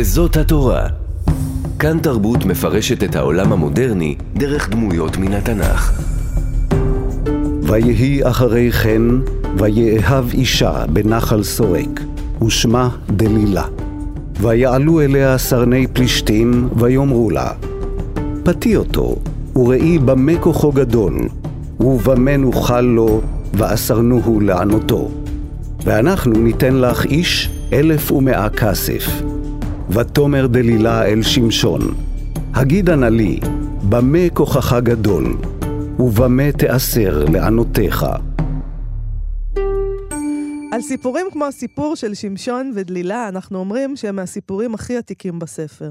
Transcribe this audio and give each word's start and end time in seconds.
וזאת 0.00 0.36
התורה. 0.36 0.86
כאן 1.78 1.98
תרבות 1.98 2.44
מפרשת 2.44 3.04
את 3.04 3.16
העולם 3.16 3.52
המודרני 3.52 4.16
דרך 4.34 4.70
דמויות 4.70 5.16
מן 5.16 5.32
התנ"ך. 5.32 6.02
ויהי 7.62 8.28
אחרי 8.28 8.72
כן, 8.72 9.02
ויאהב 9.58 10.24
אישה 10.32 10.86
בנחל 10.92 11.42
סורק, 11.42 12.00
ושמה 12.46 12.88
דלילה. 13.10 13.64
ויעלו 14.40 15.00
אליה 15.00 15.38
סרני 15.38 15.86
פלישתים, 15.86 16.68
ויאמרו 16.76 17.30
לה, 17.30 17.52
פתי 18.42 18.76
אותו, 18.76 19.16
וראי 19.56 19.98
במה 19.98 20.32
כוחו 20.40 20.72
גדול, 20.72 21.28
ובמה 21.80 22.36
נוכל 22.36 22.80
לו, 22.80 23.20
ואסרנוהו 23.54 24.40
לענותו. 24.40 25.10
ואנחנו 25.84 26.32
ניתן 26.32 26.74
לך 26.74 27.04
איש 27.04 27.50
אלף 27.72 28.12
ומאה 28.12 28.48
כסף. 28.48 29.29
ותאמר 29.92 30.46
דלילה 30.46 31.04
אל 31.04 31.22
שמשון, 31.22 31.80
הגידה 32.54 32.96
נא 32.96 33.06
לי, 33.06 33.40
במה 33.88 34.30
כוחך 34.34 34.76
גדול, 34.82 35.36
ובמה 35.98 36.52
תאסר 36.52 37.24
לענותיך. 37.24 38.06
על 40.72 40.82
סיפורים 40.82 41.26
כמו 41.32 41.44
הסיפור 41.44 41.96
של 41.96 42.14
שמשון 42.14 42.72
ודלילה, 42.74 43.28
אנחנו 43.28 43.58
אומרים 43.58 43.96
שהם 43.96 44.16
מהסיפורים 44.16 44.74
הכי 44.74 44.96
עתיקים 44.96 45.38
בספר. 45.38 45.90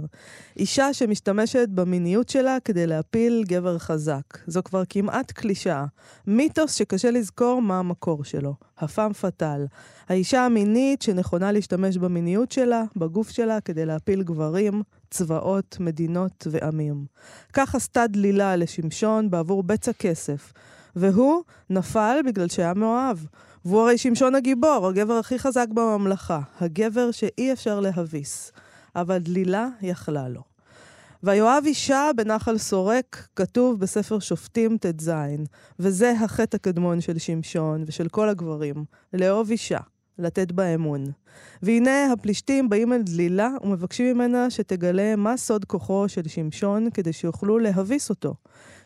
אישה 0.57 0.93
שמשתמשת 0.93 1.69
במיניות 1.69 2.29
שלה 2.29 2.57
כדי 2.65 2.87
להפיל 2.87 3.43
גבר 3.47 3.77
חזק. 3.77 4.21
זו 4.47 4.63
כבר 4.63 4.83
כמעט 4.89 5.31
קלישאה. 5.31 5.85
מיתוס 6.27 6.73
שקשה 6.73 7.11
לזכור 7.11 7.61
מה 7.61 7.79
המקור 7.79 8.23
שלו. 8.23 8.53
הפאם 8.77 9.13
פאטאל. 9.13 9.65
האישה 10.09 10.45
המינית 10.45 11.01
שנכונה 11.01 11.51
להשתמש 11.51 11.97
במיניות 11.97 12.51
שלה, 12.51 12.83
בגוף 12.95 13.29
שלה, 13.29 13.61
כדי 13.61 13.85
להפיל 13.85 14.23
גברים, 14.23 14.83
צבאות, 15.11 15.77
מדינות 15.79 16.47
ועמים. 16.51 17.05
כך 17.53 17.75
עשתה 17.75 18.07
דלילה 18.07 18.55
לשמשון 18.55 19.29
בעבור 19.29 19.63
בצע 19.63 19.93
כסף. 19.93 20.53
והוא 20.95 21.43
נפל 21.69 22.17
בגלל 22.25 22.47
שהיה 22.47 22.73
מאוהב. 22.73 23.17
והוא 23.65 23.81
הרי 23.81 23.97
שמשון 23.97 24.35
הגיבור, 24.35 24.87
הגבר 24.87 25.13
הכי 25.13 25.39
חזק 25.39 25.67
בממלכה, 25.73 26.39
הגבר 26.61 27.11
שאי 27.11 27.53
אפשר 27.53 27.79
להביס. 27.79 28.51
אבל 28.95 29.17
דלילה 29.17 29.67
יכלה 29.81 30.29
לו. 30.29 30.41
ויואב 31.23 31.63
אישה 31.65 32.09
בנחל 32.15 32.57
סורק, 32.57 33.27
כתוב 33.35 33.79
בספר 33.79 34.19
שופטים 34.19 34.77
ט"ז, 34.77 35.11
וזה 35.79 36.11
החטא 36.11 36.55
הקדמון 36.55 37.01
של 37.01 37.17
שמשון 37.17 37.83
ושל 37.87 38.07
כל 38.07 38.29
הגברים, 38.29 38.85
לאהוב 39.13 39.49
אישה, 39.49 39.79
לתת 40.19 40.51
בה 40.51 40.75
אמון. 40.75 41.03
והנה 41.61 42.13
הפלישתים 42.13 42.69
באים 42.69 42.93
אל 42.93 43.01
דלילה 43.01 43.49
ומבקשים 43.63 44.15
ממנה 44.15 44.49
שתגלה 44.49 45.15
מה 45.15 45.37
סוד 45.37 45.65
כוחו 45.65 46.09
של 46.09 46.27
שמשון 46.27 46.87
כדי 46.93 47.13
שיוכלו 47.13 47.59
להביס 47.59 48.09
אותו. 48.09 48.35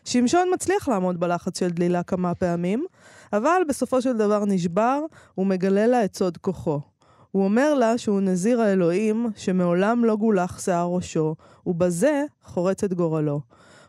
שמשון 0.04 0.48
מצליח 0.54 0.88
לעמוד 0.88 1.20
בלחץ 1.20 1.58
של 1.58 1.68
דלילה 1.68 2.02
כמה 2.02 2.34
פעמים, 2.34 2.84
אבל 3.32 3.62
בסופו 3.68 4.02
של 4.02 4.16
דבר 4.16 4.44
נשבר 4.44 5.00
ומגלה 5.38 5.86
לה 5.86 6.04
את 6.04 6.16
סוד 6.16 6.36
כוחו. 6.36 6.80
הוא 7.30 7.44
אומר 7.44 7.74
לה 7.74 7.98
שהוא 7.98 8.20
נזיר 8.20 8.60
האלוהים, 8.60 9.30
שמעולם 9.36 10.04
לא 10.04 10.16
גולח 10.16 10.60
שיער 10.60 10.88
ראשו, 10.88 11.34
ובזה 11.66 12.24
חורץ 12.42 12.84
את 12.84 12.94
גורלו. 12.94 13.40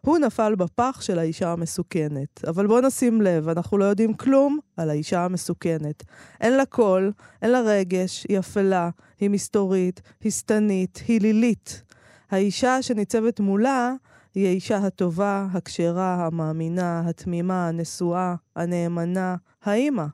הוא 0.02 0.18
נפל 0.18 0.56
בפח 0.56 1.02
של 1.02 1.20
האישה 1.20 1.52
המסוכנת. 1.52 2.46
אבל 2.48 2.68
בואו 2.68 2.82
נשים 2.82 3.22
לב, 3.22 3.50
אנחנו 3.50 3.78
לא 3.78 3.86
יודעים 3.86 4.14
כלום 4.14 4.60
על 4.78 4.90
האישה 4.90 5.26
המסוכנת. 5.26 6.04
אין 6.42 6.54
לה 6.58 6.66
קול, 6.66 7.12
אין 7.42 7.52
לה 7.52 7.62
רגש, 7.62 8.26
היא 8.30 8.40
אפלה, 8.40 8.90
היא 9.20 9.30
מסתורית, 9.30 10.02
היא 10.22 10.32
שטנית, 10.32 11.02
היא 11.08 11.22
לילית. 11.22 11.84
האישה 12.32 12.82
שניצבת 12.82 13.40
מולה 13.40 13.94
היא 14.36 14.48
האישה 14.48 14.78
הטובה, 14.78 15.48
הכשרה, 15.54 16.26
המאמינה, 16.26 17.04
התמימה, 17.06 17.68
הנשואה, 17.68 18.36
הנאמנה, 18.56 19.36
האימא. 19.64 20.06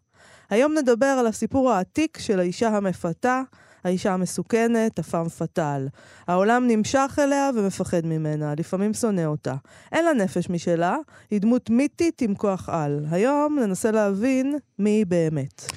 היום 0.50 0.74
נדבר 0.78 1.06
על 1.06 1.28
הסיפור 1.28 1.72
העתיק 1.72 2.18
של 2.18 2.40
האישה 2.40 2.68
המפתה, 2.70 3.42
האישה 3.84 4.14
המסוכנת, 4.14 5.00
הפעם 5.00 5.30
פטאל. 5.30 5.88
העולם 6.28 6.68
נמשך 6.68 7.20
אליה 7.20 7.50
ומפחד 7.56 8.06
ממנה, 8.06 8.54
לפעמים 8.58 8.94
שונא 8.94 9.26
אותה. 9.26 9.56
אין 9.92 10.06
לה 10.06 10.14
נפש 10.14 10.50
משלה, 10.50 10.98
היא 11.32 11.42
דמות 11.42 11.70
מיתית 11.70 12.22
עם 12.22 12.36
כוח 12.36 12.70
על. 12.70 13.06
היום 13.12 13.60
ננסה 13.60 13.92
להבין 13.92 14.58
מי 14.80 14.90
היא 14.90 15.06
באמת. 15.06 15.72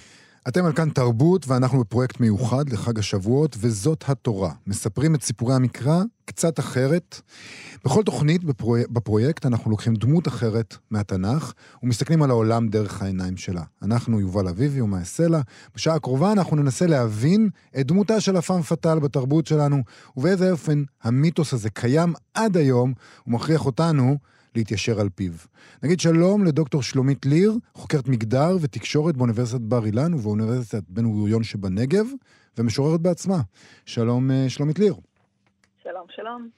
אתם 0.49 0.65
על 0.65 0.73
כאן 0.73 0.91
תרבות, 0.91 1.49
ואנחנו 1.49 1.81
בפרויקט 1.81 2.21
מיוחד 2.21 2.69
לחג 2.69 2.99
השבועות, 2.99 3.57
וזאת 3.61 4.05
התורה. 4.09 4.53
מספרים 4.67 5.15
את 5.15 5.23
סיפורי 5.23 5.55
המקרא 5.55 6.03
קצת 6.25 6.59
אחרת. 6.59 7.21
בכל 7.85 8.03
תוכנית 8.03 8.45
בפרו... 8.45 8.77
בפרויקט 8.91 9.47
אנחנו 9.47 9.71
לוקחים 9.71 9.95
דמות 9.95 10.29
אחרת 10.29 10.77
מהתנ"ך, 10.91 11.53
ומסתכלים 11.83 12.23
על 12.23 12.31
העולם 12.31 12.69
דרך 12.69 13.03
העיניים 13.03 13.37
שלה. 13.37 13.63
אנחנו 13.83 14.21
יובל 14.21 14.49
אביבי 14.49 14.81
ומאי 14.81 15.05
סלע. 15.05 15.41
בשעה 15.75 15.95
הקרובה 15.95 16.33
אנחנו 16.33 16.57
ננסה 16.57 16.87
להבין 16.87 17.49
את 17.81 17.87
דמותה 17.87 18.21
של 18.21 18.37
הפעם 18.37 18.63
פאטאל 18.63 18.99
בתרבות 18.99 19.47
שלנו, 19.47 19.83
ובאיזה 20.17 20.51
אופן 20.51 20.83
המיתוס 21.03 21.53
הזה 21.53 21.71
קיים 21.71 22.13
עד 22.35 22.57
היום, 22.57 22.93
ומכריח 23.27 23.67
אותנו 23.67 24.19
להתיישר 24.57 25.01
על 25.01 25.09
פיו. 25.15 25.33
נגיד 25.83 26.01
שלום 26.01 26.45
לדוקטור 26.45 26.83
שלומית 26.83 27.27
ליר, 27.27 27.59
חוקרת 27.75 28.09
מגדר 28.09 28.57
ותקשורת 28.61 29.17
באוניברסיטת 29.17 29.61
בר 29.61 29.87
אילן 29.87 30.15
ובאוניברסיטת 30.15 30.83
בן 30.89 31.11
גוריון 31.13 31.43
שבנגב, 31.43 32.07
ומשוררת 32.59 33.01
בעצמה. 33.01 33.41
שלום 33.87 34.31
אה, 34.31 34.49
שלומית 34.49 34.79
ליר. 34.79 34.95
שלום, 35.83 36.07
שלום. 36.17 36.49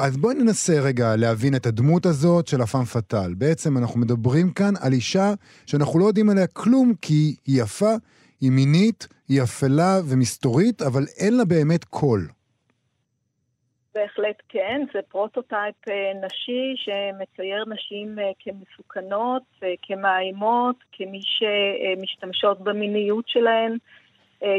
אז 0.00 0.16
בואי 0.16 0.34
ננסה 0.34 0.80
רגע 0.80 1.16
להבין 1.16 1.54
את 1.56 1.66
הדמות 1.66 2.06
הזאת 2.06 2.46
של 2.46 2.60
הפאם 2.60 2.84
פאטאל. 2.84 3.34
בעצם 3.34 3.78
אנחנו 3.78 4.00
מדברים 4.00 4.50
כאן 4.50 4.74
על 4.80 4.92
אישה 4.92 5.34
שאנחנו 5.66 5.98
לא 5.98 6.04
יודעים 6.04 6.30
עליה 6.30 6.46
כלום, 6.46 6.94
כי 7.00 7.36
היא 7.46 7.62
יפה, 7.62 7.94
היא 8.40 8.50
מינית, 8.50 9.06
היא 9.28 9.42
אפלה 9.42 10.00
ומסתורית, 10.04 10.82
אבל 10.82 11.06
אין 11.16 11.36
לה 11.36 11.44
באמת 11.44 11.84
קול. 11.84 12.28
בהחלט 13.94 14.42
כן, 14.48 14.82
זה 14.94 15.00
prototype 15.08 15.74
אה, 15.88 16.12
נשי 16.26 16.74
שמצייר 16.76 17.64
נשים 17.68 18.18
אה, 18.18 18.30
כמסוכנות, 18.38 19.42
אה, 19.62 19.74
כמאיימות, 19.82 20.76
כמי 20.92 21.20
שמשתמשות 21.22 22.60
במיניות 22.60 23.28
שלהן 23.28 23.76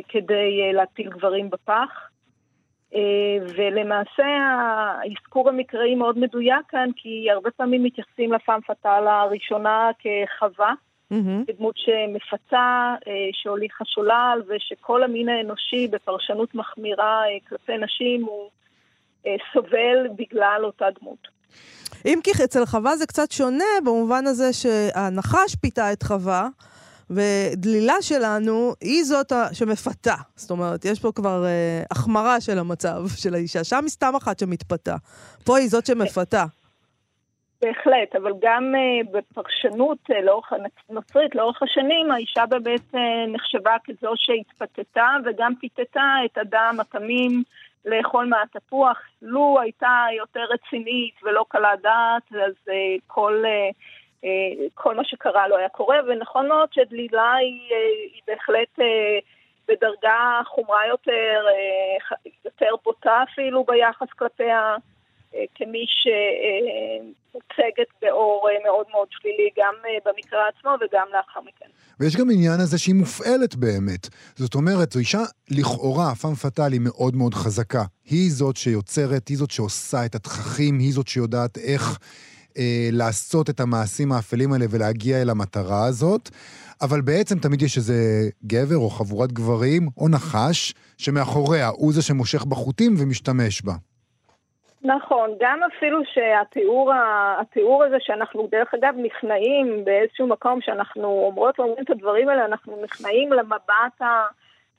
כדי 0.10 0.74
להפיל 0.74 1.10
גברים 1.10 1.50
בפח. 1.50 2.10
ולמעשה 3.56 4.26
האזכור 4.26 5.50
המקראי 5.50 5.96
מאוד 5.96 6.18
מדויק 6.18 6.66
כאן, 6.70 6.90
כי 6.96 7.32
הרבה 7.32 7.52
פעמים 7.52 7.84
מתייחסים 7.84 8.34
לפאם 8.34 8.62
פאטל 8.62 9.08
הראשונה 9.08 9.92
כחווה, 10.00 10.74
mm-hmm. 11.14 11.46
כדמות 11.48 11.76
שמפצה, 11.78 12.96
שהוליכה 13.32 13.86
שולל, 13.86 14.42
ושכל 14.48 15.04
המין 15.04 15.30
האנושי 15.30 15.88
בפרשנות 15.88 16.56
מחמירה 16.56 17.24
כלפי 17.48 17.78
נשים 17.78 18.24
הוא 18.24 18.50
סובל 19.54 20.08
בגלל 20.16 20.62
אותה 20.64 20.86
דמות. 21.02 21.28
אם 22.06 22.20
כי 22.24 22.32
אצל 22.44 22.66
חווה 22.66 22.98
זה 22.98 23.06
קצת 23.06 23.32
שונה, 23.32 23.64
במובן 23.86 24.28
הזה 24.28 24.54
שהנחש 24.54 25.56
פיתה 25.62 25.94
את 25.94 26.04
חווה, 26.04 26.48
ודלילה 27.10 28.02
שלנו 28.02 28.74
היא 28.82 29.04
זאת 29.04 29.32
שמפתה. 29.54 30.16
זאת 30.36 30.52
אומרת, 30.52 30.86
יש 30.86 31.00
פה 31.00 31.12
כבר 31.16 31.46
אה, 31.46 31.84
החמרה 31.92 32.42
של 32.42 32.60
המצב 32.60 33.02
של 33.18 33.34
האישה. 33.34 33.64
שם 33.64 33.82
היא 33.82 33.90
סתם 33.90 34.14
אחת 34.18 34.40
שמתפתה. 34.40 34.96
פה 35.46 35.58
היא 35.58 35.70
זאת 35.70 35.86
שמפתה. 35.86 36.46
בהחלט, 37.62 38.16
אבל 38.16 38.32
גם 38.42 38.74
uh, 38.76 39.12
בפרשנות 39.12 39.98
uh, 40.12 40.14
לאורך, 40.24 40.54
נוצרית 40.90 41.36
לאורך 41.36 41.64
השנים, 41.64 42.12
האישה 42.12 42.46
באמת 42.46 42.94
uh, 42.94 42.98
נחשבה 43.34 43.76
כזו 43.86 44.14
שהתפתתה 44.16 45.08
וגם 45.26 45.54
פיתתה 45.60 46.14
את 46.26 46.38
הדם 46.38 46.78
התמים 46.82 47.44
לאכול 47.86 48.26
מהתפוח. 48.26 49.02
לו 49.22 49.58
הייתה 49.62 50.06
יותר 50.18 50.44
רצינית 50.50 51.16
ולא 51.24 51.46
קלה 51.50 51.76
דעת, 51.82 52.24
אז 52.46 52.54
uh, 52.68 53.02
כל, 53.08 53.44
uh, 53.46 53.76
uh, 54.22 54.28
כל 54.74 54.96
מה 54.96 55.04
שקרה 55.06 55.48
לא 55.48 55.58
היה 55.58 55.70
קורה, 55.70 55.98
ונכון 56.08 56.48
מאוד 56.48 56.74
שדלילה 56.74 57.34
היא, 57.34 57.70
uh, 57.70 58.14
היא 58.14 58.22
בהחלט 58.28 58.80
uh, 58.80 58.84
בדרגה 59.68 60.42
חומרה 60.46 60.88
יותר, 60.88 61.46
uh, 61.48 62.18
יותר 62.46 62.70
בוטה 62.84 63.24
אפילו 63.24 63.64
ביחס 63.64 64.10
כלפיה. 64.10 64.76
כמי 65.56 65.86
שמוצגת 66.02 67.88
באור 68.02 68.48
מאוד 68.64 68.86
מאוד 68.92 69.08
שלילי 69.12 69.50
גם 69.58 69.74
במקרא 70.06 70.40
עצמו 70.58 70.72
וגם 70.82 71.08
לאחר 71.14 71.40
מכן. 71.42 71.66
ויש 72.00 72.16
גם 72.16 72.30
עניין 72.32 72.60
הזה 72.60 72.78
שהיא 72.78 72.96
מופעלת 72.96 73.56
באמת. 73.56 74.08
זאת 74.36 74.56
אומרת, 74.56 74.92
זו 74.92 75.00
אישה 75.00 75.24
לכאורה, 75.52 76.16
פאם 76.16 76.36
פאטאל 76.36 76.72
היא 76.72 76.82
מאוד 76.84 77.16
מאוד 77.16 77.34
חזקה. 77.34 77.84
היא 78.06 78.32
זאת 78.32 78.58
שיוצרת, 78.58 79.28
היא 79.28 79.38
זאת 79.38 79.52
שעושה 79.52 80.06
את 80.06 80.16
התככים, 80.16 80.80
היא 80.80 80.94
זאת 80.94 81.08
שיודעת 81.08 81.58
איך... 81.58 82.00
אה, 82.58 82.90
לעשות 82.92 83.50
את 83.50 83.60
המעשים 83.60 84.12
האפלים 84.12 84.54
האלה 84.54 84.66
ולהגיע 84.70 85.22
אל 85.22 85.30
המטרה 85.30 85.86
הזאת, 85.86 86.30
אבל 86.82 87.02
בעצם 87.02 87.40
תמיד 87.40 87.62
יש 87.62 87.78
איזה 87.78 88.30
גבר 88.46 88.78
או 88.78 88.90
חבורת 88.90 89.32
גברים 89.32 89.90
או 89.98 90.10
נחש 90.10 90.74
שמאחוריה 90.98 91.68
הוא 91.68 91.94
זה 91.94 92.02
שמושך 92.02 92.46
בחוטים 92.46 92.96
ומשתמש 93.00 93.62
בה. 93.62 93.76
נכון, 94.86 95.30
גם 95.40 95.60
אפילו 95.64 96.00
שהתיאור 96.06 97.84
הזה 97.84 97.98
שאנחנו 98.00 98.48
דרך 98.52 98.74
אגב 98.74 98.94
נכנעים 98.98 99.86
באיזשהו 99.86 100.28
מקום 100.28 100.62
שאנחנו 100.62 101.08
אומרות 101.08 101.60
ואומרים 101.60 101.84
את 101.84 101.90
הדברים 101.90 102.30
האלה, 102.30 102.46
אנחנו 102.46 102.84
נכנעים 102.84 103.34
למבט 103.34 104.02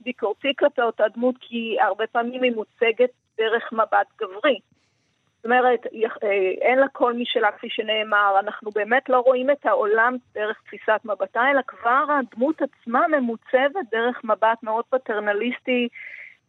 הביקורתי 0.00 0.52
כלפי 0.58 0.82
אותה 0.82 1.04
דמות 1.14 1.34
כי 1.40 1.76
הרבה 1.80 2.06
פעמים 2.06 2.42
היא 2.42 2.52
מוצגת 2.52 3.10
דרך 3.38 3.72
מבט 3.72 4.06
גברי. 4.20 4.58
זאת 5.36 5.44
אומרת, 5.44 5.86
אה, 6.22 6.30
אין 6.60 6.78
לה 6.78 6.88
כל 6.92 7.12
משלה 7.12 7.52
כפי 7.52 7.70
שנאמר, 7.70 8.36
אנחנו 8.40 8.70
באמת 8.70 9.08
לא 9.08 9.20
רואים 9.20 9.50
את 9.50 9.66
העולם 9.66 10.16
דרך 10.34 10.62
תפיסת 10.66 11.00
מבטה, 11.04 11.50
אלא 11.50 11.60
כבר 11.66 12.04
הדמות 12.18 12.62
עצמה 12.62 13.08
ממוצבת 13.08 13.90
דרך 13.90 14.24
מבט 14.24 14.62
מאוד 14.62 14.84
פטרנליסטי, 14.90 15.88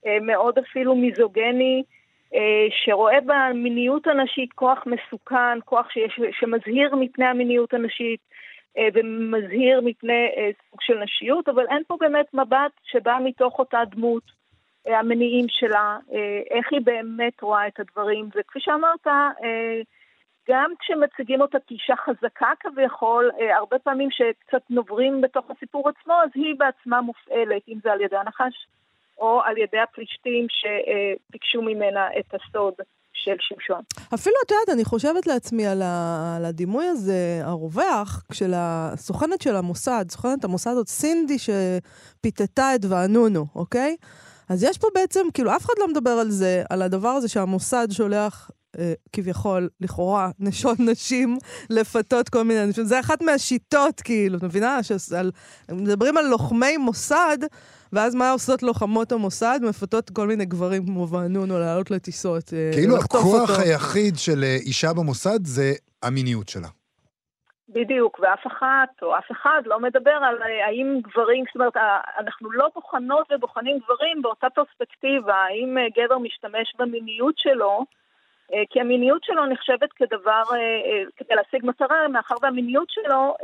אה, 0.05 0.17
מאוד 0.21 0.57
אפילו 0.57 0.95
מיזוגני. 0.95 1.83
אה, 2.35 2.67
שרואה 2.69 3.17
במיניות 3.25 4.07
הנשית 4.07 4.53
כוח 4.53 4.83
מסוכן, 4.85 5.59
כוח 5.65 5.89
שיש, 5.89 6.19
שמזהיר 6.39 6.95
מפני 6.95 7.25
המיניות 7.25 7.73
הנשית 7.73 8.19
אה, 8.77 8.87
ומזהיר 8.93 9.81
מפני 9.81 10.27
אה, 10.37 10.49
סוג 10.69 10.81
של 10.81 10.99
נשיות, 10.99 11.49
אבל 11.49 11.65
אין 11.69 11.83
פה 11.87 11.97
באמת 11.99 12.33
מבט 12.33 12.71
שבא 12.83 13.17
מתוך 13.23 13.59
אותה 13.59 13.79
דמות, 13.91 14.37
המניעים 14.85 15.45
שלה, 15.49 15.97
איך 16.49 16.67
היא 16.71 16.81
באמת 16.83 17.41
רואה 17.41 17.67
את 17.67 17.79
הדברים, 17.79 18.29
וכפי 18.35 18.59
שאמרת, 18.59 19.07
גם 20.49 20.71
כשמציגים 20.79 21.41
אותה 21.41 21.57
כאישה 21.67 21.95
חזקה 21.95 22.51
כביכול, 22.59 23.31
הרבה 23.55 23.79
פעמים 23.79 24.11
שקצת 24.11 24.61
נוברים 24.69 25.21
בתוך 25.21 25.51
הסיפור 25.51 25.89
עצמו, 25.89 26.13
אז 26.13 26.29
היא 26.35 26.55
בעצמה 26.57 27.01
מופעלת, 27.01 27.61
אם 27.67 27.77
זה 27.83 27.91
על 27.91 28.01
ידי 28.01 28.17
הנחש 28.17 28.67
או 29.19 29.41
על 29.45 29.57
ידי 29.57 29.79
הפלישתים 29.79 30.47
שביקשו 30.49 31.61
ממנה 31.61 32.07
את 32.19 32.33
הסוד 32.33 32.73
של 33.13 33.35
שמשון. 33.39 33.81
אפילו, 34.13 34.35
את 34.45 34.51
יודעת, 34.51 34.69
אני 34.75 34.85
חושבת 34.85 35.27
לעצמי 35.27 35.67
על, 35.67 35.81
ה, 35.81 36.35
על 36.37 36.45
הדימוי 36.45 36.85
הזה, 36.85 37.41
הרווח, 37.43 38.23
של 38.33 38.53
הסוכנת 38.55 39.41
של 39.41 39.55
המוסד, 39.55 40.05
סוכנת 40.09 40.43
המוסד 40.43 40.73
זאת 40.73 40.87
סינדי 40.87 41.37
שפיתתה 41.39 42.75
את 42.75 42.85
ואנונו, 42.89 43.45
אוקיי? 43.55 43.95
אז 44.49 44.63
יש 44.63 44.77
פה 44.77 44.87
בעצם, 44.95 45.27
כאילו, 45.33 45.55
אף 45.55 45.65
אחד 45.65 45.73
לא 45.79 45.87
מדבר 45.87 46.11
על 46.11 46.29
זה, 46.29 46.63
על 46.69 46.81
הדבר 46.81 47.09
הזה 47.09 47.27
שהמוסד 47.27 47.87
שולח 47.91 48.51
אה, 48.79 48.93
כביכול, 49.13 49.69
לכאורה, 49.81 50.29
נשות 50.39 50.79
נשים 50.79 51.37
לפתות 51.69 52.29
כל 52.29 52.43
מיני 52.43 52.63
אנשים. 52.63 52.83
זה 52.83 52.99
אחת 52.99 53.21
מהשיטות, 53.21 54.01
כאילו, 54.01 54.37
את 54.37 54.43
מבינה? 54.43 54.79
שעל, 54.83 55.31
מדברים 55.71 56.17
על 56.17 56.25
לוחמי 56.27 56.77
מוסד, 56.77 57.37
ואז 57.93 58.15
מה 58.15 58.31
עושות 58.31 58.63
לוחמות 58.63 59.11
המוסד? 59.11 59.59
מפתות 59.69 60.09
כל 60.09 60.27
מיני 60.27 60.45
גברים 60.45 60.85
כמו 60.85 61.07
וענון 61.07 61.51
או 61.51 61.59
לעלות 61.59 61.91
לטיסות. 61.91 62.53
אה, 62.53 62.69
כאילו 62.73 62.95
הכוח 62.97 63.25
אותו. 63.25 63.61
היחיד 63.61 64.13
של 64.17 64.43
אה, 64.43 64.55
אישה 64.65 64.87
במוסד 64.93 65.45
זה 65.45 65.73
המיניות 66.03 66.49
שלה. 66.49 66.67
בדיוק, 67.69 68.19
ואף 68.19 68.47
אחת 68.47 68.89
או 69.01 69.17
אף 69.17 69.31
אחד 69.31 69.61
לא 69.65 69.79
מדבר 69.79 70.11
על 70.11 70.37
אה, 70.41 70.65
האם 70.65 70.99
גברים, 71.03 71.43
זאת 71.47 71.55
אומרת, 71.55 71.77
אנחנו 72.19 72.51
לא 72.51 72.69
בוחנות 72.75 73.31
ובוחנים 73.31 73.79
גברים 73.79 74.21
באותה 74.21 74.47
פרספקטיבה, 74.49 75.35
האם 75.35 75.77
גבר 75.97 76.17
משתמש 76.17 76.75
במיניות 76.79 77.37
שלו, 77.37 77.85
כי 78.69 78.81
המיניות 78.81 79.23
שלו 79.23 79.45
נחשבת 79.45 79.93
כדבר, 79.95 80.43
כדי 81.17 81.35
להשיג 81.35 81.65
מטרה, 81.65 82.07
מאחר 82.07 82.35
והמיניות 82.41 82.89
שלו 82.89 83.35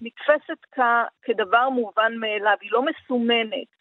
נתפסת 0.00 0.66
כדבר 1.22 1.68
מובן 1.68 2.12
מאליו, 2.16 2.56
היא 2.60 2.70
לא 2.72 2.82
מסומנת. 2.82 3.79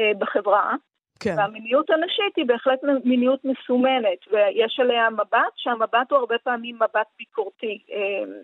אה, 0.00 0.10
בחברה. 0.18 0.74
כן. 1.20 1.34
והמיניות 1.38 1.90
הנשית 1.90 2.36
היא 2.36 2.46
בהחלט 2.46 2.80
מיניות 3.04 3.40
מסומנת, 3.44 4.20
ויש 4.32 4.80
עליה 4.80 5.10
מבט, 5.10 5.52
שהמבט 5.56 6.10
הוא 6.10 6.18
הרבה 6.18 6.34
פעמים 6.44 6.76
מבט 6.76 7.08
ביקורתי. 7.18 7.78
אה, 7.92 8.40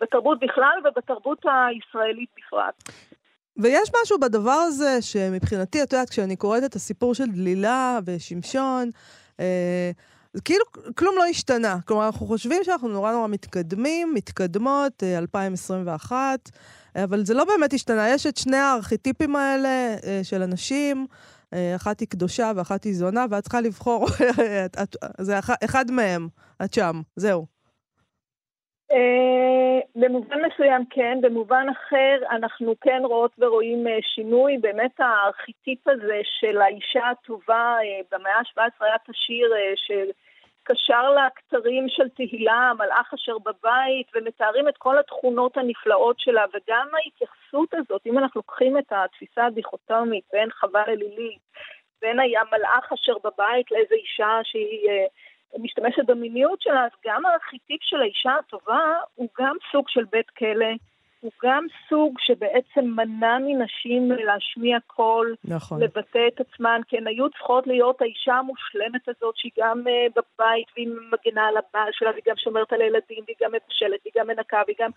בתרבות 0.00 0.38
בכלל 0.40 0.78
ובתרבות 0.84 1.38
הישראלית 1.44 2.28
בפרט. 2.36 2.90
ויש 3.56 3.90
משהו 4.02 4.18
בדבר 4.18 4.50
הזה 4.66 5.02
שמבחינתי, 5.02 5.82
את 5.82 5.92
יודעת, 5.92 6.10
כשאני 6.10 6.36
קוראת 6.36 6.64
את 6.64 6.74
הסיפור 6.74 7.14
של 7.14 7.26
דלילה 7.26 7.98
ושמשון, 8.06 8.90
אה, 9.40 9.90
כאילו 10.44 10.64
כלום 10.94 11.14
לא 11.18 11.24
השתנה. 11.24 11.76
כלומר, 11.84 12.06
אנחנו 12.06 12.26
חושבים 12.26 12.64
שאנחנו 12.64 12.88
נורא 12.88 13.12
נורא 13.12 13.28
מתקדמים, 13.28 14.14
מתקדמות, 14.14 15.02
אה, 15.02 15.18
2021, 15.18 16.50
אבל 17.04 17.24
זה 17.24 17.34
לא 17.34 17.44
באמת 17.44 17.72
השתנה. 17.72 18.08
יש 18.14 18.26
את 18.26 18.36
שני 18.36 18.56
הארכיטיפים 18.56 19.36
האלה 19.36 19.68
אה, 20.06 20.20
של 20.22 20.42
אנשים, 20.42 21.06
אה, 21.54 21.72
אחת 21.76 22.00
היא 22.00 22.08
קדושה 22.08 22.52
ואחת 22.56 22.84
היא 22.84 22.94
זונה, 22.94 23.24
ואת 23.30 23.42
צריכה 23.42 23.60
לבחור, 23.60 24.06
זה 25.26 25.38
אחד, 25.64 25.90
מהם, 25.90 26.28
את 26.64 26.74
שם, 26.74 27.00
זהו. 27.16 27.46
Uh, 28.92 28.96
במובן 29.96 30.36
מסוים 30.46 30.84
כן, 30.90 31.18
במובן 31.20 31.66
אחר 31.72 32.16
אנחנו 32.30 32.74
כן 32.80 33.02
רואות 33.04 33.32
ורואים 33.38 33.86
שינוי, 34.14 34.58
באמת 34.58 35.00
הארכיטיפ 35.00 35.88
הזה 35.88 36.20
של 36.40 36.60
האישה 36.60 37.10
הטובה 37.10 37.76
במאה 38.12 38.38
ה-17 38.38 38.84
היה 38.84 38.94
את 38.94 39.08
השיר 39.08 39.52
של 39.76 40.10
קשר 40.66 41.10
לכתרים 41.10 41.88
של 41.88 42.08
תהילה, 42.08 42.70
המלאך 42.70 43.14
אשר 43.14 43.38
בבית, 43.38 44.06
ומתארים 44.14 44.68
את 44.68 44.76
כל 44.76 44.98
התכונות 44.98 45.56
הנפלאות 45.56 46.20
שלה, 46.20 46.44
וגם 46.48 46.88
ההתייחסות 46.94 47.74
הזאת, 47.74 48.06
אם 48.06 48.18
אנחנו 48.18 48.38
לוקחים 48.38 48.78
את 48.78 48.92
התפיסה 48.92 49.44
הדיכוטומית 49.46 50.24
בין 50.32 50.50
חווה 50.50 50.82
ללילית, 50.86 51.40
בין 52.02 52.20
היה 52.20 52.40
מלאך 52.52 52.92
אשר 52.92 53.14
בבית 53.24 53.70
לאיזו 53.70 53.94
אישה 53.94 54.40
שהיא 54.42 54.88
אה, 54.90 55.06
משתמשת 55.58 56.04
במיניות 56.06 56.62
שלה, 56.62 56.84
אז 56.84 56.90
גם 57.06 57.26
הארכיטיפ 57.26 57.82
של 57.82 58.00
האישה 58.00 58.34
הטובה 58.34 58.98
הוא 59.14 59.28
גם 59.38 59.56
סוג 59.72 59.88
של 59.88 60.04
בית 60.04 60.30
כלא. 60.30 60.72
הוא 61.20 61.32
גם 61.44 61.66
סוג 61.88 62.14
שבעצם 62.18 62.84
מנע 62.84 63.38
מנשים 63.40 64.12
להשמיע 64.12 64.78
קול, 64.86 65.34
נכון. 65.44 65.82
לבטא 65.82 66.28
את 66.28 66.40
עצמן, 66.40 66.80
כי 66.88 66.96
הן 66.98 67.06
היו 67.06 67.30
צריכות 67.30 67.66
להיות 67.66 68.02
האישה 68.02 68.34
המושלמת 68.34 69.08
הזאת, 69.08 69.36
שהיא 69.36 69.52
גם 69.58 69.82
uh, 69.86 70.12
בבית 70.16 70.66
והיא 70.76 70.88
מגנה 70.88 71.46
על 71.46 71.56
הבעל 71.56 71.88
שלה, 71.92 72.10
והיא 72.10 72.22
גם 72.26 72.36
שומרת 72.36 72.72
על 72.72 72.80
הילדים, 72.80 73.24
והיא 73.26 73.36
גם 73.42 73.50
מבשלת, 73.52 74.00
והיא 74.04 74.12
גם 74.16 74.26
מנקה, 74.26 74.62
והיא 74.66 74.76
גם 74.80 74.90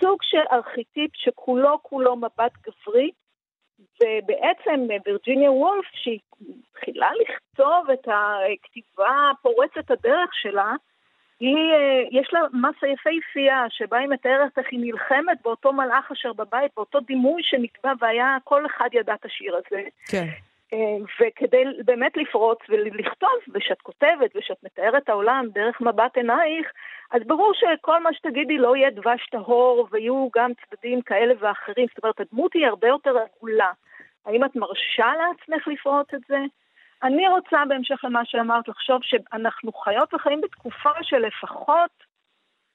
סוג 0.00 0.18
של 0.22 0.42
ארכיטיפ 0.52 1.10
שכולו 1.14 1.78
כולו 1.82 2.16
מבט 2.16 2.52
גברי. 2.66 3.10
ובעצם 4.00 4.86
וירג'יניה 5.06 5.50
וולף, 5.52 5.84
שהיא 5.92 6.18
התחילה 6.70 7.10
לכתוב 7.20 7.90
את 7.92 8.08
הכתיבה 8.08 9.30
פורצת 9.42 9.90
הדרך 9.90 10.30
שלה, 10.32 10.74
היא, 11.40 11.72
אה, 11.72 12.02
יש 12.10 12.28
לה 12.32 12.40
מסה 12.52 12.86
יפהפייה, 12.86 13.64
שבה 13.68 13.98
היא 13.98 14.08
מתארת 14.08 14.58
איך 14.58 14.66
היא 14.70 14.80
נלחמת 14.80 15.42
באותו 15.44 15.72
מלאך 15.72 16.12
אשר 16.12 16.32
בבית, 16.32 16.72
באותו 16.76 17.00
דימוי 17.00 17.42
שנקבע, 17.44 17.92
והיה, 18.00 18.36
כל 18.44 18.66
אחד 18.66 18.88
ידע 18.92 19.14
את 19.14 19.24
השיר 19.24 19.56
הזה. 19.56 19.82
כן. 20.10 20.26
אה, 20.72 20.96
וכדי 21.20 21.64
באמת 21.84 22.16
לפרוץ 22.16 22.58
ולכתוב, 22.68 23.38
ושאת 23.54 23.80
כותבת 23.82 24.30
ושאת 24.36 24.56
מתארת 24.64 25.02
את 25.02 25.08
העולם 25.08 25.46
דרך 25.52 25.80
מבט 25.80 26.16
עינייך, 26.16 26.72
אז 27.10 27.22
ברור 27.26 27.52
שכל 27.54 28.02
מה 28.02 28.12
שתגידי 28.12 28.58
לא 28.58 28.76
יהיה 28.76 28.90
דבש 28.90 29.28
טהור, 29.30 29.88
ויהיו 29.90 30.28
גם 30.36 30.50
צדדים 30.54 31.02
כאלה 31.02 31.34
ואחרים. 31.38 31.86
זאת 31.94 32.04
אומרת, 32.04 32.20
הדמות 32.20 32.54
היא 32.54 32.66
הרבה 32.66 32.88
יותר 32.88 33.14
עגולה. 33.18 33.72
האם 34.26 34.44
את 34.44 34.56
מרשה 34.56 35.12
לעצמך 35.18 35.68
לפרוץ 35.68 36.14
את 36.14 36.20
זה? 36.28 36.38
אני 37.02 37.28
רוצה, 37.28 37.56
בהמשך 37.68 38.04
למה 38.04 38.24
שאמרת, 38.24 38.68
לחשוב 38.68 39.00
שאנחנו 39.02 39.72
חיות 39.72 40.14
וחיים 40.14 40.40
בתקופה 40.40 40.90
שלפחות 41.02 41.90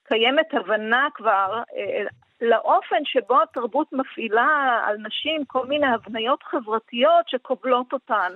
קיימת 0.03 0.53
הבנה 0.53 1.07
כבר 1.13 1.63
אה, 1.77 2.03
לאופן 2.41 3.05
שבו 3.05 3.41
התרבות 3.41 3.93
מפעילה 3.93 4.81
על 4.85 4.97
נשים 4.97 5.45
כל 5.45 5.65
מיני 5.67 5.87
הבניות 5.87 6.43
חברתיות 6.43 7.29
שקובלות 7.29 7.93
אותן. 7.93 8.33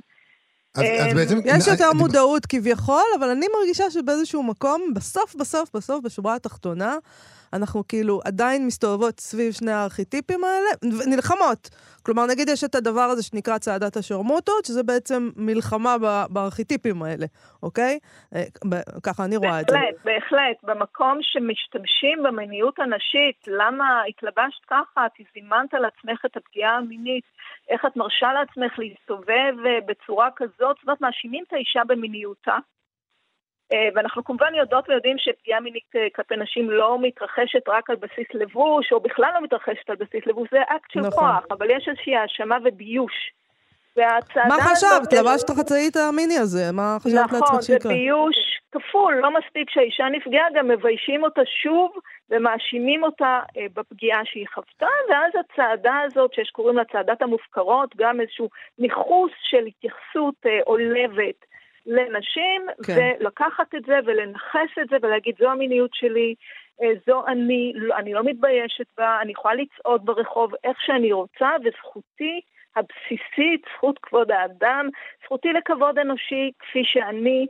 אז, 0.75 0.81
אז 0.81 1.07
אה, 1.07 1.13
בעצם... 1.15 1.37
יש 1.45 1.67
יותר 1.67 1.89
אני... 1.91 1.99
מודעות 1.99 2.45
כביכול, 2.45 3.03
אבל 3.19 3.29
אני 3.29 3.45
מרגישה 3.59 3.89
שבאיזשהו 3.89 4.43
מקום, 4.43 4.81
בסוף, 4.95 5.35
בסוף, 5.35 5.75
בסוף, 5.75 6.03
בשורה 6.03 6.35
התחתונה, 6.35 6.95
אנחנו 7.53 7.83
כאילו 7.87 8.19
עדיין 8.25 8.67
מסתובבות 8.67 9.19
סביב 9.19 9.51
שני 9.51 9.71
הארכיטיפים 9.71 10.43
האלה, 10.43 10.69
נלחמות. 11.05 11.69
כלומר, 12.03 12.25
נגיד 12.25 12.49
יש 12.49 12.63
את 12.63 12.75
הדבר 12.75 13.01
הזה 13.01 13.23
שנקרא 13.23 13.57
צעדת 13.57 13.97
השרמוטות, 13.97 14.65
שזה 14.65 14.83
בעצם 14.83 15.29
מלחמה 15.35 15.95
בארכיטיפים 16.29 17.03
האלה, 17.03 17.25
אוקיי? 17.63 17.99
אה, 18.35 18.43
ככה 19.03 19.25
אני 19.25 19.37
רואה 19.37 19.61
את 19.61 19.65
זה. 19.69 19.75
בהחלט, 19.75 19.95
בהחלט. 20.05 20.57
במקום 20.63 21.17
שמשתמשים 21.21 22.23
במיניות 22.23 22.79
הנשית, 22.79 23.47
למה 23.47 24.03
התלבשת 24.09 24.65
ככה? 24.67 25.05
את 25.05 25.11
זימנת 25.33 25.73
על 25.73 25.85
עצמך 25.85 26.25
את 26.25 26.37
הפגיעה 26.37 26.77
המינית. 26.77 27.23
איך 27.69 27.85
את 27.85 27.95
מרשה 27.95 28.33
לעצמך 28.33 28.79
להסתובב 28.79 29.53
אה, 29.65 29.79
בצורה 29.85 30.29
כזאת? 30.35 30.57
זאת 30.59 30.83
אומרת, 30.83 31.01
מאשימים 31.01 31.43
את 31.47 31.53
האישה 31.53 31.81
במיניותה. 31.87 32.57
אה, 33.73 33.89
ואנחנו 33.95 34.23
כמובן 34.23 34.55
יודעות 34.55 34.89
ויודעים 34.89 35.17
שפגיעה 35.19 35.59
מינית 35.59 35.95
אה, 35.95 36.07
כלפי 36.15 36.35
נשים 36.35 36.69
לא 36.69 36.97
מתרחשת 37.01 37.67
רק 37.67 37.89
על 37.89 37.95
בסיס 37.95 38.27
לבוש, 38.33 38.91
או 38.91 38.99
בכלל 38.99 39.31
לא 39.33 39.41
מתרחשת 39.41 39.89
על 39.89 39.95
בסיס 39.95 40.25
לבוש, 40.25 40.47
זה 40.51 40.61
אקט 40.61 40.91
של 40.91 40.99
נכון. 40.99 41.11
כוח, 41.11 41.43
אבל 41.51 41.69
יש 41.69 41.87
איזושהי 41.87 42.15
האשמה 42.15 42.57
וביוש. 42.63 43.31
מה 44.35 44.57
חשבת? 44.61 45.13
לבשת 45.13 45.49
חצאית 45.49 45.95
המיני 45.95 46.37
הזה, 46.37 46.71
מה 46.73 46.97
חשבת 46.99 47.19
נכון, 47.19 47.39
לעצמך 47.39 47.63
שיקרה? 47.63 47.77
נכון, 47.77 47.91
זה 47.91 47.97
ביוש 47.97 48.35
כפול, 48.71 49.15
לא 49.21 49.29
מספיק 49.39 49.69
שהאישה 49.69 50.03
נפגעה, 50.11 50.45
גם 50.55 50.67
מביישים 50.67 51.23
אותה 51.23 51.41
שוב 51.63 51.91
ומאשימים 52.29 53.03
אותה 53.03 53.39
אה, 53.57 53.65
בפגיעה 53.73 54.21
שהיא 54.25 54.47
חוותה, 54.53 54.87
ואז 55.09 55.31
הצעדה 55.39 55.99
הזאת, 56.05 56.33
שיש 56.33 56.49
קוראים 56.49 56.77
לה 56.77 56.85
צעדת 56.85 57.21
המופקרות, 57.21 57.95
גם 57.95 58.21
איזשהו 58.21 58.49
ניכוס 58.79 59.31
של 59.49 59.65
התייחסות 59.65 60.35
אה, 60.45 60.59
עולבת 60.65 61.45
לנשים, 61.85 62.61
כן. 62.85 62.93
ולקחת 63.19 63.75
את 63.75 63.85
זה 63.85 63.99
ולנכס 64.05 64.77
את 64.81 64.89
זה 64.89 64.97
ולהגיד, 65.01 65.35
זו 65.39 65.51
המיניות 65.51 65.91
שלי, 65.93 66.35
אה, 66.81 66.91
זו 67.07 67.27
אני, 67.27 67.71
לא, 67.75 67.95
אני 67.95 68.13
לא 68.13 68.23
מתביישת 68.23 68.85
בה, 68.97 69.21
אני 69.21 69.31
יכולה 69.31 69.55
לצעוד 69.55 70.05
ברחוב 70.05 70.53
איך 70.63 70.81
שאני 70.81 71.13
רוצה, 71.13 71.49
וזכותי 71.63 72.41
הבסיסית, 72.75 73.65
זכות 73.77 73.99
כבוד 73.99 74.31
האדם, 74.31 74.89
זכותי 75.23 75.47
לכבוד 75.53 75.99
אנושי 75.99 76.51
כפי 76.59 76.81
שאני, 76.83 77.47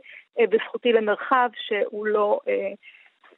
וזכותי 0.50 0.92
למרחב 0.92 1.48
שהוא 1.54 2.06
לא... 2.06 2.40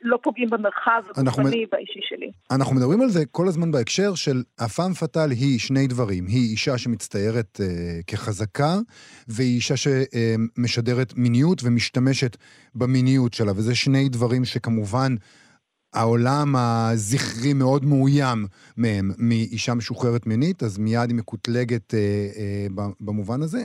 לא 0.02 0.18
פוגעים 0.22 0.50
במרחב 0.50 1.02
הגופני 1.16 1.66
והאישי 1.72 2.00
שלי. 2.08 2.30
אנחנו 2.50 2.76
מדברים 2.76 3.00
על 3.00 3.08
זה 3.08 3.26
כל 3.26 3.48
הזמן 3.48 3.70
בהקשר 3.70 4.14
של 4.14 4.42
הפאם 4.58 4.94
פאטל 4.94 5.30
היא 5.30 5.58
שני 5.58 5.86
דברים. 5.86 6.26
היא 6.26 6.50
אישה 6.50 6.78
שמצטיירת 6.78 7.60
אה, 7.60 7.66
כחזקה, 8.06 8.78
והיא 9.28 9.54
אישה 9.54 9.74
שמשדרת 9.76 11.12
מיניות 11.16 11.60
ומשתמשת 11.64 12.36
במיניות 12.74 13.34
שלה, 13.34 13.52
וזה 13.52 13.74
שני 13.74 14.08
דברים 14.08 14.44
שכמובן 14.44 15.14
העולם 15.94 16.56
הזכרי 16.56 17.52
מאוד 17.52 17.84
מאוים 17.84 18.46
מהם, 18.76 19.10
מאישה 19.18 19.74
משוחררת 19.74 20.26
מינית, 20.26 20.62
אז 20.62 20.78
מיד 20.78 21.10
היא 21.10 21.16
מקוטלגת 21.16 21.94
אה, 21.94 21.98
אה, 22.36 22.66
במובן 23.00 23.42
הזה. 23.42 23.64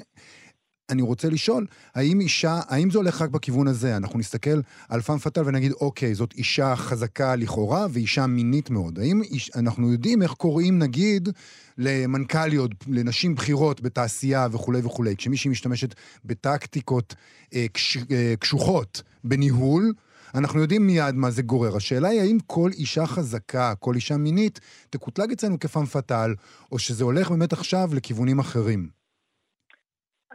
אני 0.93 1.01
רוצה 1.01 1.29
לשאול, 1.29 1.65
האם 1.95 2.21
אישה, 2.21 2.59
האם 2.67 2.91
זה 2.91 2.97
הולך 2.97 3.21
רק 3.21 3.29
בכיוון 3.29 3.67
הזה? 3.67 3.97
אנחנו 3.97 4.19
נסתכל 4.19 4.62
על 4.89 5.01
פאם 5.01 5.17
פאטל 5.17 5.41
ונגיד, 5.45 5.71
אוקיי, 5.71 6.15
זאת 6.15 6.33
אישה 6.33 6.75
חזקה 6.75 7.35
לכאורה 7.35 7.85
ואישה 7.91 8.27
מינית 8.27 8.69
מאוד. 8.69 9.00
האם 9.00 9.21
איש, 9.21 9.51
אנחנו 9.55 9.91
יודעים 9.91 10.21
איך 10.21 10.31
קוראים, 10.31 10.79
נגיד, 10.79 11.29
למנכ"ליות, 11.77 12.71
לנשים 12.88 13.35
בכירות 13.35 13.81
בתעשייה 13.81 14.47
וכולי 14.51 14.79
וכולי, 14.83 15.15
כשמישהי 15.15 15.51
משתמשת 15.51 15.95
בטקטיקות 16.25 17.15
אה, 17.53 17.65
קש, 17.73 17.97
אה, 18.12 18.33
קשוחות 18.39 19.01
בניהול, 19.23 19.93
אנחנו 20.35 20.62
יודעים 20.62 20.88
מיד 20.88 21.15
מה 21.15 21.31
זה 21.31 21.41
גורר. 21.41 21.77
השאלה 21.77 22.07
היא 22.07 22.21
האם 22.21 22.38
כל 22.47 22.71
אישה 22.73 23.05
חזקה, 23.05 23.73
כל 23.79 23.95
אישה 23.95 24.17
מינית, 24.17 24.59
תקוטלג 24.89 25.31
אצלנו 25.31 25.59
כפאם 25.59 25.85
פאטל, 25.85 26.33
או 26.71 26.79
שזה 26.79 27.03
הולך 27.03 27.29
באמת 27.29 27.53
עכשיו 27.53 27.89
לכיוונים 27.93 28.39
אחרים. 28.39 29.02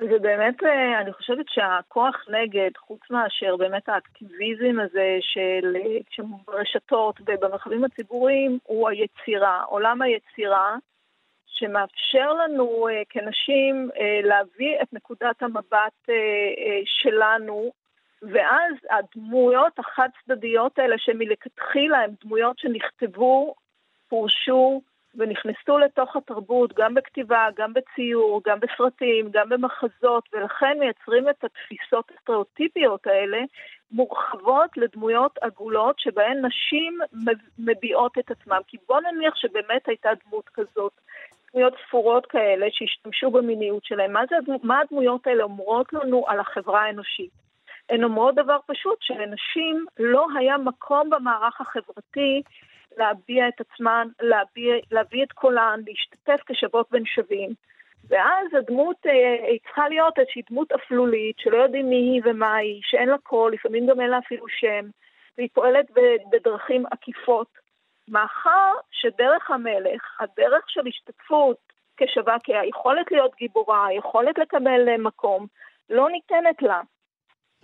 זה 0.00 0.18
באמת, 0.18 0.62
אה, 0.62 1.00
אני 1.00 1.12
חושבת 1.12 1.46
שהכוח 1.48 2.24
נגד, 2.28 2.70
חוץ 2.76 3.00
מאשר 3.10 3.56
באמת 3.56 3.88
האקטיביזם 3.88 4.80
הזה 4.80 5.18
של 5.20 5.76
ברשתות 6.46 7.20
ובמרחבים 7.26 7.84
הציבוריים, 7.84 8.58
הוא 8.64 8.88
היצירה, 8.88 9.62
עולם 9.62 10.02
היצירה, 10.02 10.76
שמאפשר 11.46 12.32
לנו 12.32 12.88
אה, 12.88 13.02
כנשים 13.10 13.90
אה, 14.00 14.20
להביא 14.24 14.76
את 14.82 14.92
נקודת 14.92 15.42
המבט 15.42 16.08
שלנו, 16.84 17.72
ואז 18.22 18.74
הדמויות 18.90 19.78
החד 19.78 20.08
צדדיות 20.24 20.78
האלה 20.78 20.98
שמלכתחילה 20.98 21.98
הן 21.98 22.10
דמויות 22.24 22.58
שנכתבו, 22.58 23.54
פורשו, 24.08 24.80
ונכנסו 25.18 25.78
לתוך 25.78 26.16
התרבות 26.16 26.72
גם 26.72 26.94
בכתיבה, 26.94 27.46
גם 27.56 27.72
בציור, 27.72 28.40
גם 28.46 28.58
בסרטים, 28.60 29.30
גם 29.30 29.48
במחזות, 29.48 30.28
ולכן 30.32 30.76
מייצרים 30.80 31.28
את 31.28 31.44
התפיסות 31.44 32.10
הסטריאוטיפיות 32.10 33.06
האלה 33.06 33.38
מורחבות 33.92 34.76
לדמויות 34.76 35.38
עגולות 35.40 35.98
שבהן 35.98 36.44
נשים 36.46 36.98
מביעות 37.58 38.18
את 38.18 38.30
עצמן. 38.30 38.58
כי 38.66 38.76
בוא 38.88 39.00
נניח 39.00 39.36
שבאמת 39.36 39.88
הייתה 39.88 40.10
דמות 40.24 40.48
כזאת, 40.48 40.92
דמויות 41.52 41.74
ספורות 41.86 42.26
כאלה 42.26 42.66
שהשתמשו 42.70 43.30
במיניות 43.30 43.84
שלהם. 43.84 44.12
מה, 44.12 44.20
זה, 44.30 44.36
מה 44.62 44.80
הדמויות 44.80 45.26
האלה 45.26 45.42
אומרות 45.42 45.92
לנו 45.92 46.24
על 46.28 46.40
החברה 46.40 46.82
האנושית? 46.82 47.30
הן 47.90 48.04
אומרות 48.04 48.34
דבר 48.34 48.58
פשוט, 48.66 48.98
שלנשים 49.00 49.84
לא 49.98 50.26
היה 50.38 50.58
מקום 50.58 51.10
במערך 51.10 51.60
החברתי 51.60 52.42
להביע 52.98 53.48
את 53.48 53.60
עצמן, 53.60 54.08
להביע, 54.20 54.74
להביא 54.90 55.22
את 55.22 55.32
קולן, 55.32 55.80
להשתתף 55.86 56.40
כשוות 56.46 56.86
בין 56.90 57.04
שווים. 57.04 57.50
ואז 58.08 58.54
הדמות 58.54 58.96
אה, 59.06 59.56
צריכה 59.66 59.88
להיות 59.88 60.18
איזושהי 60.18 60.42
דמות 60.50 60.72
אפלולית, 60.72 61.38
שלא 61.38 61.56
יודעים 61.56 61.88
מי 61.90 61.96
היא 61.96 62.22
ומה 62.24 62.54
היא, 62.54 62.80
שאין 62.84 63.08
לה 63.08 63.18
קול, 63.18 63.52
לפעמים 63.52 63.86
גם 63.86 64.00
אין 64.00 64.10
לה 64.10 64.18
אפילו 64.18 64.48
שם, 64.48 64.88
והיא 65.38 65.48
פועלת 65.52 65.86
בדרכים 66.32 66.86
עקיפות. 66.90 67.48
מאחר 68.08 68.72
שדרך 68.90 69.50
המלך, 69.50 70.20
הדרך 70.20 70.64
של 70.68 70.86
השתתפות 70.86 71.56
כשווה, 71.96 72.36
כי 72.44 72.56
היכולת 72.56 73.10
להיות 73.10 73.34
גיבורה, 73.36 73.86
היכולת 73.86 74.38
לקבל 74.38 74.88
אה, 74.88 74.98
מקום, 74.98 75.46
לא 75.90 76.10
ניתנת 76.10 76.62
לה. 76.62 76.80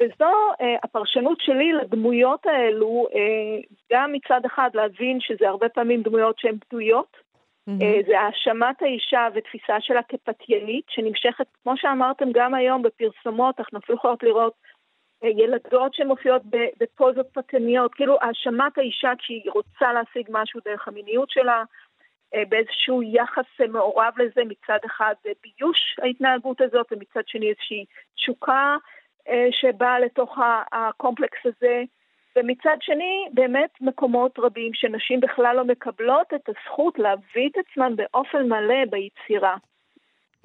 וזו 0.00 0.32
אה, 0.60 0.76
הפרשנות 0.82 1.40
שלי 1.40 1.72
לדמויות 1.72 2.46
האלו, 2.46 3.06
אה, 3.14 3.60
גם 3.92 4.12
מצד 4.12 4.40
אחד 4.46 4.70
להבין 4.74 5.20
שזה 5.20 5.48
הרבה 5.48 5.68
פעמים 5.68 6.02
דמויות 6.02 6.38
שהן 6.38 6.56
בדויות, 6.66 7.16
mm-hmm. 7.16 7.82
אה, 7.82 8.00
זה 8.06 8.20
האשמת 8.20 8.82
האישה 8.82 9.28
ותפיסה 9.34 9.80
שלה 9.80 10.00
כפתיינית, 10.02 10.84
שנמשכת, 10.88 11.46
כמו 11.62 11.76
שאמרתם, 11.76 12.28
גם 12.32 12.54
היום 12.54 12.82
בפרסומות, 12.82 13.60
אנחנו 13.60 13.78
אפילו 13.78 13.98
יכולות 13.98 14.22
לראות 14.22 14.54
אה, 15.24 15.28
ילדות 15.28 15.94
שמופיעות 15.94 16.42
בפוזות 16.80 17.26
פתייניות, 17.32 17.94
כאילו 17.94 18.16
האשמת 18.20 18.78
האישה 18.78 19.12
כשהיא 19.18 19.50
רוצה 19.54 19.92
להשיג 19.92 20.28
משהו 20.32 20.60
דרך 20.64 20.88
המיניות 20.88 21.30
שלה, 21.30 21.62
אה, 22.34 22.42
באיזשהו 22.48 23.02
יחס 23.02 23.60
מעורב 23.68 24.12
לזה, 24.16 24.42
מצד 24.44 24.78
אחד 24.86 25.14
ביוש 25.24 25.96
ההתנהגות 26.02 26.60
הזאת, 26.60 26.86
ומצד 26.92 27.22
שני 27.26 27.48
איזושהי 27.48 27.84
תשוקה. 28.14 28.76
אה, 29.28 29.46
שבאה 29.50 30.00
לתוך 30.00 30.38
הקומפלקס 30.72 31.38
הזה, 31.44 31.82
ומצד 32.36 32.76
שני, 32.80 33.28
באמת 33.32 33.70
מקומות 33.80 34.38
רבים 34.38 34.70
שנשים 34.74 35.20
בכלל 35.20 35.56
לא 35.56 35.64
מקבלות 35.64 36.34
את 36.34 36.48
הזכות 36.48 36.98
להביא 36.98 37.48
את 37.48 37.56
עצמן 37.58 37.96
באופן 37.96 38.48
מלא 38.48 38.84
ביצירה. 38.90 39.56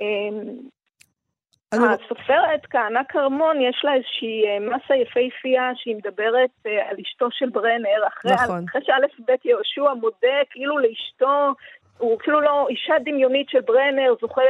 אמ, 0.02 0.42
אני... 1.74 1.86
הסופרת 1.86 2.66
כהנא 2.70 3.02
כרמון, 3.10 3.62
יש 3.62 3.82
לה 3.84 3.94
איזושהי 3.94 4.44
אה, 4.48 4.60
מסה 4.60 4.96
יפהפייה 4.96 5.72
שהיא 5.76 5.96
מדברת 5.96 6.50
אה, 6.66 6.90
על 6.90 6.96
אשתו 7.02 7.28
של 7.32 7.50
ברנר, 7.50 8.08
אחרי, 8.08 8.32
נכון. 8.34 8.66
אחרי 8.70 8.82
שא' 8.86 9.24
ב' 9.26 9.36
יהושע 9.46 9.94
מודה 9.94 10.40
כאילו 10.50 10.80
לאשתו, 10.80 11.54
הוא 11.98 12.18
אפילו 12.22 12.42
לא 12.42 12.68
אישה 12.70 12.94
דמיונית 13.06 13.50
של 13.50 13.62
ברנר, 13.62 14.14
זוכה 14.22 14.42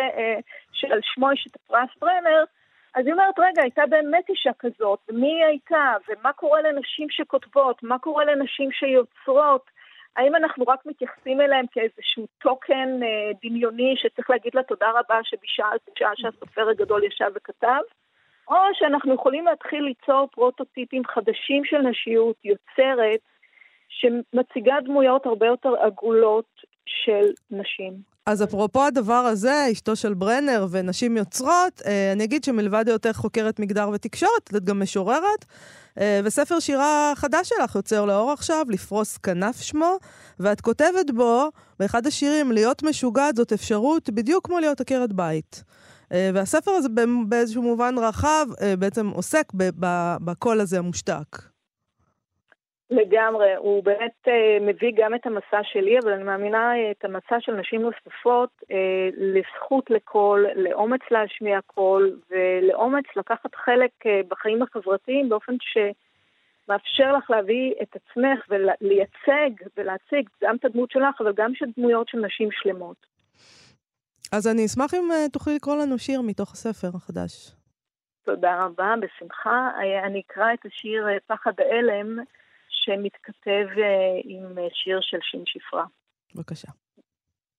שעל 0.71 1.00
שמו 1.03 1.31
יש 1.31 1.48
את 1.48 1.55
הפרס 1.55 1.89
ברנר, 2.01 2.43
אז 2.96 3.05
היא 3.05 3.13
אומרת, 3.13 3.39
רגע, 3.39 3.62
הייתה 3.62 3.86
באמת 3.89 4.29
אישה 4.29 4.51
כזאת, 4.60 5.00
ומי 5.10 5.27
היא 5.27 5.46
הייתה, 5.46 5.93
ומה 6.08 6.34
קורה 6.34 6.62
לנשים 6.62 7.10
שכותבות, 7.10 7.84
מה 7.84 8.00
קורה 8.00 8.25
לנשים 8.25 8.72
שיוצרות, 8.72 9.69
האם 10.15 10.36
אנחנו 10.36 10.65
רק 10.67 10.86
מתייחסים 10.86 11.41
אליהם 11.41 11.65
כאיזשהו 11.72 12.27
טוקן 12.41 13.03
אה, 13.03 13.31
דמיוני 13.43 13.96
שצריך 13.98 14.29
להגיד 14.29 14.55
לה 14.55 14.63
תודה 14.63 14.89
רבה 14.89 15.19
שבשעה 15.24 15.69
שהסופר 16.15 16.69
הגדול 16.69 17.03
ישב 17.03 17.31
וכתב, 17.36 17.81
או 18.48 18.55
שאנחנו 18.74 19.13
יכולים 19.13 19.46
להתחיל 19.46 19.84
ליצור 19.84 20.27
פרוטוטיפים 20.31 21.05
חדשים 21.05 21.65
של 21.65 21.77
נשיות 21.77 22.36
יוצרת, 22.43 23.19
שמציגה 23.89 24.75
דמויות 24.84 25.25
הרבה 25.25 25.46
יותר 25.46 25.75
עגולות 25.81 26.63
של 26.86 27.25
נשים. 27.51 27.93
אז 28.29 28.43
אפרופו 28.43 28.86
הדבר 28.86 29.13
הזה, 29.13 29.67
אשתו 29.71 29.95
של 29.95 30.13
ברנר 30.13 30.67
ונשים 30.69 31.17
יוצרות, 31.17 31.81
אה, 31.86 32.12
אני 32.12 32.24
אגיד 32.24 32.43
שמלבד 32.43 32.88
היותך 32.88 33.15
חוקרת 33.15 33.59
מגדר 33.59 33.89
ותקשורת, 33.93 34.55
את 34.55 34.63
גם 34.63 34.81
משוררת, 34.81 35.45
אה, 36.00 36.21
וספר 36.24 36.59
שירה 36.59 37.13
חדש 37.15 37.50
שלך 37.50 37.75
יוצר 37.75 38.05
לאור 38.05 38.31
עכשיו, 38.31 38.65
לפרוס 38.69 39.17
כנף 39.17 39.62
שמו, 39.62 39.98
ואת 40.39 40.62
כותבת 40.62 41.12
בו, 41.15 41.50
באחד 41.79 42.07
השירים, 42.07 42.51
להיות 42.51 42.83
משוגעת 42.83 43.36
זאת 43.36 43.53
אפשרות 43.53 44.09
בדיוק 44.09 44.45
כמו 44.45 44.59
להיות 44.59 44.81
עקרת 44.81 45.13
בית. 45.13 45.63
אה, 46.12 46.31
והספר 46.33 46.71
הזה 46.71 46.89
באיזשהו 47.27 47.62
מובן 47.62 47.95
רחב 47.98 48.45
בעצם 48.79 49.07
עוסק 49.07 49.45
בקול 50.21 50.62
הזה 50.62 50.77
המושתק. 50.77 51.41
לגמרי, 52.91 53.55
הוא 53.55 53.84
באמת 53.84 54.27
אה, 54.27 54.58
מביא 54.62 54.91
גם 54.96 55.15
את 55.15 55.25
המסע 55.25 55.63
שלי, 55.63 56.00
אבל 56.00 56.12
אני 56.12 56.24
מאמינה 56.24 56.75
אה, 56.75 56.91
את 56.91 57.05
המסע 57.05 57.36
של 57.39 57.51
נשים 57.51 57.81
נוספות 57.81 58.50
אה, 58.72 59.10
לזכות 59.17 59.89
לקול, 59.89 60.46
לאומץ 60.55 61.01
להשמיע 61.12 61.60
קול 61.62 62.19
ולאומץ 62.29 63.05
לקחת 63.15 63.55
חלק 63.55 63.91
בחיים 64.27 64.62
החברתיים 64.62 65.29
באופן 65.29 65.53
ש... 65.62 65.77
מאפשר 66.69 67.13
לך 67.17 67.29
להביא 67.29 67.74
את 67.81 67.96
עצמך 67.96 68.46
ולייצג 68.50 69.50
ולהציג 69.77 70.29
גם 70.43 70.55
את 70.55 70.65
הדמות 70.65 70.91
שלך, 70.91 71.22
אבל 71.22 71.34
גם 71.36 71.55
של 71.55 71.65
דמויות 71.77 72.08
של 72.08 72.17
נשים 72.17 72.50
שלמות. 72.51 73.05
אז 74.31 74.48
אני 74.48 74.65
אשמח 74.65 74.93
אם 74.93 75.27
תוכלי 75.34 75.55
לקרוא 75.55 75.75
לנו 75.75 75.98
שיר 75.98 76.22
מתוך 76.22 76.51
הספר 76.51 76.88
החדש. 76.96 77.51
תודה 78.25 78.65
רבה, 78.65 78.93
בשמחה. 79.01 79.69
אני 80.03 80.22
אקרא 80.27 80.53
את 80.53 80.65
השיר 80.65 81.08
פחד 81.27 81.53
ההלם, 81.60 82.19
שמתכתב 82.89 83.67
עם 84.24 84.55
שיר 84.74 85.00
של 85.01 85.17
שין 85.22 85.43
שפרה. 85.46 85.86
בבקשה. 86.36 86.67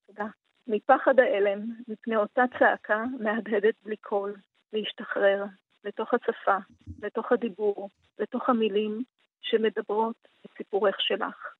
תודה. 0.06 0.26
מפחד 0.66 1.20
ההלם, 1.20 1.60
מפני 1.88 2.16
אותה 2.16 2.42
צעקה 2.58 3.04
מהדהדת 3.20 3.74
בלי 3.84 3.96
קול, 3.96 4.36
להשתחרר, 4.72 5.44
לתוך 5.84 6.14
השפה, 6.14 6.56
לתוך 7.02 7.32
הדיבור, 7.32 7.88
לתוך 8.18 8.48
המילים 8.48 9.02
שמדברות 9.40 10.28
את 10.46 10.50
סיפורך 10.56 10.96
שלך. 11.00 11.54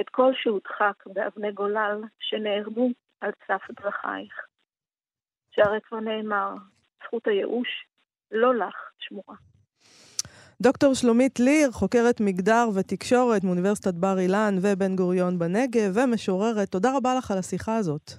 את 0.00 0.08
כל 0.08 0.32
שהודחק 0.34 1.04
באבני 1.06 1.52
גולל 1.52 2.02
שנערמו 2.20 2.88
על 3.20 3.30
צף 3.46 3.62
דרכייך. 3.70 4.46
שהרי 5.50 5.80
כבר 5.80 6.00
נאמר, 6.00 6.54
זכות 7.04 7.26
הייאוש 7.26 7.86
לא 8.30 8.54
לך 8.54 8.90
שמורה. 8.98 9.36
דוקטור 10.64 10.94
שלומית 10.94 11.40
ליר, 11.40 11.70
חוקרת 11.70 12.20
מגדר 12.20 12.68
ותקשורת 12.74 13.44
מאוניברסיטת 13.44 13.94
בר 13.94 14.18
אילן 14.18 14.54
ובן 14.60 14.96
גוריון 14.96 15.38
בנגב, 15.38 15.92
ומשוררת, 15.94 16.68
תודה 16.68 16.96
רבה 16.96 17.14
לך 17.14 17.30
על 17.30 17.38
השיחה 17.38 17.76
הזאת. 17.76 18.12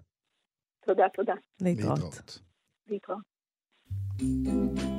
תודה, 0.86 1.06
תודה. 1.16 1.34
להתראות. 1.62 2.40
להתראות. 2.88 4.95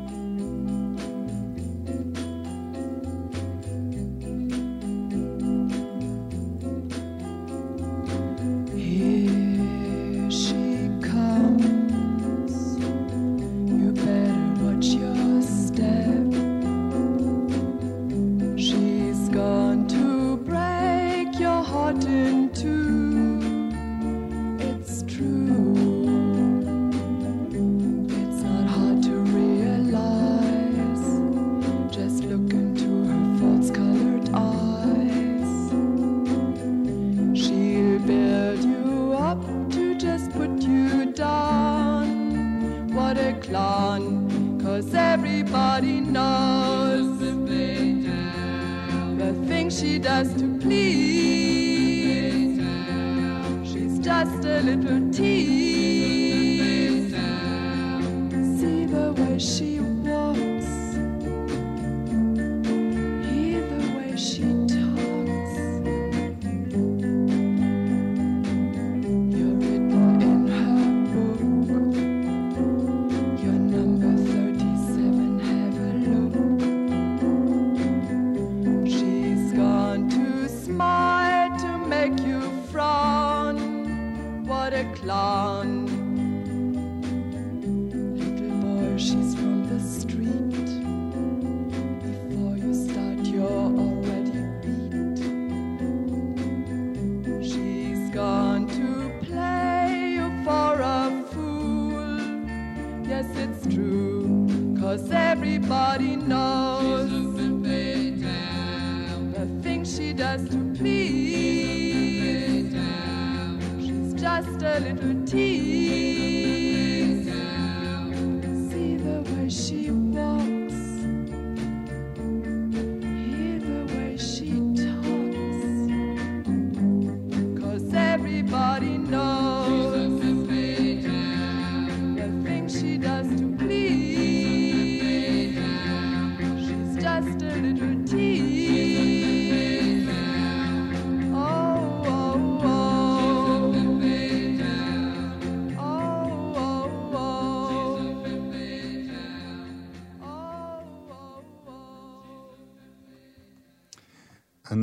just 50.16 50.38
to 50.38 50.55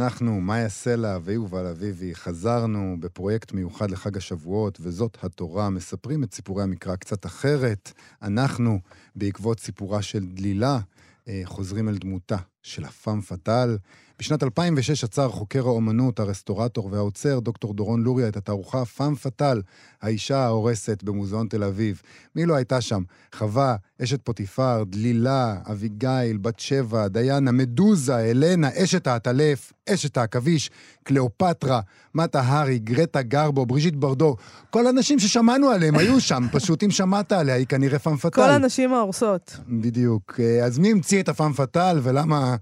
אנחנו, 0.04 0.42
מאיה 0.42 0.70
סלע 0.70 1.18
ויובל 1.24 1.66
אביבי, 1.66 2.16
חזרנו 2.16 2.98
בפרויקט 3.00 3.52
מיוחד 3.54 3.92
לחג 3.92 4.18
השבועות, 4.18 4.78
וזאת 4.82 5.18
התורה, 5.24 5.70
מספרים 5.70 6.24
את 6.24 6.34
סיפורי 6.34 6.64
המקרא 6.64 6.96
קצת 6.96 7.26
אחרת. 7.26 7.92
אנחנו, 8.22 8.80
בעקבות 9.16 9.60
סיפורה 9.60 10.02
של 10.02 10.26
דלילה, 10.26 10.80
אה, 11.28 11.42
חוזרים 11.46 11.90
אל 11.90 11.98
דמותה 11.98 12.38
של 12.64 12.86
הפאם 12.86 13.22
פאטל. 13.22 13.78
בשנת 14.24 14.44
2006 14.44 15.04
עצר 15.04 15.30
חוקר 15.30 15.68
האומנות, 15.68 16.20
הרסטורטור 16.20 16.90
והעוצר, 16.92 17.40
דוקטור 17.40 17.74
דורון 17.74 18.04
לוריה, 18.04 18.28
את 18.28 18.38
התערוכה 18.38 18.86
פאם 18.86 19.16
פאטל, 19.16 19.62
האישה 20.02 20.38
ההורסת 20.38 21.04
במוזיאון 21.04 21.48
תל 21.48 21.64
אביב. 21.64 22.02
מי 22.36 22.46
לא 22.46 22.56
הייתה 22.56 22.82
שם? 22.82 23.02
חווה, 23.36 23.76
אשת 24.04 24.22
פוטיפר, 24.22 24.84
דלילה, 24.84 25.56
אביגיל, 25.72 26.38
בת 26.42 26.60
שבע, 26.60 27.08
דיאנה, 27.08 27.52
מדוזה, 27.52 28.20
אלנה, 28.20 28.70
אשת 28.84 29.08
העטלף, 29.08 29.74
אשת 29.90 30.18
העכביש, 30.18 30.70
קליאופטרה, 31.04 31.82
מטה 32.16 32.42
הארי, 32.42 32.80
גרטה 32.80 33.22
גרבו, 33.22 33.66
בריז'יט 33.66 33.96
ברדו. 33.96 34.36
כל 34.70 34.88
הנשים 34.88 35.20
ששמענו 35.20 35.70
עליהם 35.70 35.98
היו 35.98 36.22
שם, 36.22 36.44
פשוט 36.52 36.84
אם 36.84 36.92
שמעת 36.92 37.32
עליה, 37.32 37.56
היא 37.56 37.66
כנראה 37.66 38.00
פאם 38.00 38.18
פאטל. 38.18 38.36
כל 38.36 38.50
הנשים 38.50 38.94
ההורסות. 38.94 39.58
בדיוק. 39.68 40.40
אז 40.64 40.80
מי 40.80 40.92
המציא 40.92 41.22
את 41.22 41.30
הפאם 41.30 41.54
פאטל 41.54 42.00
ולמה... 42.04 42.56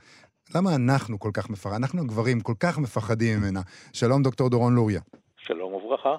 למה 0.56 0.76
אנחנו 0.76 1.20
כל 1.20 1.30
כך 1.34 1.50
מפחדים, 1.50 1.76
אנחנו 1.76 2.02
הגברים 2.02 2.40
כל 2.40 2.54
כך 2.60 2.80
מפחדים 2.80 3.40
ממנה? 3.40 3.62
שלום, 3.94 4.24
דוקטור 4.24 4.50
דורון 4.50 4.76
לוריה. 4.76 5.02
שלום 5.38 5.74
וברכה. 5.74 6.16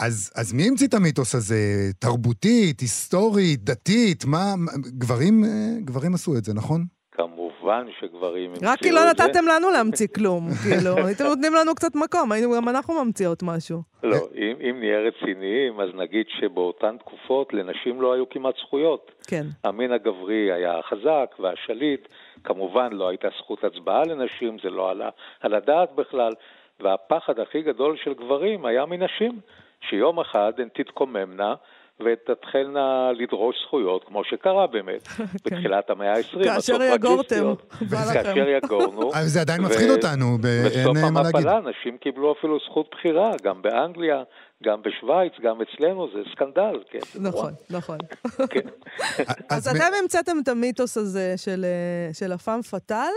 אז, 0.00 0.32
אז 0.36 0.52
מי 0.52 0.68
המציא 0.68 0.86
את 0.86 0.94
המיתוס 0.94 1.34
הזה? 1.34 1.56
תרבותית, 1.98 2.80
היסטורית, 2.80 3.64
דתית? 3.64 4.24
מה, 4.24 4.54
גברים, 4.98 5.44
אה, 5.44 5.80
גברים 5.84 6.14
עשו 6.14 6.36
את 6.36 6.44
זה, 6.44 6.54
נכון? 6.54 6.84
כמובן 7.12 7.86
שגברים 8.00 8.50
המציאו 8.50 8.54
את 8.54 8.60
זה. 8.60 8.72
רק 8.72 8.78
כי 8.78 8.92
לא 8.92 9.00
נתתם 9.10 9.44
לנו 9.48 9.70
להמציא 9.70 10.06
כלום, 10.14 10.48
כאילו, 10.62 11.06
הייתם 11.06 11.24
נותנים 11.24 11.54
לנו 11.54 11.74
קצת 11.74 11.94
מקום, 11.94 12.32
היינו 12.32 12.52
גם 12.56 12.68
אנחנו 12.68 13.04
ממציאות 13.04 13.42
משהו. 13.42 13.82
לא, 14.02 14.16
אם, 14.34 14.56
אם 14.70 14.80
נהיה 14.80 14.98
רציניים, 14.98 15.80
אז 15.80 15.88
נגיד 15.94 16.26
שבאותן 16.40 16.96
תקופות 16.98 17.52
לנשים 17.52 18.02
לא 18.02 18.12
היו 18.12 18.28
כמעט 18.28 18.54
זכויות. 18.66 19.10
כן. 19.26 19.46
המין 19.64 19.92
הגברי 19.92 20.52
היה 20.52 20.78
החזק 20.78 21.34
והשליט, 21.38 22.08
כמובן 22.46 22.92
לא 22.92 23.08
הייתה 23.08 23.28
זכות 23.38 23.64
הצבעה 23.64 24.02
לנשים, 24.04 24.56
זה 24.62 24.70
לא 24.70 24.90
עלה 24.90 25.08
על 25.40 25.54
הדעת 25.54 25.92
בכלל, 25.94 26.32
והפחד 26.80 27.38
הכי 27.38 27.62
גדול 27.62 27.96
של 28.04 28.14
גברים 28.14 28.66
היה 28.66 28.86
מנשים, 28.86 29.40
שיום 29.80 30.20
אחד 30.20 30.52
הן 30.58 30.68
תתקוממנה 30.74 31.54
ותתחלנה 32.00 33.12
לדרוש 33.12 33.56
זכויות, 33.66 34.04
כמו 34.04 34.24
שקרה 34.24 34.66
באמת, 34.66 35.08
כן. 35.08 35.24
בתחילת 35.44 35.90
המאה 35.90 36.12
ה-20. 36.12 36.44
כאשר 36.44 36.82
יגורתם, 36.82 37.44
בא 37.90 37.96
לכם. 38.10 38.22
כאשר 38.22 38.48
יגורנו. 38.48 39.10
אבל 39.14 39.22
זה 39.22 39.40
עדיין 39.40 39.62
מפחיד 39.62 39.90
אותנו, 39.90 40.38
בסוף 40.40 40.96
אין 40.96 41.14
מה 41.14 41.22
להגיד. 41.22 41.36
המפלה 41.36 41.60
נשים 41.70 41.98
קיבלו 41.98 42.32
אפילו 42.32 42.58
זכות 42.58 42.88
בחירה, 42.90 43.30
גם 43.42 43.62
באנגליה, 43.62 44.22
גם 44.62 44.82
בשוויץ, 44.82 45.32
גם 45.42 45.56
אצלנו, 45.62 46.08
זה 46.14 46.22
סקנדל, 46.32 46.82
כן. 46.90 46.98
נכון, 47.20 47.52
נכון. 47.70 47.98
כן. 48.54 48.68
אז 49.54 49.68
אתם 49.68 49.94
המצאתם 50.02 50.36
את 50.42 50.48
המיתוס 50.48 50.96
הזה 50.96 51.34
של, 51.36 51.64
אה, 51.64 52.14
של 52.14 52.32
הפאם 52.32 52.62
פאטאל, 52.62 53.12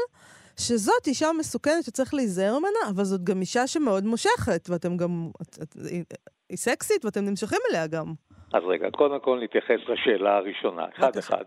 שזאת 0.59 1.07
אישה 1.07 1.27
מסוכנת 1.39 1.83
שצריך 1.83 2.13
להיזהר 2.13 2.59
ממנה, 2.59 2.79
אבל 2.95 3.03
זאת 3.03 3.23
גם 3.23 3.41
אישה 3.41 3.67
שמאוד 3.67 4.03
מושכת, 4.03 4.69
ואתם 4.69 4.97
גם... 4.97 5.29
את, 5.41 5.57
את, 5.63 5.73
היא, 5.91 6.03
היא 6.49 6.57
סקסית 6.57 7.05
ואתם 7.05 7.25
נמשכים 7.25 7.59
אליה 7.69 7.87
גם. 7.87 8.05
אז 8.53 8.63
רגע, 8.67 8.87
קודם 8.91 9.19
כל 9.19 9.39
נתייחס 9.43 9.79
לשאלה 9.87 10.37
הראשונה, 10.37 10.85
אחד 10.97 11.07
בבקשה. 11.07 11.19
אחד. 11.19 11.43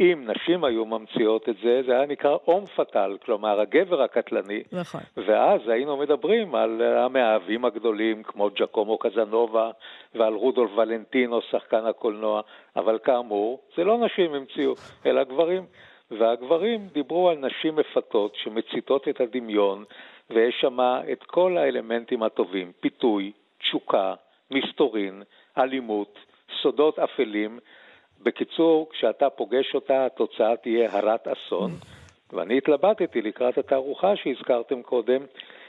אם 0.00 0.24
נשים 0.26 0.64
היו 0.64 0.84
ממציאות 0.84 1.48
את 1.48 1.54
זה, 1.62 1.82
זה 1.86 1.92
היה 1.92 2.06
נקרא 2.06 2.36
אום 2.46 2.66
פטל, 2.66 3.16
כלומר 3.24 3.60
הגבר 3.60 4.02
הקטלני, 4.02 4.62
נכון. 4.72 5.00
ואז 5.16 5.68
היינו 5.68 5.96
מדברים 5.96 6.54
על 6.54 6.82
המאהבים 6.82 7.64
הגדולים 7.64 8.22
כמו 8.22 8.50
ג'קומו 8.56 8.98
קזנובה 8.98 9.70
ועל 10.14 10.34
רודולף 10.34 10.70
ולנטינו, 10.76 11.40
שחקן 11.50 11.86
הקולנוע, 11.86 12.40
אבל 12.76 12.98
כאמור, 13.04 13.60
זה 13.76 13.84
לא 13.84 13.98
נשים 13.98 14.34
המציאו, 14.34 14.74
אלא 15.06 15.24
גברים. 15.24 15.66
והגברים 16.10 16.88
דיברו 16.92 17.28
על 17.30 17.38
נשים 17.38 17.76
מפתות 17.76 18.34
שמציתות 18.34 19.08
את 19.08 19.20
הדמיון, 19.20 19.84
ויש 20.30 20.54
שם 20.60 20.78
את 21.12 21.22
כל 21.22 21.56
האלמנטים 21.58 22.22
הטובים, 22.22 22.72
פיתוי, 22.80 23.32
תשוקה, 23.58 24.14
מסתורין, 24.50 25.22
אלימות, 25.58 26.18
סודות 26.62 26.98
אפלים. 26.98 27.58
בקיצור, 28.26 28.88
כשאתה 28.90 29.30
פוגש 29.30 29.74
אותה, 29.74 30.06
התוצאה 30.06 30.56
תהיה 30.56 30.88
הרת 30.92 31.28
אסון. 31.28 31.70
ואני 32.32 32.58
התלבטתי 32.58 33.22
לקראת 33.22 33.58
התערוכה 33.58 34.16
שהזכרתם 34.16 34.82
קודם, 34.82 35.20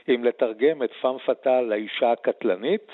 אם 0.09 0.23
לתרגם 0.23 0.83
את 0.83 0.89
פאם 1.01 1.17
פאטל 1.17 1.61
לאישה 1.61 2.11
הקטלנית, 2.11 2.91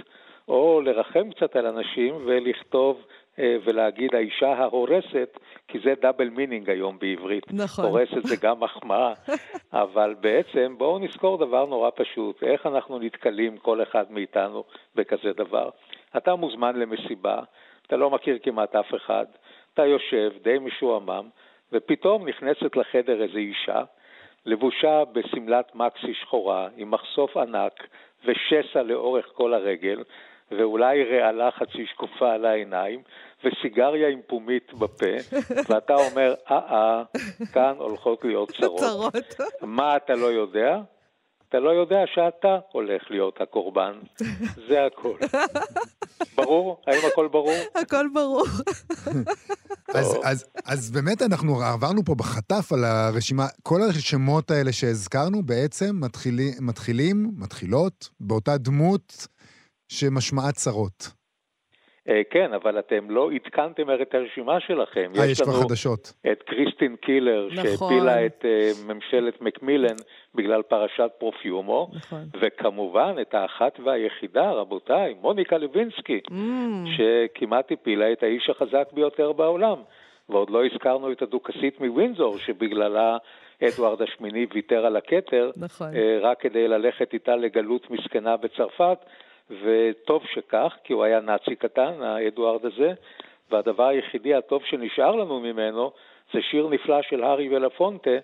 או 0.47 0.81
לרחם 0.81 1.29
קצת 1.31 1.55
על 1.55 1.65
אנשים 1.65 2.15
ולכתוב 2.25 3.01
אה, 3.39 3.57
ולהגיד 3.63 4.15
האישה 4.15 4.53
ההורסת, 4.53 5.39
כי 5.67 5.79
זה 5.83 5.93
double 6.01 6.29
meaning 6.29 6.69
היום 6.69 6.99
בעברית. 6.99 7.43
נכון. 7.53 7.85
הורסת 7.85 8.23
זה 8.23 8.35
גם 8.35 8.59
מחמאה, 8.59 9.13
אבל 9.83 10.15
בעצם 10.19 10.75
בואו 10.77 10.99
נזכור 10.99 11.37
דבר 11.37 11.65
נורא 11.65 11.89
פשוט, 11.95 12.43
איך 12.43 12.65
אנחנו 12.65 12.99
נתקלים, 12.99 13.57
כל 13.57 13.83
אחד 13.83 14.11
מאיתנו, 14.11 14.63
בכזה 14.95 15.33
דבר. 15.33 15.69
אתה 16.17 16.35
מוזמן 16.35 16.75
למסיבה, 16.75 17.39
אתה 17.87 17.97
לא 17.97 18.09
מכיר 18.09 18.37
כמעט 18.43 18.75
אף 18.75 18.95
אחד, 18.95 19.25
אתה 19.73 19.85
יושב 19.85 20.31
די 20.43 20.59
משועמם, 20.59 21.29
ופתאום 21.71 22.27
נכנסת 22.27 22.75
לחדר 22.75 23.23
איזו 23.23 23.37
אישה, 23.37 23.83
לבושה 24.45 25.03
בשמלת 25.11 25.75
מקסי 25.75 26.13
שחורה, 26.13 26.69
עם 26.77 26.91
מחשוף 26.91 27.37
ענק 27.37 27.87
ושסע 28.25 28.83
לאורך 28.83 29.25
כל 29.33 29.53
הרגל, 29.53 30.03
ואולי 30.51 31.03
רעלה 31.03 31.51
חצי 31.51 31.85
שקופה 31.85 32.33
על 32.33 32.45
העיניים, 32.45 33.01
וסיגריה 33.43 34.09
עם 34.09 34.21
פומית 34.27 34.73
בפה, 34.73 35.35
ואתה 35.69 35.95
אומר, 35.95 36.33
אה-אה, 36.51 37.03
כאן 37.53 37.73
הולכות 37.77 38.25
להיות 38.25 38.51
צרות. 38.51 38.79
צרות. 38.79 39.13
מה 39.61 39.95
אתה 39.95 40.13
לא 40.13 40.25
יודע? 40.25 40.77
אתה 41.53 41.61
לא 41.61 41.69
יודע 41.69 41.97
שאתה 42.05 42.57
הולך 42.71 43.01
להיות 43.09 43.41
הקורבן. 43.41 43.93
זה 44.69 44.85
הכל. 44.85 45.17
ברור? 46.35 46.81
האם 46.87 46.99
הכל 47.11 47.27
ברור? 47.27 47.55
הכל 47.75 48.07
ברור. 48.13 48.45
אז, 49.93 50.17
אז, 50.23 50.45
אז 50.65 50.91
באמת 50.91 51.21
אנחנו 51.21 51.63
עברנו 51.63 52.03
פה 52.05 52.15
בחטף 52.15 52.71
על 52.71 52.83
הרשימה, 52.83 53.47
כל 53.63 53.81
השמות 53.89 54.51
האלה 54.51 54.71
שהזכרנו 54.71 55.43
בעצם 55.43 55.95
מתחילים, 55.99 56.53
מתחילים, 56.61 57.31
מתחילות, 57.37 58.09
באותה 58.19 58.57
דמות 58.57 59.27
שמשמעה 59.87 60.51
צרות. 60.51 61.11
אה, 62.09 62.21
כן, 62.29 62.53
אבל 62.53 62.79
אתם 62.79 63.11
לא 63.11 63.29
עדכנתם 63.31 63.83
את 64.01 64.15
הרשימה 64.15 64.59
שלכם. 64.59 65.11
אה, 65.19 65.25
יש 65.25 65.41
כבר 65.41 65.53
חדשות. 65.53 66.13
את 66.31 66.43
קריסטין 66.43 66.95
קילר, 66.95 67.47
נכון. 67.51 67.63
שהפילה 67.69 68.25
את 68.25 68.45
אה, 68.45 68.71
ממשלת 68.87 69.41
מקמילן 69.41 69.95
בגלל 70.35 70.61
פרשת 70.61 71.11
פרופיומו, 71.17 71.89
נכון. 71.93 72.19
וכמובן 72.41 73.15
את 73.21 73.33
האחת 73.33 73.79
והיחידה, 73.83 74.51
רבותיי, 74.51 75.15
מוניקה 75.21 75.57
לוינסקי, 75.57 76.19
Mm, 76.29 76.33
שכמעט 76.97 77.71
הפילה 77.71 78.11
את 78.11 78.23
האיש 78.23 78.49
החזק 78.49 78.87
ביותר 78.93 79.31
בעולם. 79.31 79.77
ועוד 80.29 80.49
לא 80.49 80.65
הזכרנו 80.65 81.11
את 81.11 81.21
הדוכסית 81.21 81.81
מווינזור, 81.81 82.37
שבגללה 82.37 83.17
אדוארד 83.63 84.01
השמיני 84.01 84.45
ויתר 84.53 84.85
על 84.85 84.95
הכתר, 84.95 85.51
נכון. 85.57 85.87
אה, 85.95 86.19
רק 86.21 86.39
כדי 86.39 86.67
ללכת 86.67 87.13
איתה 87.13 87.35
לגלות 87.35 87.91
מסכנה 87.91 88.37
בצרפת, 88.37 88.97
וטוב 89.49 90.23
שכך, 90.33 90.73
כי 90.83 90.93
הוא 90.93 91.03
היה 91.03 91.19
נאצי 91.19 91.55
קטן, 91.55 92.01
האדוארד 92.01 92.65
הזה, 92.65 92.93
והדבר 93.51 93.87
היחידי 93.87 94.35
הטוב 94.35 94.61
שנשאר 94.65 95.15
לנו 95.15 95.39
ממנו 95.39 95.91
זה 96.33 96.39
שיר 96.51 96.67
נפלא 96.67 97.01
של 97.01 97.23
הארי 97.23 97.55
ולפונטה, 97.55 98.17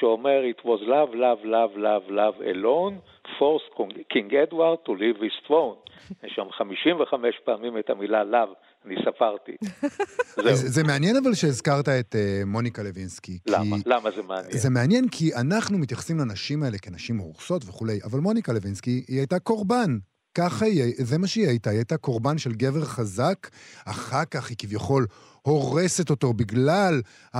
שאומר 0.00 0.40
It 0.52 0.64
was 0.64 0.80
love, 0.80 1.14
love, 1.14 1.44
love, 1.44 1.76
love, 1.76 2.10
love 2.10 2.36
alone, 2.54 2.94
forced 3.38 3.70
King 4.12 4.30
Edward 4.44 4.78
to 4.86 4.92
leave 4.92 5.18
his 5.26 5.36
throne. 5.46 5.76
יש 6.24 6.32
שם 6.36 6.46
55 6.50 7.34
פעמים 7.44 7.78
את 7.78 7.90
המילה 7.90 8.22
love, 8.22 8.54
אני 8.86 8.94
ספרתי. 9.04 9.56
זהו. 10.44 10.54
זה 10.54 10.82
מעניין 10.84 11.16
אבל 11.16 11.34
שהזכרת 11.34 11.88
את 11.88 12.14
uh, 12.14 12.46
מוניקה 12.46 12.82
לוינסקי. 12.82 13.38
כי... 13.46 13.52
למה? 13.52 13.76
למה 13.86 14.10
זה 14.10 14.22
מעניין? 14.22 14.58
זה 14.58 14.70
מעניין 14.70 15.08
כי 15.08 15.30
אנחנו 15.40 15.78
מתייחסים 15.78 16.18
לנשים 16.18 16.62
האלה 16.62 16.78
כנשים 16.78 17.18
הורסות 17.18 17.62
וכולי, 17.68 17.98
אבל 18.04 18.18
מוניקה 18.20 18.52
לוינסקי, 18.52 19.04
היא 19.08 19.18
הייתה 19.18 19.38
קורבן. 19.38 19.98
ככה 20.34 20.64
היא, 20.64 20.94
זה 20.96 21.18
מה 21.18 21.26
שהיא 21.26 21.48
הייתה, 21.48 21.70
היא 21.70 21.78
הייתה 21.78 21.96
קורבן 21.96 22.38
של 22.38 22.52
גבר 22.52 22.84
חזק, 22.84 23.48
אחר 23.86 24.24
כך 24.24 24.48
היא 24.48 24.56
כביכול 24.60 25.06
הורסת 25.42 26.10
אותו 26.10 26.32
בגלל 26.32 27.00
ה... 27.34 27.38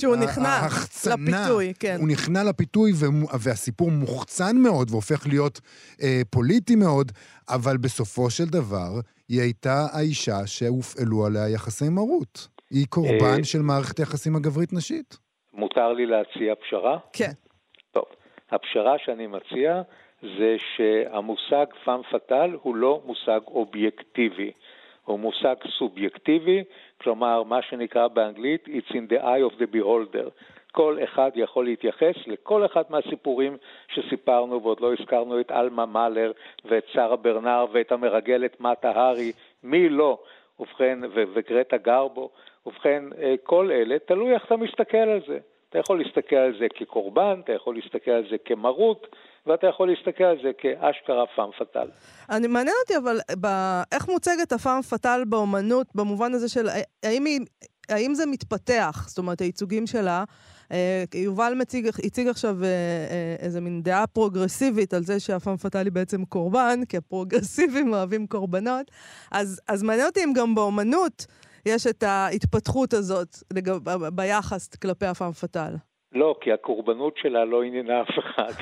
שהוא 0.00 0.14
ה- 0.14 0.18
נכנע 0.18 0.48
ההחצנה. 0.48 1.14
לפיתוי, 1.14 1.72
כן. 1.78 1.96
הוא 2.00 2.08
נכנע 2.08 2.44
לפיתוי 2.44 2.92
והסיפור 3.40 3.90
מוחצן 3.90 4.56
מאוד 4.56 4.90
והופך 4.90 5.26
להיות 5.26 5.60
אה, 6.02 6.20
פוליטי 6.30 6.76
מאוד, 6.76 7.12
אבל 7.48 7.76
בסופו 7.76 8.30
של 8.30 8.44
דבר 8.44 9.00
היא 9.28 9.40
הייתה 9.40 9.86
האישה 9.92 10.46
שהופעלו 10.46 11.26
עליה 11.26 11.48
יחסי 11.48 11.88
מרות. 11.88 12.48
היא 12.70 12.86
קורבן 12.86 13.38
אה, 13.38 13.44
של 13.44 13.62
מערכת 13.62 13.98
היחסים 13.98 14.36
הגברית-נשית. 14.36 15.18
מותר 15.52 15.92
לי 15.92 16.06
להציע 16.06 16.54
פשרה? 16.54 16.98
כן. 17.12 17.32
טוב, 17.92 18.04
הפשרה 18.50 18.94
שאני 19.04 19.26
מציע 19.26 19.82
זה 20.22 20.56
שהמושג 20.76 21.66
פאם 21.84 22.02
פאטל 22.02 22.50
הוא 22.62 22.76
לא 22.76 23.00
מושג 23.04 23.40
אובייקטיבי, 23.46 24.52
הוא 25.04 25.18
מושג 25.18 25.54
סובייקטיבי, 25.78 26.64
כלומר 27.00 27.42
מה 27.42 27.62
שנקרא 27.62 28.08
באנגלית 28.08 28.68
It's 28.68 28.90
in 28.90 29.12
the 29.12 29.22
eye 29.22 29.52
of 29.52 29.58
the 29.58 29.76
beholder. 29.76 30.30
כל 30.72 30.98
אחד 31.04 31.30
יכול 31.34 31.64
להתייחס 31.64 32.14
לכל 32.26 32.64
אחד 32.64 32.82
מהסיפורים 32.90 33.56
שסיפרנו, 33.94 34.62
ועוד 34.62 34.80
לא 34.80 34.92
הזכרנו 34.92 35.40
את 35.40 35.50
עלמה 35.50 35.86
מאלר 35.86 36.32
ואת 36.64 36.84
שרה 36.92 37.16
ברנר 37.16 37.66
ואת 37.72 37.92
המרגלת 37.92 38.60
מטה 38.60 38.90
הארי, 38.90 39.32
מי 39.62 39.88
לא? 39.88 40.18
ובכן, 40.60 40.98
ו- 41.14 41.24
וגרטה 41.32 41.76
גרבו, 41.76 42.30
ובכן, 42.66 43.04
אה, 43.22 43.34
כל 43.42 43.70
אלה, 43.72 43.98
תלוי 43.98 44.34
איך 44.34 44.44
אתה 44.44 44.56
מסתכל 44.56 44.96
על 44.96 45.20
זה. 45.26 45.38
אתה 45.70 45.78
יכול 45.78 45.98
להסתכל 45.98 46.36
על 46.36 46.58
זה 46.58 46.66
כקורבן, 46.68 47.40
אתה 47.44 47.52
יכול 47.52 47.74
להסתכל 47.74 48.10
על 48.10 48.24
זה 48.30 48.38
כמרות, 48.38 49.06
ואתה 49.46 49.66
יכול 49.66 49.88
להסתכל 49.88 50.24
על 50.24 50.36
זה 50.42 50.50
כאשכרה 50.58 51.24
פאם 51.36 51.50
פאטל. 51.58 51.88
אני 52.30 52.46
מעניין 52.46 52.74
אותי, 52.82 52.96
אבל 52.96 53.16
ב... 53.40 53.46
איך 53.92 54.08
מוצגת 54.08 54.52
הפאם 54.52 54.82
פאטל 54.82 55.22
באומנות, 55.28 55.86
במובן 55.94 56.34
הזה 56.34 56.48
של 56.48 56.66
האם, 57.02 57.24
היא... 57.24 57.40
האם 57.90 58.14
זה 58.14 58.26
מתפתח? 58.26 59.04
זאת 59.08 59.18
אומרת, 59.18 59.40
הייצוגים 59.40 59.86
שלה. 59.86 60.24
אה, 60.72 61.04
יובל 61.14 61.52
מציג, 61.58 61.86
הציג 62.06 62.28
עכשיו 62.28 62.54
אה, 62.62 62.68
אה, 62.68 63.36
איזה 63.38 63.60
מין 63.60 63.82
דעה 63.82 64.06
פרוגרסיבית 64.06 64.94
על 64.94 65.02
זה 65.02 65.20
שהפאם 65.20 65.56
פאטל 65.56 65.84
היא 65.84 65.92
בעצם 65.92 66.24
קורבן, 66.24 66.80
כי 66.88 66.96
הפרוגרסיבים 66.96 67.92
אוהבים 67.94 68.26
קורבנות. 68.26 68.90
אז, 69.32 69.60
אז 69.68 69.82
מעניין 69.82 70.06
אותי 70.06 70.24
אם 70.24 70.32
גם 70.32 70.54
באומנות 70.54 71.26
יש 71.66 71.86
את 71.86 72.02
ההתפתחות 72.02 72.92
הזאת 72.92 73.28
לגב, 73.56 74.08
ביחס 74.08 74.68
כלפי 74.76 75.06
הפאם 75.06 75.32
פאטל. 75.32 75.72
לא, 76.12 76.34
כי 76.40 76.52
הקורבנות 76.52 77.16
שלה 77.16 77.44
לא 77.44 77.62
עניינה 77.62 78.02
אף 78.02 78.18
אחד. 78.18 78.52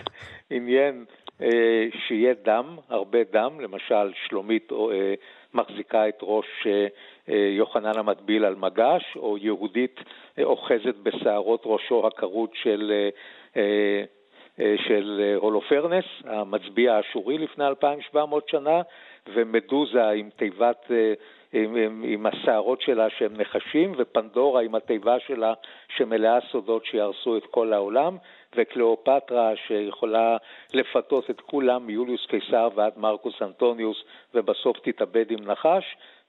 עניין 0.50 1.04
אה, 1.42 1.86
שיהיה 2.06 2.34
דם, 2.44 2.76
הרבה 2.88 3.18
דם, 3.32 3.60
למשל 3.60 4.12
שלומית 4.26 4.72
אה, 4.72 5.14
מחזיקה 5.54 6.08
את 6.08 6.18
ראש 6.22 6.66
אה, 6.66 6.86
אה, 7.28 7.48
יוחנן 7.56 7.98
המטביל 7.98 8.44
על 8.44 8.54
מגש, 8.54 9.16
או 9.16 9.38
יהודית 9.38 10.00
אה, 10.38 10.44
אוחזת 10.44 10.94
בשערות 11.02 11.62
ראשו 11.64 12.06
הכרות 12.06 12.50
של... 12.54 12.92
אה, 12.94 13.08
אה, 13.56 14.04
אה, 14.60 14.74
של 14.86 15.20
אה, 15.22 15.36
הולופרנס, 15.36 16.04
המצביא 16.24 16.90
האשורי 16.90 17.38
לפני 17.38 17.66
2,700 17.66 18.48
שנה, 18.48 18.82
ומדוזה 19.34 20.08
עם 20.08 20.30
תיבת, 20.36 20.86
אה, 20.90 21.12
עם, 21.52 21.76
עם, 21.76 22.04
עם 22.06 22.26
השערות 22.26 22.80
שלה 22.80 23.10
שהם 23.10 23.32
נחשים, 23.36 23.92
ופנדורה 23.98 24.62
עם 24.62 24.74
התיבה 24.74 25.20
שלה 25.20 25.54
שמלאה 25.96 26.38
סודות 26.50 26.86
שיהרסו 26.86 27.36
את 27.36 27.46
כל 27.46 27.72
העולם, 27.72 28.16
וקליאופטרה 28.56 29.52
שיכולה 29.66 30.36
לפתות 30.74 31.30
את 31.30 31.40
כולם 31.40 31.86
מיוליוס 31.86 32.26
קיסר 32.26 32.68
ועד 32.74 32.92
מרקוס 32.96 33.34
אנטוניוס, 33.42 33.96
ובסוף 34.34 34.76
תתאבד 34.82 35.30
עם 35.30 35.44
נחש, 35.44 35.84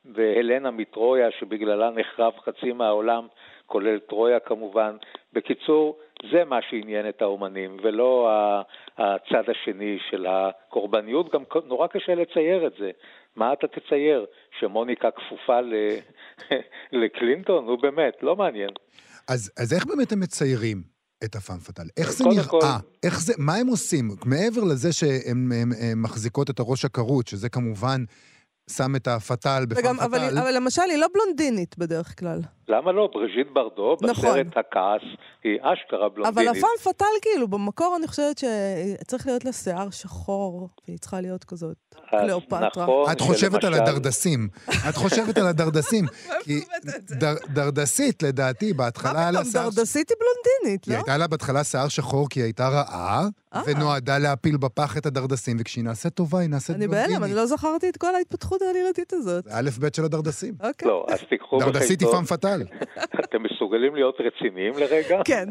והלנה 0.05 0.71
מטרויה 0.71 1.31
שבגללה 1.39 1.89
נחרב 1.89 2.33
חצי 2.45 2.71
מהעולם, 2.71 3.27
כולל 3.65 3.99
טרויה 3.99 4.39
כמובן. 4.39 4.95
בקיצור, 5.33 5.99
זה 6.31 6.45
מה 6.45 6.59
שעניין 6.69 7.09
את 7.09 7.21
האומנים, 7.21 7.77
ולא 7.83 8.29
הצד 8.97 9.43
השני 9.49 9.97
של 10.09 10.25
הקורבניות. 10.29 11.33
גם 11.33 11.43
נורא 11.65 11.87
קשה 11.87 12.15
לצייר 12.15 12.67
את 12.67 12.73
זה. 12.79 12.91
מה 13.35 13.53
אתה 13.53 13.67
תצייר? 13.67 14.25
שמוניקה 14.59 15.11
כפופה 15.11 15.61
ל... 15.61 15.73
לקלינטון? 17.01 17.65
נו 17.65 17.77
באמת, 17.77 18.13
לא 18.21 18.35
מעניין. 18.35 18.69
אז, 19.29 19.51
אז 19.57 19.73
איך 19.73 19.85
באמת 19.85 20.11
הם 20.11 20.19
מציירים 20.19 20.98
את 21.23 21.35
הפאם 21.35 21.59
פאטל? 21.59 21.87
איך 21.97 22.11
זה 22.13 22.23
נראה? 22.23 22.47
כל... 22.47 22.59
איך 23.03 23.21
זה, 23.21 23.33
מה 23.37 23.55
הם 23.55 23.67
עושים? 23.67 24.15
מעבר 24.25 24.63
לזה 24.63 24.93
שהן 24.93 25.51
מחזיקות 25.95 26.49
את 26.49 26.59
הראש 26.59 26.85
הכרות, 26.85 27.27
שזה 27.27 27.49
כמובן 27.49 28.03
שם 28.69 28.95
את 28.95 29.07
הפאטל 29.07 29.65
בפאם 29.65 29.97
פאטל. 29.97 30.03
אבל, 30.03 30.37
אבל 30.37 30.55
למשל, 30.55 30.81
היא 30.89 30.97
לא 30.97 31.07
בלונדינית 31.13 31.77
בדרך 31.77 32.19
כלל. 32.19 32.41
למה 32.69 32.91
לא? 32.91 33.09
בריז'יט 33.13 33.47
ברדו, 33.53 33.95
נכון. 34.01 34.29
בסרט 34.29 34.57
הכעס, 34.57 35.01
היא 35.43 35.57
אשכרה 35.61 36.09
בלונדינית. 36.09 36.37
אבל 36.37 36.57
הפאם 36.57 36.77
פאטל, 36.83 37.05
כאילו, 37.21 37.47
במקור 37.47 37.95
אני 37.99 38.07
חושבת 38.07 38.37
שצריך 38.37 39.27
להיות 39.27 39.45
לה 39.45 39.51
שיער 39.51 39.89
שחור, 39.89 40.69
והיא 40.87 40.99
צריכה 40.99 41.21
להיות 41.21 41.43
כזאת 41.43 41.77
קליאופטרה. 42.09 42.67
נכון, 42.67 43.11
את 43.11 43.21
חושבת 43.21 43.63
על 43.63 43.73
הדרדסים. 43.73 44.47
את 44.89 44.95
חושבת 44.95 45.37
על 45.37 45.47
הדרדסים. 45.47 46.05
כי 46.43 46.59
דרדסית, 47.53 48.23
לדעתי, 48.23 48.73
בהתחלה 48.73 49.19
היה 49.19 49.31
לה 49.31 49.45
שיער... 49.45 49.63
מה 49.63 49.71
פתאום, 49.71 49.75
דרדסית 49.75 50.09
היא 50.09 50.17
בלונדינית, 50.19 50.87
לא? 50.87 50.93
היא 50.93 50.97
הייתה 50.97 51.17
לה 51.17 51.27
בהתחלה 51.27 51.63
שיער 51.63 51.87
שחור 51.87 52.29
כי 52.29 52.39
היא 52.39 52.43
הייתה 52.43 52.69
רעה, 52.69 53.27
אה. 53.55 53.61
ונועדה 53.65 54.17
להפיל 54.17 54.57
בפח 54.57 54.97
את 54.97 55.05
הדרדסים, 55.05 55.57
וכשהיא 55.59 55.83
נעשית 55.83 56.13
טובה, 56.13 56.39
היא 56.39 56.49
נעשית 56.49 56.75
בלונדינית. 56.75 57.05
אני 57.05 57.13
בהלם, 57.13 57.23
אני 57.23 57.33
לא 57.33 57.45
זכרתי 57.45 57.89
את 57.89 57.97
כל 57.97 58.15
ההתפתחות 58.15 58.61
העלילתית 58.61 59.13
הזאת. 59.13 59.43
זה 59.43 59.49
א' 59.53 59.69
ב' 59.79 59.95
של 59.95 60.05
הדרדסים. 60.05 60.53
אוקיי. 60.63 60.87
לא, 60.87 61.05
אז 61.09 61.19
תיקחו 61.29 61.57
בחשבון. 61.57 61.73
דרדסית 61.73 62.01
היא 62.01 62.09
פאם 62.11 62.25
פאטל. 62.65 63.21
אתם 63.25 63.43
מסוגלים 63.43 63.95
להיות 63.95 64.21
רציניים 64.21 64.73
לרגע? 64.73 65.21
כן, 65.31 65.45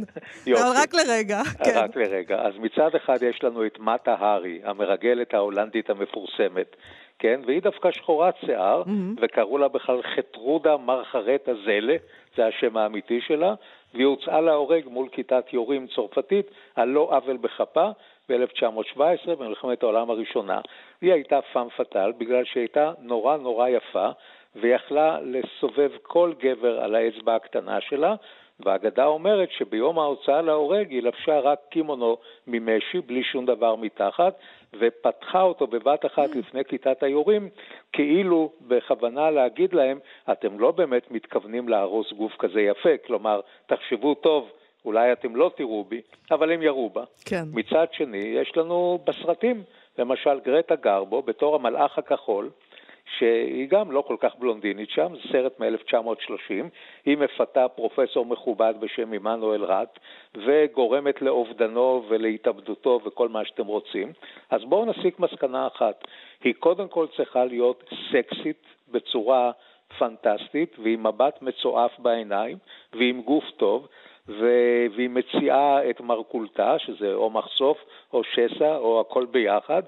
אבל 0.47 0.73
רק 0.83 0.95
לרגע. 0.95 1.43
כן. 1.65 1.73
רק 1.75 1.97
לרגע. 1.97 2.37
אז 2.43 2.53
מצד 2.59 2.95
אחד 2.97 3.23
יש 3.23 3.45
לנו 3.45 3.67
את 3.67 3.79
מטה 3.79 4.15
הארי, 4.19 4.61
המרגלת 4.65 5.35
ההולנדית 5.35 5.91
המפורסמת. 5.91 6.77
כן, 7.19 7.41
והיא 7.47 7.63
דווקא 7.63 7.91
שחורת 7.91 8.35
שיער, 8.47 8.83
mm-hmm. 8.83 9.21
וקראו 9.23 9.59
לה 9.59 9.69
בכלל 9.69 10.01
חטרודה 10.03 10.77
מרחרטה 10.77 11.53
זלה, 11.65 11.97
זה 12.37 12.47
השם 12.47 12.77
האמיתי 12.77 13.21
שלה, 13.21 13.55
והיא 13.95 14.07
הוצאה 14.07 14.41
להורג 14.41 14.89
מול 14.89 15.09
כיתת 15.09 15.45
יורים 15.53 15.87
צרפתית 15.95 16.51
על 16.77 16.89
לא 16.89 17.09
עוול 17.11 17.37
בכפה 17.37 17.91
ב-1917, 18.29 19.31
במלחמת 19.39 19.83
העולם 19.83 20.11
הראשונה. 20.11 20.61
היא 21.01 21.13
הייתה 21.13 21.39
פאם 21.53 21.69
פאטל 21.69 22.13
בגלל 22.19 22.45
שהיא 22.45 22.61
הייתה 22.61 22.93
נורא 23.01 23.37
נורא 23.37 23.69
יפה, 23.69 24.09
ויכלה 24.61 25.19
לסובב 25.21 25.91
כל 26.03 26.33
גבר 26.39 26.81
על 26.81 26.95
האצבע 26.95 27.35
הקטנה 27.35 27.81
שלה, 27.81 28.15
והאגדה 28.61 29.07
אומרת 29.07 29.51
שביום 29.51 29.99
ההוצאה 29.99 30.43
להורג 30.43 30.91
היא 30.91 31.03
לבשה 31.03 31.41
רק 31.41 31.59
קימונו 31.71 32.17
ממשי, 32.47 33.01
בלי 33.07 33.23
שום 33.23 33.47
דבר 33.47 33.77
מתחת, 33.77 34.39
ופתחה 34.79 35.43
אותו 35.43 35.67
בבת 35.67 36.07
אחת 36.07 36.37
לפני 36.37 36.65
כיתת 36.65 37.03
היורים, 37.03 37.49
כאילו 37.93 38.53
בכוונה 38.61 39.31
להגיד 39.31 39.73
להם, 39.73 39.99
אתם 40.33 40.61
לא 40.61 40.71
באמת 40.71 41.11
מתכוונים 41.11 41.69
להרוס 41.69 42.13
גוף 42.13 42.33
כזה 42.39 42.61
יפה, 42.61 42.99
כלומר, 43.07 43.41
תחשבו 43.67 44.15
טוב, 44.15 44.51
אולי 44.85 45.13
אתם 45.13 45.37
לא 45.37 45.51
תראו 45.57 45.85
בי, 45.85 46.01
אבל 46.31 46.53
הם 46.53 46.63
ירו 46.63 46.91
בה. 46.91 47.05
כן. 47.25 47.45
מצד 47.53 47.87
שני, 47.93 48.19
יש 48.19 48.57
לנו 48.57 48.99
בסרטים, 49.05 49.63
למשל 49.99 50.41
גרטה 50.41 50.77
גרבו, 50.77 51.23
בתור 51.23 51.55
המלאך 51.55 51.99
הכחול, 51.99 52.51
שהיא 53.19 53.69
גם 53.69 53.93
לא 53.93 54.01
כל 54.01 54.17
כך 54.21 54.37
בלונדינית 54.39 54.91
שם, 54.91 55.13
זה 55.15 55.21
סרט 55.33 55.61
מ-1930, 55.61 56.65
היא 57.05 57.17
מפתה 57.19 57.69
פרופסור 57.69 58.27
מכובד 58.27 58.75
בשם 58.81 59.13
עמנואל 59.13 59.65
רט, 59.65 59.99
וגורמת 60.35 61.23
לאובדנו 61.23 62.05
ולהתאבדותו 62.09 63.01
וכל 63.05 63.29
מה 63.29 63.45
שאתם 63.45 63.67
רוצים. 63.67 64.13
אז 64.51 64.65
בואו 64.65 64.85
נסיק 64.85 65.21
מסקנה 65.21 65.67
אחת, 65.67 66.05
היא 66.45 66.55
קודם 66.55 66.89
כל 66.89 67.07
צריכה 67.17 67.45
להיות 67.45 67.91
סקסית 68.11 68.63
בצורה 68.89 69.51
פנטסטית, 69.99 70.77
ועם 70.79 71.07
מבט 71.07 71.43
מצועף 71.43 71.99
בעיניים, 71.99 72.57
ועם 72.93 73.23
גוף 73.23 73.45
טוב, 73.57 73.89
והיא 74.29 75.11
מציעה 75.11 75.91
את 75.91 76.01
מרכולתה, 76.01 76.79
שזה 76.79 77.15
או 77.15 77.31
מחשוף 77.31 77.79
או 78.13 78.25
שסע 78.25 78.77
או 78.77 79.01
הכל 79.01 79.27
ביחד, 79.27 79.83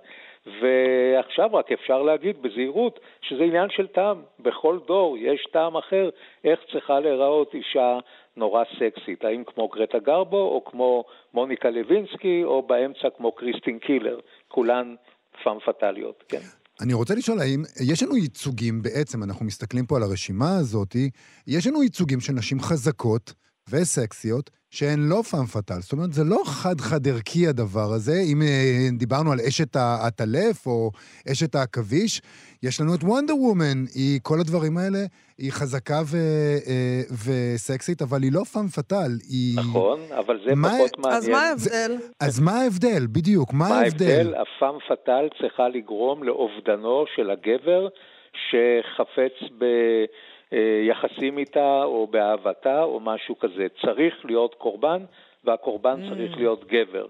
ועכשיו 0.47 1.55
רק 1.55 1.73
אפשר 1.73 2.03
להגיד 2.03 2.43
בזהירות 2.43 3.01
שזה 3.21 3.43
עניין 3.43 3.69
של 3.71 3.87
טעם. 3.87 4.23
בכל 4.41 4.79
דור 4.87 5.17
יש 5.19 5.47
טעם 5.53 5.77
אחר. 5.77 6.11
איך 6.45 6.61
צריכה 6.73 7.01
להיראות 7.01 7.55
אישה 7.55 7.99
נורא 8.37 8.65
סקסית, 8.65 9.25
האם 9.25 9.43
כמו 9.47 9.69
גרטה 9.69 9.99
גרבו 9.99 10.37
או 10.37 10.65
כמו 10.65 11.05
מוניקה 11.35 11.71
לוינסקי 11.71 12.45
או 12.45 12.63
באמצע 12.63 13.09
כמו 13.17 13.33
קריסטין 13.33 13.79
קילר, 13.79 14.19
כולן 14.49 14.95
פאם 15.45 15.59
פטאליות, 15.67 16.25
כן. 16.29 16.39
אני 16.83 16.95
רוצה 16.95 17.15
לשאול 17.15 17.39
האם 17.39 17.63
יש 17.93 18.03
לנו 18.03 18.17
ייצוגים? 18.17 18.83
בעצם, 18.83 19.23
אנחנו 19.23 19.47
מסתכלים 19.47 19.87
פה 19.87 19.97
על 19.97 20.03
הרשימה 20.03 20.57
הזאת, 20.61 20.97
יש 21.47 21.67
לנו 21.67 21.83
ייצוגים 21.83 22.21
של 22.21 22.33
נשים 22.33 22.61
חזקות 22.61 23.35
וסקסיות 23.71 24.51
שהן 24.71 24.99
לא 25.09 25.23
פאם 25.31 25.47
פאטל. 25.47 25.81
זאת 25.81 25.93
אומרת, 25.93 26.13
זה 26.13 26.25
לא 26.25 26.43
חד-חד 26.45 27.09
ערכי 27.09 27.47
הדבר 27.47 27.89
הזה. 27.97 28.17
אם 28.33 28.43
אה, 28.43 28.99
דיברנו 28.99 29.33
על 29.33 29.39
אשת 29.49 29.77
העטלף 29.77 30.67
או 30.67 30.91
אשת 31.33 31.55
העכביש, 31.55 32.23
יש 32.63 32.81
לנו 32.81 32.95
את 32.95 33.03
וונדר 33.03 33.37
וומן. 33.37 33.79
היא, 33.95 34.21
כל 34.23 34.39
הדברים 34.41 34.77
האלה, 34.79 34.99
היא 35.39 35.53
חזקה 35.53 36.01
ו, 36.05 36.17
אה, 36.67 37.01
וסקסית, 37.25 38.03
אבל 38.03 38.23
היא 38.23 38.33
לא 38.33 38.45
פאם 38.53 38.69
פאטל. 38.69 39.13
היא... 39.31 39.59
נכון, 39.59 40.01
אבל 40.19 40.39
זה 40.47 40.55
מה... 40.55 40.69
פחות 40.69 40.99
מעניין. 40.99 41.19
אז 41.19 41.29
מה 41.29 41.41
ההבדל? 41.43 41.93
אז 42.21 42.41
מה 42.41 42.53
ההבדל, 42.53 43.07
בדיוק, 43.13 43.53
מה 43.53 43.67
ההבדל? 43.67 44.07
מה 44.07 44.13
ההבדל? 44.13 44.35
הפאם 44.35 44.79
פאטל 44.89 45.29
צריכה 45.41 45.69
לגרום 45.69 46.23
לאובדנו 46.23 47.05
של 47.17 47.31
הגבר 47.31 47.89
שחפץ 48.51 49.51
ב... 49.59 49.65
אה, 50.53 50.81
יחסים 50.89 51.39
איתה 51.39 51.83
או 51.85 52.07
באהבתה 52.07 52.83
או 52.83 53.01
משהו 53.01 53.39
כזה. 53.39 53.67
צריך 53.81 54.25
להיות 54.25 54.55
קורבן, 54.55 55.03
והקורבן 55.45 56.03
mm. 56.03 56.11
צריך 56.11 56.37
להיות 56.37 56.65
גבר. 56.65 57.07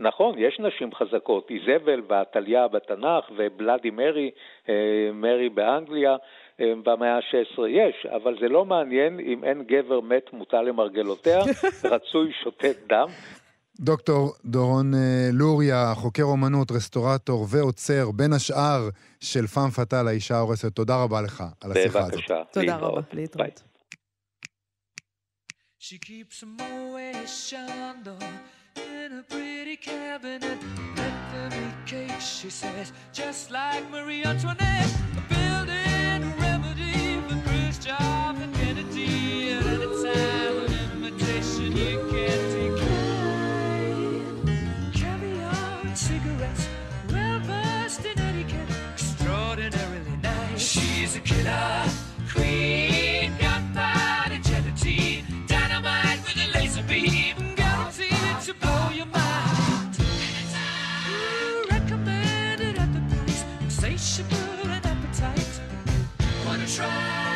נכון, 0.00 0.34
יש 0.38 0.60
נשים 0.60 0.94
חזקות, 0.94 1.50
איזבל 1.50 2.02
ועתליה 2.08 2.68
בתנ"ך 2.68 3.30
ובלאדי 3.36 3.90
מרי, 3.90 4.30
אה, 4.68 4.74
מרי 5.12 5.48
באנגליה 5.48 6.16
אה, 6.60 6.72
במאה 6.84 7.16
ה-16 7.16 7.68
יש, 7.68 8.06
אבל 8.06 8.36
זה 8.40 8.48
לא 8.48 8.64
מעניין 8.64 9.20
אם 9.20 9.44
אין 9.44 9.62
גבר 9.62 10.00
מת 10.00 10.32
מוטל 10.32 10.62
למרגלותיה, 10.62 11.38
רצוי 11.92 12.32
שותת 12.42 12.76
דם, 12.86 13.06
דוקטור 13.80 14.34
דורון 14.44 14.94
אה, 14.94 15.30
לוריה, 15.32 15.94
חוקר 15.94 16.22
אומנות, 16.22 16.70
רסטורטור 16.70 17.46
ועוצר, 17.50 18.10
בין 18.10 18.32
השאר 18.32 18.88
של 19.20 19.46
פאם 19.46 19.70
פאטל, 19.70 20.08
האישה 20.08 20.36
ההורסת, 20.36 20.72
תודה 20.74 21.02
רבה 21.02 21.22
לך 21.22 21.44
על 21.60 21.72
השיחה 21.72 21.98
הזאת. 21.98 22.12
בבקשה, 22.12 22.42
תודה 22.52 22.76
רבה, 22.76 23.00
להתראות. 23.12 23.62
She 25.80 25.98
keeps 25.98 26.42
a 26.42 26.46
Moet 26.46 27.28
Chandon 27.48 28.32
in 28.76 29.10
a 29.20 29.22
pretty 29.32 29.76
cabinet. 29.90 30.58
Let 30.96 31.16
them 31.32 31.52
eat 31.64 31.78
cake, 31.86 32.20
she 32.20 32.50
says, 32.50 32.92
just 33.20 33.50
like 33.50 33.84
Marie 33.94 34.24
Antoinette. 34.32 34.92
Building 35.34 36.20
a 36.30 36.32
remedy 36.44 36.98
for 37.26 37.38
Khrushchev 37.46 38.34
She's 51.08 51.16
a 51.16 51.20
killer 51.20 51.84
queen, 52.30 53.32
gunpowder 53.40 54.40
gelatine, 54.42 55.24
dynamite 55.46 56.18
with 56.18 56.36
a 56.36 56.58
laser 56.58 56.82
beam, 56.82 57.34
to 57.56 58.54
blow 58.60 58.90
your 58.90 59.06
mind. 59.06 59.98
Recommended 61.70 62.76
at 62.76 62.92
the 62.92 63.64
insatiable 63.64 64.68
appetite. 64.70 65.60
Wanna 66.44 66.66
try? 66.66 67.28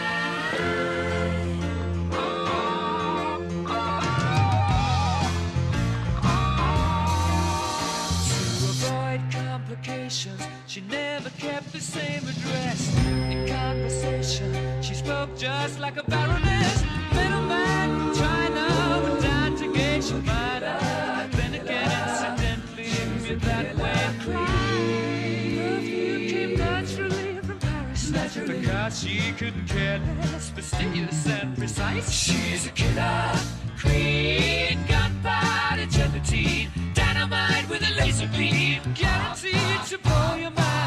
She 10.67 10.81
never 10.83 11.31
kept 11.31 11.73
the 11.73 11.81
same 11.81 12.22
just 15.43 15.81
like 15.81 15.97
a 15.97 16.05
baroness. 16.05 16.85
Middleman 17.13 18.15
China 18.15 19.01
went 19.03 19.23
down 19.23 19.57
to 19.57 19.73
Geisha 19.73 20.15
Minor. 20.19 20.79
Then 21.33 21.55
again, 21.55 21.91
incidentally, 22.09 23.27
you're 23.27 23.39
that 23.39 23.75
way. 23.75 24.05
Perfume 25.57 26.29
came 26.29 26.57
naturally 26.57 27.41
from 27.41 27.59
Paris. 27.59 28.13
Because 28.47 29.01
she 29.01 29.33
couldn't 29.33 29.67
care 29.67 29.99
less, 30.21 30.51
fastidious 30.51 31.27
and 31.27 31.57
precise. 31.57 32.09
She's 32.13 32.69
a 32.69 32.71
killer 32.71 33.33
queen, 33.81 34.79
gunpowder 34.87 35.87
gelatine, 35.87 36.71
dynamite 36.95 37.69
with 37.69 37.83
a 37.83 37.93
laser 38.01 38.29
beam, 38.29 38.81
guaranteed 38.95 39.83
to 39.89 39.99
blow 39.99 40.37
your 40.37 40.53
mind. 40.53 40.82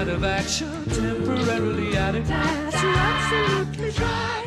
Out 0.00 0.08
of 0.08 0.24
action, 0.24 0.86
temporarily 0.86 1.94
out 1.98 2.14
of 2.14 2.26
gas. 2.26 2.82
You're 2.82 2.94
absolutely 2.96 3.90
dry. 3.92 4.39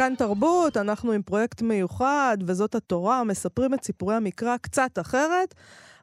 כאן 0.00 0.14
תרבות, 0.18 0.76
אנחנו 0.76 1.12
עם 1.12 1.22
פרויקט 1.22 1.62
מיוחד, 1.62 2.36
וזאת 2.46 2.74
התורה, 2.74 3.24
מספרים 3.24 3.74
את 3.74 3.84
סיפורי 3.84 4.14
המקרא 4.14 4.56
קצת 4.56 4.98
אחרת. 5.00 5.54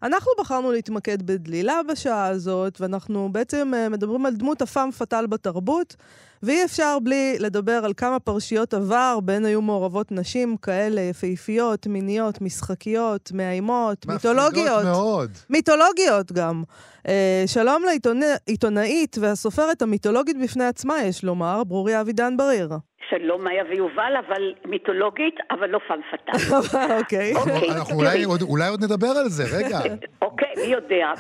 אנחנו 0.04 0.32
בחרנו 0.40 0.72
להתמקד 0.72 1.22
בדלילה 1.22 1.80
בשעה 1.92 2.26
הזאת, 2.28 2.82
ואנחנו 2.82 3.30
בעצם 3.32 3.72
אה, 3.76 3.90
מדברים 3.90 4.26
על 4.26 4.34
דמות 4.36 4.62
הפעם 4.62 4.92
פטל 4.92 5.28
בתרבות, 5.28 5.96
ואי 6.44 6.66
אפשר 6.66 6.98
בלי 7.04 7.36
לדבר 7.40 7.86
על 7.86 7.94
כמה 7.98 8.20
פרשיות 8.20 8.74
עבר, 8.74 9.20
בהן 9.24 9.46
היו 9.46 9.62
מעורבות 9.62 10.12
נשים 10.12 10.58
כאלה 10.58 11.02
יפהפיות, 11.02 11.88
מיניות, 11.88 12.42
משחקיות, 12.42 13.32
מאיימות, 13.32 14.06
מיתולוגיות. 14.06 14.66
מפחידות 14.66 14.84
מאוד. 14.84 15.32
מיתולוגיות 15.50 16.32
גם. 16.32 16.64
אה, 17.08 17.44
שלום 17.48 17.84
לעיתונאית 17.84 19.18
והסופרת 19.22 19.82
המיתולוגית 19.82 20.38
בפני 20.44 20.66
עצמה, 20.66 21.04
יש 21.04 21.24
לומר, 21.24 21.64
ברוריה 21.64 22.02
אבידן 22.02 22.38
בריר. 22.38 22.70
שלום, 23.10 23.44
מאיה 23.44 23.64
ויובל, 23.70 24.14
אבל 24.28 24.54
מיתולוגית, 24.66 25.36
אבל 25.52 25.70
לא 25.70 25.80
פן 25.88 26.00
פטל. 26.12 26.32
אוקיי. 27.00 27.34
אוקיי, 27.36 27.70
אנחנו 27.78 27.96
אולי. 28.00 28.24
עוד- 28.24 28.42
אולי 28.42 28.68
עוד 28.70 28.84
נדבר 28.84 29.08
על 29.20 29.26
זה, 29.30 29.44
רגע. 29.58 29.78
אוקיי, 30.22 30.54
מי 30.58 30.74
יודע, 30.74 31.12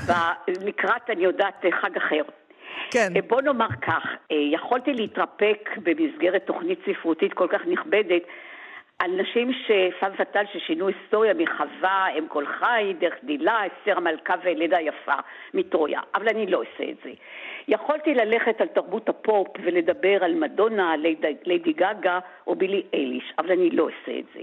לקראת, 0.61 1.09
אני 1.09 1.23
יודעת, 1.23 1.65
אה, 1.65 1.71
חג 1.81 1.97
אחר. 1.97 2.21
כן. 2.91 3.09
אה, 3.15 3.21
בוא 3.27 3.41
נאמר 3.41 3.67
כך, 3.81 4.03
אה, 4.31 4.35
יכולתי 4.51 4.93
להתרפק 4.93 5.69
במסגרת 5.83 6.43
תוכנית 6.45 6.79
ספרותית 6.89 7.33
כל 7.33 7.47
כך 7.51 7.61
נכבדת 7.67 8.21
על 8.99 9.11
נשים 9.11 9.51
שפן 9.53 10.11
פטל 10.17 10.43
ששינו 10.53 10.87
היסטוריה 10.87 11.33
מחווה, 11.33 12.05
אם 12.19 12.27
כל 12.27 12.45
חי, 12.59 12.93
דרך 12.99 13.13
דילה, 13.23 13.59
אסתר 13.67 13.97
המלכה 13.97 14.33
ולדה 14.43 14.77
יפה 14.81 15.13
מטרויה, 15.53 15.99
אבל 16.15 16.29
אני 16.29 16.45
לא 16.47 16.59
אעשה 16.59 16.91
את 16.91 16.97
זה. 17.03 17.09
יכולתי 17.67 18.15
ללכת 18.15 18.61
על 18.61 18.67
תרבות 18.67 19.09
הפופ 19.09 19.47
ולדבר 19.63 20.23
על 20.23 20.33
מדונה, 20.33 20.97
ליידי, 20.97 21.35
ליידי 21.45 21.73
גגה 21.73 22.19
או 22.47 22.55
בילי 22.55 22.83
אליש, 22.93 23.33
אבל 23.39 23.51
אני 23.51 23.69
לא 23.69 23.87
אעשה 23.89 24.19
את 24.19 24.25
זה. 24.33 24.39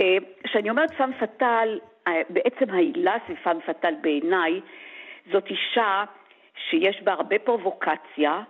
אה, 0.00 0.16
כשאני 0.44 0.70
אומרת 0.70 0.90
פם 0.94 1.10
פטל, 1.20 1.78
אה, 2.08 2.22
בעצם 2.30 2.70
העילה 2.70 3.16
סביב 3.26 3.38
פם 3.42 3.58
פטל 3.66 3.94
בעיניי 4.00 4.60
זאת 5.32 5.46
אישה 5.46 6.04
שיש 6.70 7.02
בה 7.02 7.12
הרבה 7.12 7.38
פרובוקציה, 7.38 8.42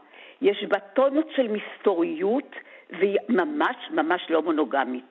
יש 0.42 0.64
בה 0.64 0.78
טונות 0.78 1.30
של 1.36 1.48
מסתוריות 1.48 2.56
והיא 2.90 3.18
ממש 3.28 3.76
ממש 3.90 4.26
לא 4.30 4.42
מונוגמית. 4.42 5.08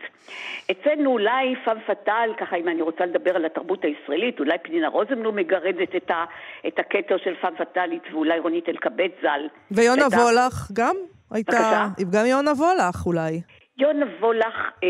אצלנו 0.71 1.12
אולי 1.12 1.55
פם 1.65 1.77
פטל, 1.88 2.29
ככה 2.38 2.55
אם 2.55 2.67
אני 2.67 2.81
רוצה 2.81 3.05
לדבר 3.05 3.36
על 3.36 3.45
התרבות 3.45 3.83
הישראלית, 3.86 4.39
אולי 4.39 4.57
פנינה 4.63 4.88
רוזנבלום 4.88 5.36
מגרדת 5.36 5.95
את, 5.95 6.12
ה, 6.12 6.25
את 6.67 6.79
הכתר 6.79 7.17
של 7.23 7.36
פם 7.41 7.53
פטלית 7.57 8.03
ואולי 8.12 8.39
רונית 8.39 8.69
אלקבץ 8.69 9.12
ז"ל. 9.21 9.47
ויונה 9.71 10.07
את 10.07 10.13
ה- 10.13 10.17
וולך 10.17 10.71
גם? 10.73 10.95
הייתה... 11.31 11.51
בבקשה? 11.51 11.86
גם 12.19 12.25
יונה 12.25 12.51
וולך 12.51 13.05
אולי. 13.05 13.41
יונה 13.77 14.05
וולך 14.19 14.55
אה, 14.83 14.88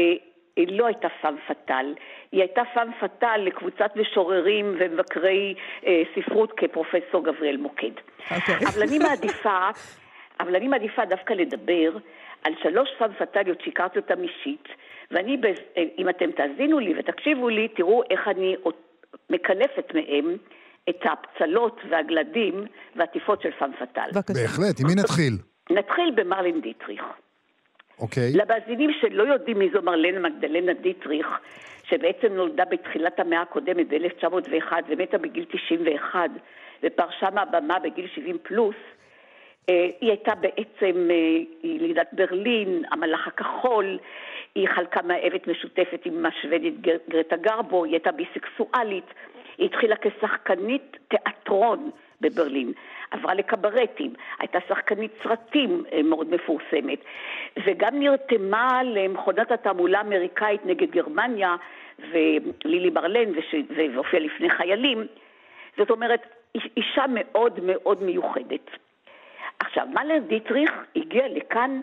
אה, 0.58 0.63
לא 0.67 0.86
הייתה 0.86 1.08
פם 1.22 1.36
פטל, 1.48 1.93
היא 2.32 2.41
הייתה 2.41 2.62
פם 2.74 2.88
פטל 3.00 3.38
לקבוצת 3.38 3.91
משוררים 3.96 4.76
ומבקרי 4.80 5.56
אה, 5.88 6.02
ספרות 6.15 6.54
כפרופסור 6.58 7.24
גבריאל 7.24 7.58
מוקד. 7.58 7.91
אוקיי. 8.36 8.56
אבל 8.56 8.82
אני 8.84 8.98
מעדיפה, 9.00 9.69
אבל 10.39 10.56
אני 10.56 10.67
מעדיפה 10.67 11.06
דווקא 11.06 11.34
לדבר 11.34 11.98
על 12.43 12.53
שלוש 12.63 12.89
פם 12.99 13.13
פטליות 13.19 13.62
שהכרתי 13.62 13.99
אותן 13.99 14.23
אישית, 14.23 14.67
ואני, 15.12 15.38
אם 15.97 16.10
אתם 16.10 16.32
תאזינו 16.32 16.79
לי 16.79 16.93
ותקשיבו 16.99 17.49
לי, 17.49 17.67
תראו 17.67 18.03
איך 18.10 18.27
אני 18.27 18.56
מקלפת 19.29 19.91
מהם 19.93 20.38
את 20.89 21.01
הפצלות 21.03 21.82
והגלדים 21.89 22.65
והטיפות 22.95 23.41
של 23.41 23.51
פטל. 23.51 24.10
בבקשה. 24.13 24.34
בהחלט, 24.34 24.79
עם 24.79 24.88
מי 24.88 24.95
נתחיל? 24.95 25.34
נתחיל 25.69 26.12
במרלין 26.15 26.62
דיטריך. 26.62 27.03
אוקיי. 27.99 28.32
למאזינים 28.34 28.89
שלא 29.01 29.23
יודעים 29.23 29.60
מי 29.60 29.69
זו 29.73 29.82
מרלנה 29.82 30.29
מגדלנה 30.29 30.73
דיטריך, 30.73 31.27
שבעצם 31.84 32.34
נולדה 32.34 32.65
בתחילת 32.65 33.19
המאה 33.19 33.41
הקודמת 33.41 33.88
ב-1901 33.88 34.73
ומתה 34.88 35.17
בגיל 35.17 35.45
91 35.45 36.29
ופרשה 36.84 37.29
מהבמה 37.29 37.79
בגיל 37.79 38.08
70 38.15 38.38
פלוס, 38.43 38.75
היא 39.67 40.10
הייתה 40.10 40.36
בעצם 40.36 41.08
אה, 41.12 41.39
ילידת 41.63 42.08
ברלין, 42.12 42.84
המלאך 42.91 43.28
הכחול, 43.28 43.97
היא 44.56 44.67
חלקה 44.69 45.02
מאהבת 45.02 45.47
משותפת 45.47 46.02
עם 46.06 46.26
השוודית 46.26 46.82
גר- 46.82 46.97
גרטה 47.10 47.36
גרבו, 47.36 47.84
היא 47.84 47.93
הייתה 47.93 48.12
ביסקסואלית, 48.12 49.06
היא 49.58 49.65
התחילה 49.65 49.95
כשחקנית 50.02 50.97
תיאטרון 51.08 51.89
בברלין, 52.21 52.71
עברה 53.12 53.34
לקברטים, 53.34 54.13
הייתה 54.39 54.60
שחקנית 54.69 55.12
סרטים 55.23 55.83
אה, 55.92 56.04
מאוד 56.04 56.29
מפורסמת, 56.35 57.00
וגם 57.65 58.00
נרתמה 58.00 58.81
למכונת 58.83 59.52
התעמולה 59.52 59.98
האמריקאית 59.98 60.65
נגד 60.65 60.92
גרמניה, 60.92 61.56
ולילי 62.12 62.90
ברלן, 62.90 63.31
והופיעה 63.94 64.23
לפני 64.23 64.50
חיילים. 64.50 65.08
זאת 65.77 65.90
אומרת, 65.92 66.21
איש- 66.56 66.69
אישה 66.77 67.06
מאוד 67.10 67.60
מאוד 67.63 68.04
מיוחדת. 68.04 68.83
עכשיו, 69.66 69.88
מלר 69.94 70.20
דיטריך 70.28 70.72
הגיע 70.96 71.28
לכאן 71.28 71.82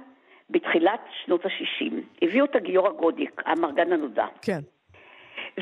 בתחילת 0.50 1.00
שנות 1.24 1.46
ה-60. 1.46 1.92
הביאו 2.22 2.46
אותה 2.46 2.58
גיורא 2.58 2.90
גודיק, 2.90 3.42
המרגן 3.46 3.92
הנודע. 3.92 4.26
כן. 4.42 4.60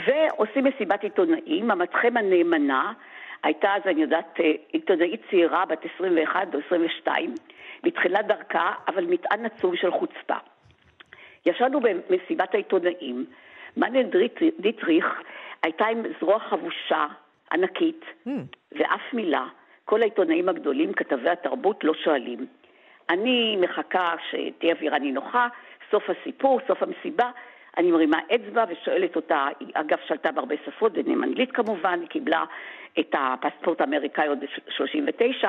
ועושים 0.07 0.65
מסיבת 0.65 1.03
עיתונאים, 1.03 1.71
אמצכם 1.71 2.17
הנאמנה, 2.17 2.93
הייתה 3.43 3.75
אז, 3.75 3.83
אני 3.87 4.03
יודעת, 4.03 4.41
אה, 4.41 4.53
עיתונאית 4.73 5.21
צעירה, 5.31 5.65
בת 5.67 5.85
21 5.95 6.55
או 6.55 6.59
22, 6.67 7.35
בתחילת 7.83 8.27
דרכה, 8.27 8.73
אבל 8.89 9.05
מטען 9.05 9.45
עצום 9.47 9.77
של 9.77 9.91
חוצפה. 9.91 10.37
ישבנו 11.47 11.81
במסיבת 11.81 12.55
העיתונאים, 12.55 13.27
מנל 13.77 14.07
דיטריך 14.59 15.07
הייתה 15.63 15.87
עם 15.87 16.03
זרוע 16.21 16.39
חבושה 16.39 17.07
ענקית, 17.53 18.05
Hmm. 18.27 18.31
ואף 18.73 19.13
מילה. 19.13 19.47
כל 19.89 20.03
העיתונאים 20.03 20.49
הגדולים, 20.49 20.93
כתבי 20.93 21.31
התרבות, 21.31 21.85
לא 21.85 21.95
שואלים. 21.95 22.47
אני 23.11 23.57
מחכה 23.61 24.15
שתהיה 24.31 24.75
אווירה 24.75 24.99
נינוחה, 24.99 25.49
סוף 25.91 26.11
הסיפור, 26.11 26.61
סוף 26.69 26.83
המסיבה, 26.83 27.31
אני 27.77 27.91
מרימה 27.93 28.19
אצבע 28.35 28.65
ושואלת 28.69 29.17
אותה, 29.17 29.49
היא 29.61 29.69
אגב 29.75 29.99
שלטה 30.07 30.33
בהרבה 30.33 30.55
שפות, 30.67 30.93
ביניהם 30.93 31.25
אנגלית 31.25 31.53
כמובן, 31.53 32.01
היא 32.01 32.09
קיבלה 32.09 32.45
את 32.99 33.15
הפספורט 33.19 33.81
האמריקאי 33.81 34.29
עוד 34.29 34.39
ב-39, 34.41 35.49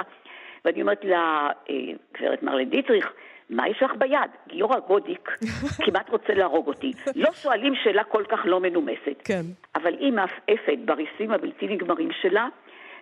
ואני 0.65 0.81
אומרת 0.81 1.05
לה, 1.05 1.49
"אה, 1.69 1.75
גברת 2.13 2.43
מרלן 2.43 2.69
דיטריך, 2.69 3.13
מה 3.49 3.69
יש 3.69 3.83
לך 3.83 3.91
ביד? 3.97 4.29
גיורא 4.47 4.79
גודיק 4.79 5.29
כמעט 5.85 6.09
רוצה 6.09 6.33
להרוג 6.33 6.67
אותי. 6.67 6.91
לא 7.15 7.31
שואלים 7.31 7.73
שאלה 7.83 8.03
כל 8.03 8.23
כך 8.29 8.39
לא 8.45 8.59
מנומסת. 8.59 9.21
כן. 9.23 9.41
אבל 9.75 9.93
היא 9.99 10.13
מעפעפת 10.13 10.77
בריסים 10.85 11.31
הבלתי 11.31 11.67
נגמרים 11.67 12.09
שלה, 12.21 12.47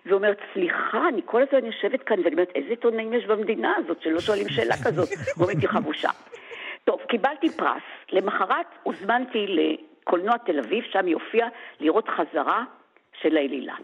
ואומרת, 0.06 0.38
סליחה, 0.52 1.08
אני 1.08 1.20
כל 1.24 1.42
הזמן 1.42 1.64
יושבת 1.64 2.02
כאן, 2.02 2.18
ואני 2.18 2.32
אומרת, 2.32 2.50
איזה 2.54 2.68
עיתונאים 2.68 3.12
יש 3.12 3.24
במדינה 3.26 3.74
הזאת 3.76 4.02
שלא 4.02 4.20
שואלים 4.20 4.48
שאלה 4.48 4.74
כזאת? 4.84 5.08
ואומרת, 5.36 5.56
היא 5.60 5.68
חבושה. 5.68 6.08
טוב, 6.84 7.00
קיבלתי 7.08 7.50
פרס. 7.50 7.82
למחרת 8.12 8.66
הוזמנתי 8.82 9.46
לקולנוע 9.48 10.36
תל 10.36 10.58
אביב, 10.58 10.84
שם 10.84 11.06
היא 11.06 11.14
הופיעה 11.14 11.48
לראות 11.80 12.08
חזרה 12.08 12.64
של 13.20 13.36
האלילה. 13.36 13.74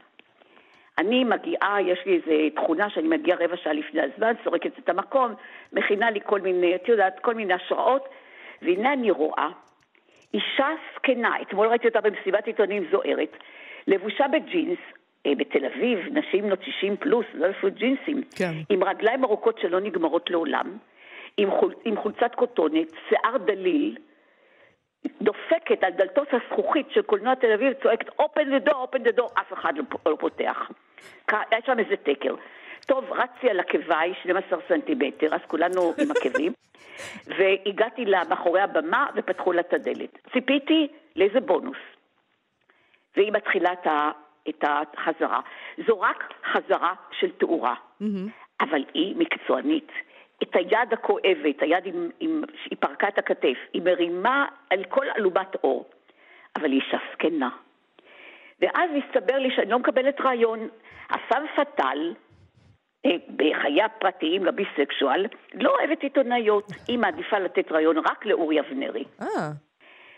אני 0.99 1.25
מגיעה, 1.25 1.77
יש 1.83 1.99
לי 2.07 2.17
איזו 2.17 2.55
תכונה 2.55 2.91
שאני 2.91 3.09
מגיעה 3.09 3.39
רבע 3.41 3.57
שעה 3.57 3.73
לפני 3.73 4.01
הזמן, 4.01 4.33
סורקת 4.45 4.79
את 4.79 4.89
המקום, 4.89 5.35
מכינה 5.73 6.11
לי 6.11 6.21
כל 6.25 6.41
מיני, 6.41 6.75
את 6.75 6.89
יודעת, 6.89 7.21
כל 7.21 7.35
מיני 7.35 7.55
השראות, 7.55 8.09
והנה 8.63 8.93
אני 8.93 9.11
רואה 9.11 9.49
אישה 10.35 10.69
זקנה, 10.95 11.35
אתמול 11.43 11.69
ראיתי 11.69 11.89
אותה 11.89 12.01
במסיבת 12.01 12.47
עיתונים 12.47 12.85
זוהרת, 12.91 13.37
לבושה 13.87 14.29
בג'ינס, 14.29 14.79
אה, 15.27 15.33
בתל 15.35 15.65
אביב, 15.65 15.99
נשים 16.11 16.43
בנות 16.43 16.63
60 16.63 16.97
פלוס, 16.97 17.27
לא 17.35 17.49
לפי 17.49 17.71
ג'ינסים, 17.71 18.23
כן. 18.37 18.53
עם 18.71 18.85
רגליים 18.85 19.25
ארוכות 19.25 19.59
שלא 19.59 19.81
נגמרות 19.81 20.31
לעולם, 20.31 20.79
עם, 21.37 21.51
חול, 21.51 21.75
עם 21.85 21.97
חולצת 21.97 22.35
כותונת, 22.35 22.89
שיער 23.09 23.37
דליל, 23.37 23.97
דופקת 25.23 25.85
על 25.85 25.93
דלתות 25.93 26.29
הזכוכית 26.33 26.91
של 26.91 27.03
קולנוע 27.03 27.35
תל 27.35 27.53
אביב, 27.53 27.73
צועקת 27.83 28.09
open 28.09 28.47
the 28.57 28.69
door, 28.69 28.75
open 28.75 29.01
the 29.01 29.19
door, 29.19 29.41
אף 29.41 29.53
אחד 29.53 29.73
לא, 29.77 29.85
לא 30.07 30.17
פותח. 30.21 30.71
היה 31.29 31.61
שם 31.67 31.79
איזה 31.79 31.97
תקר. 31.97 32.35
טוב, 32.87 33.05
רצתי 33.13 33.51
על 33.51 33.61
עקביי, 33.61 34.15
12 34.23 34.59
סנטימטר, 34.69 35.35
אז 35.35 35.41
כולנו 35.47 35.93
עם 35.99 36.11
עקבים, 36.11 36.53
והגעתי 37.39 38.05
למאחורי 38.05 38.61
הבמה 38.61 39.07
ופתחו 39.15 39.53
לה 39.53 39.61
את 39.61 39.73
הדלת. 39.73 40.19
ציפיתי 40.33 40.89
לאיזה 41.17 41.41
בונוס. 41.41 41.77
והיא 43.17 43.33
מתחילה 43.33 43.73
את, 43.73 43.87
ה, 43.87 44.11
את 44.49 44.65
החזרה. 44.65 45.41
זו 45.87 46.01
רק 46.01 46.35
חזרה 46.53 46.95
של 47.19 47.31
תאורה, 47.31 47.75
אבל 48.61 48.85
היא 48.95 49.17
מקצוענית. 49.17 49.93
את 50.43 50.57
היד 50.57 50.93
הכואבת, 50.93 51.63
היד 51.63 51.87
עם, 51.87 52.11
עם, 52.21 52.43
היא 52.71 52.79
פרקה 52.81 53.09
את 53.09 53.19
הכתף, 53.19 53.57
היא 53.73 53.83
מרימה 53.83 54.47
על 54.71 54.85
כל 54.85 55.07
אלומת 55.17 55.55
אור, 55.65 55.91
אבל 56.57 56.73
היא 56.73 56.83
זקנה. 57.13 57.51
ואז 58.61 58.91
הסתבר 58.97 59.39
לי 59.39 59.51
שאני 59.57 59.71
לא 59.71 59.79
מקבלת 59.79 60.21
רעיון. 60.21 60.69
הפאם 61.11 61.47
פאטל, 61.57 62.15
אה, 63.07 63.11
בחיי 63.37 63.83
הפרטיים, 63.83 64.45
לביסקשואל, 64.45 65.27
לא 65.55 65.71
אוהבת 65.71 66.03
עיתונאיות. 66.03 66.65
היא 66.89 66.99
מעדיפה 66.99 67.39
לתת 67.39 67.73
רעיון 67.73 67.99
רק 67.99 68.27
לאורי 68.27 68.61
אבנרי. 68.61 69.05
אה, 69.23 69.27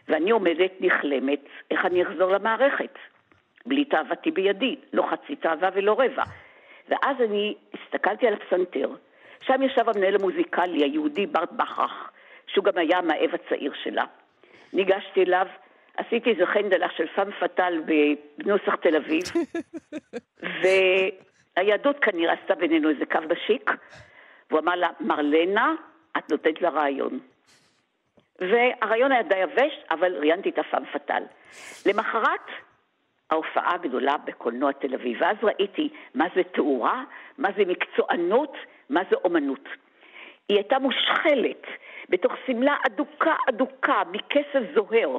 ואני 0.09 0.31
עומדת 0.31 0.73
נכלמת, 0.81 1.41
איך 1.71 1.87
אני 1.87 2.03
אחזור 2.03 2.33
למערכת? 2.33 2.99
בלי 3.67 3.85
תאוותי 3.85 4.31
בידי, 4.31 4.77
לא 4.93 5.09
חצי 5.11 5.37
תאווה 5.37 5.69
ולא 5.75 5.93
רבע. 5.93 6.23
ואז 6.89 7.17
אני 7.21 7.55
הסתכלתי 7.75 8.27
על 8.27 8.35
הפסנתר, 8.35 8.89
שם 9.41 9.63
ישב 9.63 9.89
המנהל 9.89 10.15
המוזיקלי 10.15 10.85
היהודי 10.85 11.27
ברט 11.27 11.53
בכרך, 11.53 12.11
שהוא 12.47 12.65
גם 12.65 12.79
היה 12.79 12.99
המאהב 12.99 13.31
הצעיר 13.35 13.73
שלה. 13.83 14.05
ניגשתי 14.73 15.23
אליו, 15.23 15.47
עשיתי 15.97 16.31
איזה 16.31 16.47
חנדלה 16.47 16.89
של 16.97 17.07
פאם 17.07 17.31
פאטל 17.41 17.83
בנוסח 18.39 18.75
תל 18.75 18.97
אביב, 18.97 19.23
והיהדות 21.57 21.99
כנראה 21.99 22.33
עשתה 22.33 22.55
בינינו 22.55 22.91
איזה 22.91 23.07
קו 23.07 23.19
בשיק, 23.29 23.71
והוא 24.51 24.61
אמר 24.61 24.75
לה, 24.75 24.89
מרלנה, 25.01 25.75
את 26.19 26.31
נותנת 26.31 26.63
לה 26.63 26.69
רעיון. 26.69 27.19
והרעיון 28.39 29.13
היה 29.13 29.23
די 29.23 29.39
יבש, 29.39 29.73
אבל 29.91 30.17
ראיינתי 30.19 30.49
את 30.49 30.59
הפאם 30.59 30.85
פאטל. 30.93 31.23
למחרת, 31.87 32.47
ההופעה 33.31 33.75
הגדולה 33.75 34.17
בקולנוע 34.17 34.73
תל 34.73 34.95
אביב, 34.95 35.19
ואז 35.21 35.37
ראיתי 35.43 35.89
מה 36.15 36.25
זה 36.35 36.43
תאורה, 36.43 37.05
מה 37.39 37.49
זה 37.57 37.63
מקצוענות, 37.65 38.57
מה 38.91 39.01
זה 39.11 39.17
אומנות. 39.25 39.69
היא 40.49 40.57
הייתה 40.57 40.79
מושחלת 40.79 41.67
בתוך 42.09 42.33
שמלה 42.47 42.77
אדוקה 42.87 43.35
אדוקה 43.49 44.03
מכסף 44.13 44.61
זוהר. 44.75 45.19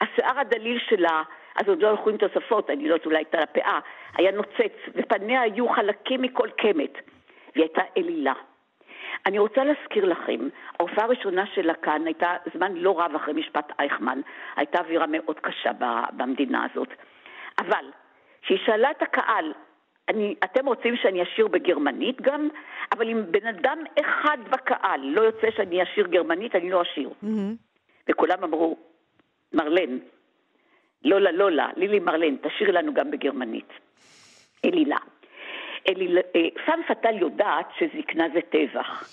השיער 0.00 0.38
הדליל 0.38 0.78
שלה, 0.88 1.22
אז 1.56 1.68
עוד 1.68 1.82
לא 1.82 1.88
הלכו 1.88 2.10
עם 2.10 2.16
תוספות, 2.16 2.70
אני 2.70 2.88
לא 2.88 2.94
יודעת, 2.94 3.06
אולי 3.06 3.18
הייתה 3.18 3.38
לה 3.38 3.46
פאה, 3.46 3.78
היה 4.16 4.32
נוצץ, 4.32 4.74
ופניה 4.94 5.40
היו 5.40 5.68
חלקים 5.68 6.22
מכל 6.22 6.48
קמת, 6.50 6.98
והיא 7.54 7.64
הייתה 7.64 7.82
אלילה. 7.96 8.32
אני 9.26 9.38
רוצה 9.38 9.64
להזכיר 9.64 10.04
לכם, 10.04 10.48
ההופעה 10.78 11.04
הראשונה 11.04 11.46
שלה 11.46 11.74
כאן 11.74 12.02
הייתה 12.06 12.36
זמן 12.54 12.72
לא 12.74 13.00
רב 13.00 13.14
אחרי 13.14 13.34
משפט 13.34 13.72
אייכמן, 13.78 14.20
הייתה 14.56 14.78
אווירה 14.78 15.06
מאוד 15.06 15.40
קשה 15.40 15.70
במדינה 16.12 16.66
הזאת. 16.70 16.88
אבל, 17.58 17.84
כשהיא 18.42 18.58
שאלה 18.66 18.90
את 18.90 19.02
הקהל, 19.02 19.52
אני, 20.10 20.34
אתם 20.44 20.66
רוצים 20.66 20.96
שאני 20.96 21.22
אשיר 21.22 21.48
בגרמנית 21.48 22.20
גם? 22.22 22.48
אבל 22.92 23.08
אם 23.08 23.22
בן 23.30 23.46
אדם 23.46 23.78
אחד 24.00 24.38
בקהל 24.50 25.00
לא 25.04 25.20
יוצא 25.20 25.50
שאני 25.56 25.82
אשיר 25.82 26.06
גרמנית, 26.06 26.54
אני 26.54 26.70
לא 26.70 26.82
אשיר. 26.82 27.10
וכולם 28.08 28.44
אמרו, 28.44 28.76
מרלן, 29.52 29.98
לולה 31.04 31.30
לולה, 31.30 31.68
לילי 31.76 31.98
מרלן, 31.98 32.36
תשאירי 32.36 32.72
לנו 32.72 32.94
גם 32.94 33.10
בגרמנית. 33.10 33.68
אלילה. 34.64 34.96
אלילה 35.88 36.20
אה, 36.36 36.48
פאם 36.66 36.82
פאטל 36.88 37.18
יודעת 37.18 37.66
שזקנה 37.78 38.26
זה 38.34 38.40
טבח, 38.40 39.08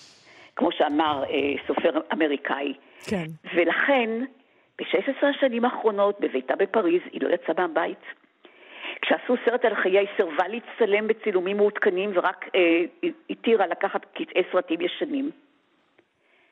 כמו 0.55 0.71
שאמר 0.71 1.23
אה, 1.23 1.53
סופר 1.67 1.99
אמריקאי. 2.13 2.73
כן. 3.09 3.25
ולכן, 3.55 4.09
ב-16 4.79 5.25
השנים 5.25 5.65
האחרונות, 5.65 6.19
בביתה 6.19 6.55
בפריז, 6.55 7.01
היא 7.11 7.21
לא 7.21 7.29
יצאה 7.33 7.55
מהבית. 7.57 8.01
כשעשו 9.07 9.35
סרט 9.45 9.65
על 9.65 9.75
חיי, 9.75 10.05
סירבה 10.17 10.47
להצטלם 10.47 11.07
בצילומים 11.07 11.57
מעודכנים 11.57 12.11
ורק 12.13 12.45
אה, 12.55 13.09
התירה 13.29 13.67
לקחת 13.67 14.05
קטעי 14.13 14.43
סרטים 14.51 14.81
ישנים. 14.81 15.31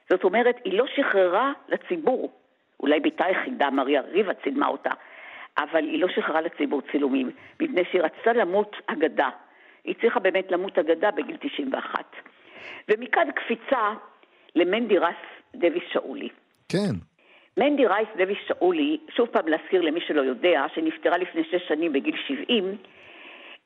זאת 0.09 0.23
אומרת, 0.23 0.55
היא 0.63 0.77
לא 0.77 0.85
שחררה 0.95 1.51
לציבור, 1.67 2.31
אולי 2.79 2.99
בתה 2.99 3.25
היחידה, 3.25 3.69
מריה 3.69 4.01
ריבה, 4.01 4.33
צילמה 4.33 4.67
אותה, 4.67 4.89
אבל 5.57 5.83
היא 5.83 6.01
לא 6.01 6.07
שחררה 6.07 6.41
לציבור 6.41 6.81
צילומים, 6.91 7.31
מפני 7.59 7.81
שהיא 7.91 8.01
רצתה 8.01 8.33
למות 8.33 8.75
אגדה. 8.85 9.29
היא 9.83 9.95
צריכה 10.01 10.19
באמת 10.19 10.51
למות 10.51 10.77
אגדה 10.77 11.11
בגיל 11.11 11.37
91. 11.39 12.05
ומכאן 12.89 13.27
קפיצה 13.31 13.93
למנדי 14.55 14.97
רס 14.97 15.21
דבי 15.55 15.79
שאולי. 15.91 16.29
כן. 16.69 16.95
מנדי 17.57 17.85
רייס 17.85 18.07
דבי 18.17 18.35
שאולי, 18.47 18.97
שוב 19.15 19.27
פעם 19.27 19.47
להזכיר 19.47 19.81
למי 19.81 19.99
שלא 20.07 20.21
יודע, 20.21 20.65
שנפטרה 20.73 21.17
לפני 21.17 21.43
שש 21.43 21.67
שנים 21.67 21.93
בגיל 21.93 22.15
70, 22.27 22.75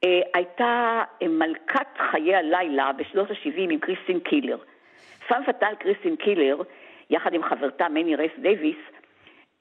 אה, 0.03 0.21
הייתה 0.33 1.03
אה, 1.21 1.27
מלכת 1.27 1.87
חיי 2.11 2.35
הלילה 2.35 2.91
בשנות 2.93 3.31
ה-70 3.31 3.71
עם 3.71 3.79
קריסטין 3.79 4.19
קילר. 4.19 4.57
פאם 5.27 5.43
פאטל 5.45 5.75
קריסטין 5.79 6.15
קילר, 6.15 6.61
יחד 7.09 7.33
עם 7.33 7.43
חברתה 7.43 7.89
מנדי 7.89 8.15
רייס 8.15 8.31
דייוויס, 8.37 8.77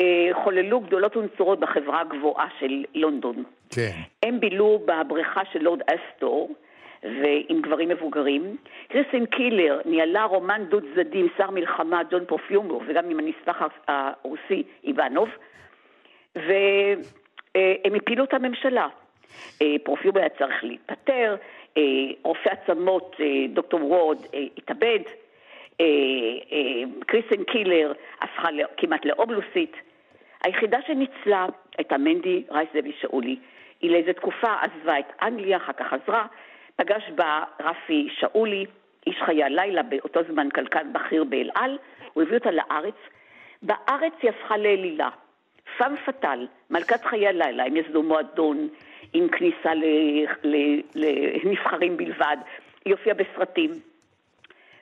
אה, 0.00 0.28
חוללו 0.44 0.80
גדולות 0.80 1.16
ונצורות 1.16 1.60
בחברה 1.60 2.00
הגבוהה 2.00 2.48
של 2.60 2.84
לונדון. 2.94 3.44
כן. 3.70 3.92
הם 4.22 4.40
בילו 4.40 4.82
בבריכה 4.84 5.40
של 5.52 5.62
לורד 5.62 5.80
אסטור, 5.82 6.54
ועם 7.02 7.60
גברים 7.60 7.88
מבוגרים. 7.88 8.56
קריסטין 8.88 9.26
קילר 9.26 9.80
ניהלה 9.84 10.24
רומן 10.24 10.64
דו 10.68 10.80
צדדי 10.80 11.18
עם 11.18 11.26
שר 11.36 11.50
מלחמה 11.50 12.02
ג'ון 12.10 12.24
פרופיומו, 12.24 12.80
וגם 12.86 13.10
עם 13.10 13.18
הנספח 13.18 13.62
הרוסי 13.88 14.62
איוונוב, 14.84 15.28
והם 16.36 17.94
הפילו 17.96 18.24
את 18.24 18.34
הממשלה. 18.34 18.88
אה, 19.62 19.76
פרופיומו 19.82 20.18
היה 20.18 20.28
צריך 20.28 20.64
להתפטר, 20.64 21.36
אה, 21.76 21.82
רופא 22.22 22.48
עצמות, 22.48 23.16
אה, 23.20 23.26
דוקטור 23.48 23.84
וורד, 23.84 24.18
התאבד, 24.56 25.00
קריסטין 27.06 27.44
קילר 27.44 27.92
הפכה 28.20 28.48
כמעט 28.76 29.04
להומלסית. 29.04 29.76
היחידה 30.44 30.78
שניצלה 30.86 31.46
הייתה 31.78 31.98
מנדי 31.98 32.42
רייס 32.50 32.68
דייוויס 32.74 32.92
שאולי. 33.00 33.36
היא 33.80 33.90
לאיזו 33.90 34.12
תקופה 34.12 34.54
עזבה 34.60 34.98
את 34.98 35.12
אנגליה, 35.22 35.56
אחר 35.56 35.72
כך 35.72 35.86
חזרה, 35.86 36.26
פגש 36.78 37.10
בה 37.14 37.44
רפי 37.60 38.08
שאולי, 38.18 38.66
איש 39.06 39.16
חיי 39.24 39.44
הלילה, 39.44 39.82
באותו 39.82 40.20
זמן 40.28 40.50
כלכלן 40.50 40.92
בכיר 40.92 41.24
באל 41.24 41.50
על, 41.54 41.78
הוא 42.12 42.22
הביא 42.22 42.34
אותה 42.38 42.50
לארץ, 42.50 42.94
בארץ 43.62 44.12
היא 44.22 44.30
הפכה 44.30 44.56
לאלילה. 44.56 45.08
פאם 45.78 45.96
פאטל, 45.96 46.46
מלכת 46.70 47.04
חיי 47.04 47.28
הלילה, 47.28 47.64
עם 47.64 47.76
איזה 47.76 47.98
מועדון, 47.98 48.68
עם 49.12 49.28
כניסה 49.28 49.72
לנבחרים 50.94 51.96
בלבד, 51.96 52.36
היא 52.84 52.94
הופיעה 52.94 53.16
בסרטים. 53.16 53.70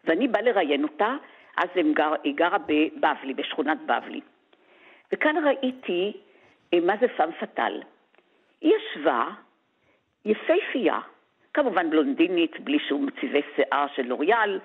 ואני 0.05 0.28
באה 0.28 0.42
לראיין 0.42 0.82
אותה, 0.82 1.16
אז 1.57 1.68
הם 1.74 1.92
גר, 1.92 2.14
היא 2.22 2.34
גרה 2.34 2.59
בבבלי, 2.59 3.34
בשכונת 3.34 3.78
בבלי. 3.86 4.20
וכאן 5.12 5.36
ראיתי 5.44 6.12
אה, 6.74 6.80
מה 6.80 6.94
זה 7.01 7.07
פאם 7.16 7.32
פאטל. 7.32 7.82
היא 8.61 8.72
ישבה, 8.74 9.28
יפייפייה, 10.24 11.01
כמובן 11.57 11.90
בלונדינית, 11.90 12.61
בלי 12.61 12.78
שום 12.88 13.07
צבעי 13.20 13.42
שיער 13.57 13.86
של 13.94 14.02
לוריאל, 14.02 14.61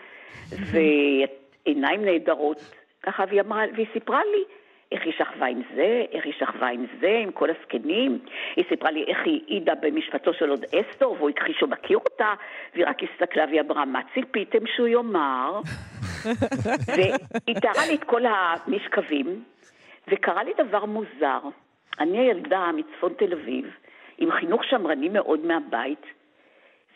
ועיניים 0.50 2.06
נהדרות. 2.06 2.76
ככה, 3.04 3.24
והיא 3.28 3.42
אמרה, 3.42 3.64
והיא 3.76 3.86
סיפרה 3.94 4.22
לי 4.32 4.44
איך 4.92 5.04
היא 5.06 5.14
שכבה 5.14 5.46
עם 5.46 5.62
זה, 5.76 6.04
איך 6.12 6.26
היא 6.26 6.34
שכבה 6.40 6.68
עם 6.68 6.86
זה, 7.00 7.20
עם 7.24 7.32
כל 7.32 7.50
הזקנים. 7.50 8.20
היא 8.56 8.66
סיפרה 8.70 8.92
לי 8.92 9.04
איך 9.08 9.18
היא 9.26 9.42
העידה 9.48 9.74
במשפטו 9.76 10.34
של 10.34 10.50
עוד 10.50 10.66
אסתור, 10.66 11.16
והוא 11.18 11.30
הכחיש 11.30 11.58
שהוא 11.58 11.70
מכיר 11.70 11.98
אותה, 11.98 12.34
והיא 12.74 12.86
רק 12.88 12.98
הסתכלה 13.04 13.46
והיא 13.46 13.62
אמרה, 13.62 13.86
מה 13.86 14.02
ציפיתם 14.14 14.68
שהוא 14.76 14.88
יאמר? 14.88 15.62
והיא 16.96 17.56
תיארה 17.62 17.88
לי 17.88 17.96
את 17.96 18.04
כל 18.04 18.22
המשכבים, 18.26 19.44
וקרה 20.08 20.44
לי 20.44 20.52
דבר 20.58 20.86
מוזר. 20.86 21.40
אני 22.00 22.20
הילדה 22.20 22.70
מצפון 22.76 23.14
תל 23.18 23.34
אביב, 23.34 23.66
עם 24.18 24.32
חינוך 24.32 24.64
שמרני 24.64 25.10
מאוד 25.10 25.46
מהבית. 25.46 26.21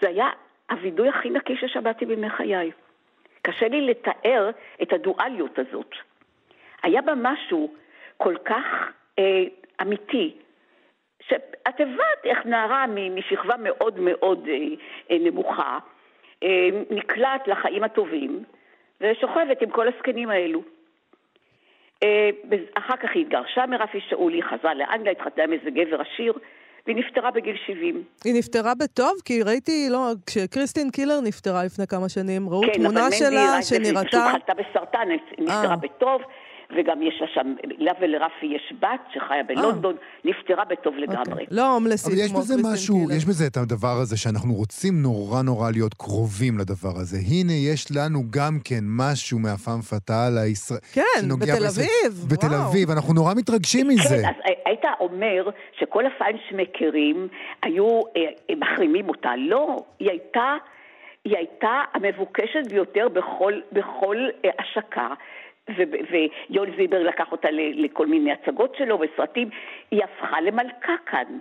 זה 0.02 0.08
היה 0.08 0.30
הווידוי 0.72 1.10
הכי 1.10 1.30
נקי 1.30 1.58
ששמעתי 1.58 2.06
בימי 2.06 2.30
חיי. 2.30 2.72
קשה 3.42 3.68
לי 3.68 3.82
לתאר 3.82 4.50
את 4.82 4.94
הדואליות 4.94 5.60
הזאת. 5.60 5.92
היה 6.84 7.02
בה 7.02 7.14
משהו 7.16 7.74
כל 8.18 8.36
כך 8.46 8.92
אה, 9.20 9.44
אמיתי, 9.82 10.36
שאת 11.28 11.80
הבנת 11.80 12.26
איך 12.26 12.46
נערה 12.46 12.86
משכבה 12.88 13.56
מאוד 13.60 14.00
מאוד 14.00 14.48
אה, 14.48 14.58
אה, 15.12 15.18
נמוכה 15.20 15.80
אה, 16.44 16.70
נקלעת 16.90 17.48
לחיים 17.48 17.84
הטובים 17.84 18.44
ושוכבת 19.02 19.62
עם 19.62 19.70
כל 19.70 19.88
הזקנים 19.88 20.30
האלו. 20.30 20.62
אה, 22.04 22.30
אחר 22.74 22.98
כך 22.98 23.10
היא 23.14 23.22
התגרשה 23.22 23.66
מרפי 23.66 24.00
שאולי, 24.10 24.44
חזרה 24.44 24.74
לאנגליה, 24.74 25.12
התחתנה 25.12 25.44
עם 25.44 25.54
איזה 25.54 25.70
גבר 25.70 26.02
עשיר, 26.02 26.34
והיא 26.86 26.98
נפטרה 26.98 27.32
בגיל 27.32 27.56
70. 27.68 28.04
היא 28.24 28.34
נפטרה 28.34 28.74
בטוב? 28.76 29.14
כי 29.26 29.42
ראיתי, 29.44 29.88
לא, 29.90 30.12
כשקריסטין 30.26 30.90
קילר 30.92 31.22
נפטרה 31.22 31.64
לפני 31.64 31.88
כמה 31.88 32.10
שנים, 32.10 32.50
ראו 32.50 32.62
כן, 32.62 32.74
תמונה 32.74 32.90
אבל 32.90 33.02
מנדי 33.02 33.16
שלה 33.16 33.30
רייטל, 33.30 33.62
שנראתה... 33.62 34.08
פשוט 34.08 34.22
חלתה 34.32 34.54
בסרטן, 34.54 35.08
נפטרה 35.40 35.72
אה. 35.72 35.76
בטוב, 35.76 36.22
וגם 36.78 37.02
יש 37.02 37.22
לה 37.22 37.28
שם, 37.34 37.54
לה 37.78 37.92
ולרפי 38.02 38.46
יש 38.46 38.74
בת 38.80 39.02
שחיה 39.14 39.44
בלונדון, 39.44 39.96
נפטרה 40.26 40.66
בטוב 40.66 40.96
לגמרי. 40.98 41.32
אוקיי. 41.32 41.46
לא 41.52 41.74
הומלסית 41.74 42.14
אבל 42.14 42.22
יש 42.26 42.32
בזה 42.32 42.56
משהו. 42.74 43.12
יש 43.18 43.26
בזה 43.26 43.48
את 43.48 43.58
הדבר 43.58 43.96
הזה 44.02 44.18
שאנחנו 44.18 44.54
רוצים 44.54 45.02
נורא 45.02 45.42
נורא 45.42 45.72
להיות 45.72 45.94
קרובים 45.94 46.58
לדבר 46.58 46.96
הזה. 47.02 47.18
הנה, 47.32 47.54
יש 47.54 47.86
לנו 47.98 48.20
גם 48.30 48.60
כן 48.64 48.84
משהו 48.88 49.40
מהפעם 49.40 49.82
פאטל 49.82 50.38
הישראל... 50.44 50.80
כן, 50.94 51.22
בתל 51.40 51.66
אביב, 51.66 52.28
בתל. 52.32 52.56
אביב, 52.56 52.92
אנחנו 52.92 53.14
נורא 53.14 53.34
מתרגשים 53.34 53.88
מזה. 53.88 54.10
כן, 54.10 54.30
אז 54.30 54.36
היית 54.66 54.86
אומר 55.00 55.50
שכל 55.80 56.04
הפיינשמקרים 56.06 57.28
היו 57.62 58.02
אה, 58.18 58.22
אה, 58.50 58.56
מחרימים 58.56 59.10
אותה. 59.10 59.30
לא, 59.38 59.84
היא 60.00 60.10
הייתה, 60.10 60.56
היא 61.26 61.38
הייתה 61.38 61.82
המבוקשת 61.94 62.68
ביותר 62.70 63.08
בכל, 63.10 63.54
בכל 63.72 64.18
אה, 64.46 64.50
השקה. 64.60 65.08
ויואל 65.70 66.70
זיבר 66.78 67.04
לקח 67.04 67.32
אותה 67.32 67.52
ל- 67.52 67.86
לכל 67.86 68.08
מיני 68.08 68.32
הצגות 68.32 68.76
שלו 68.78 69.00
וסרטים, 69.00 69.50
היא 69.92 70.02
הפכה 70.04 70.42
למלכה 70.42 70.94
כאן, 71.06 71.40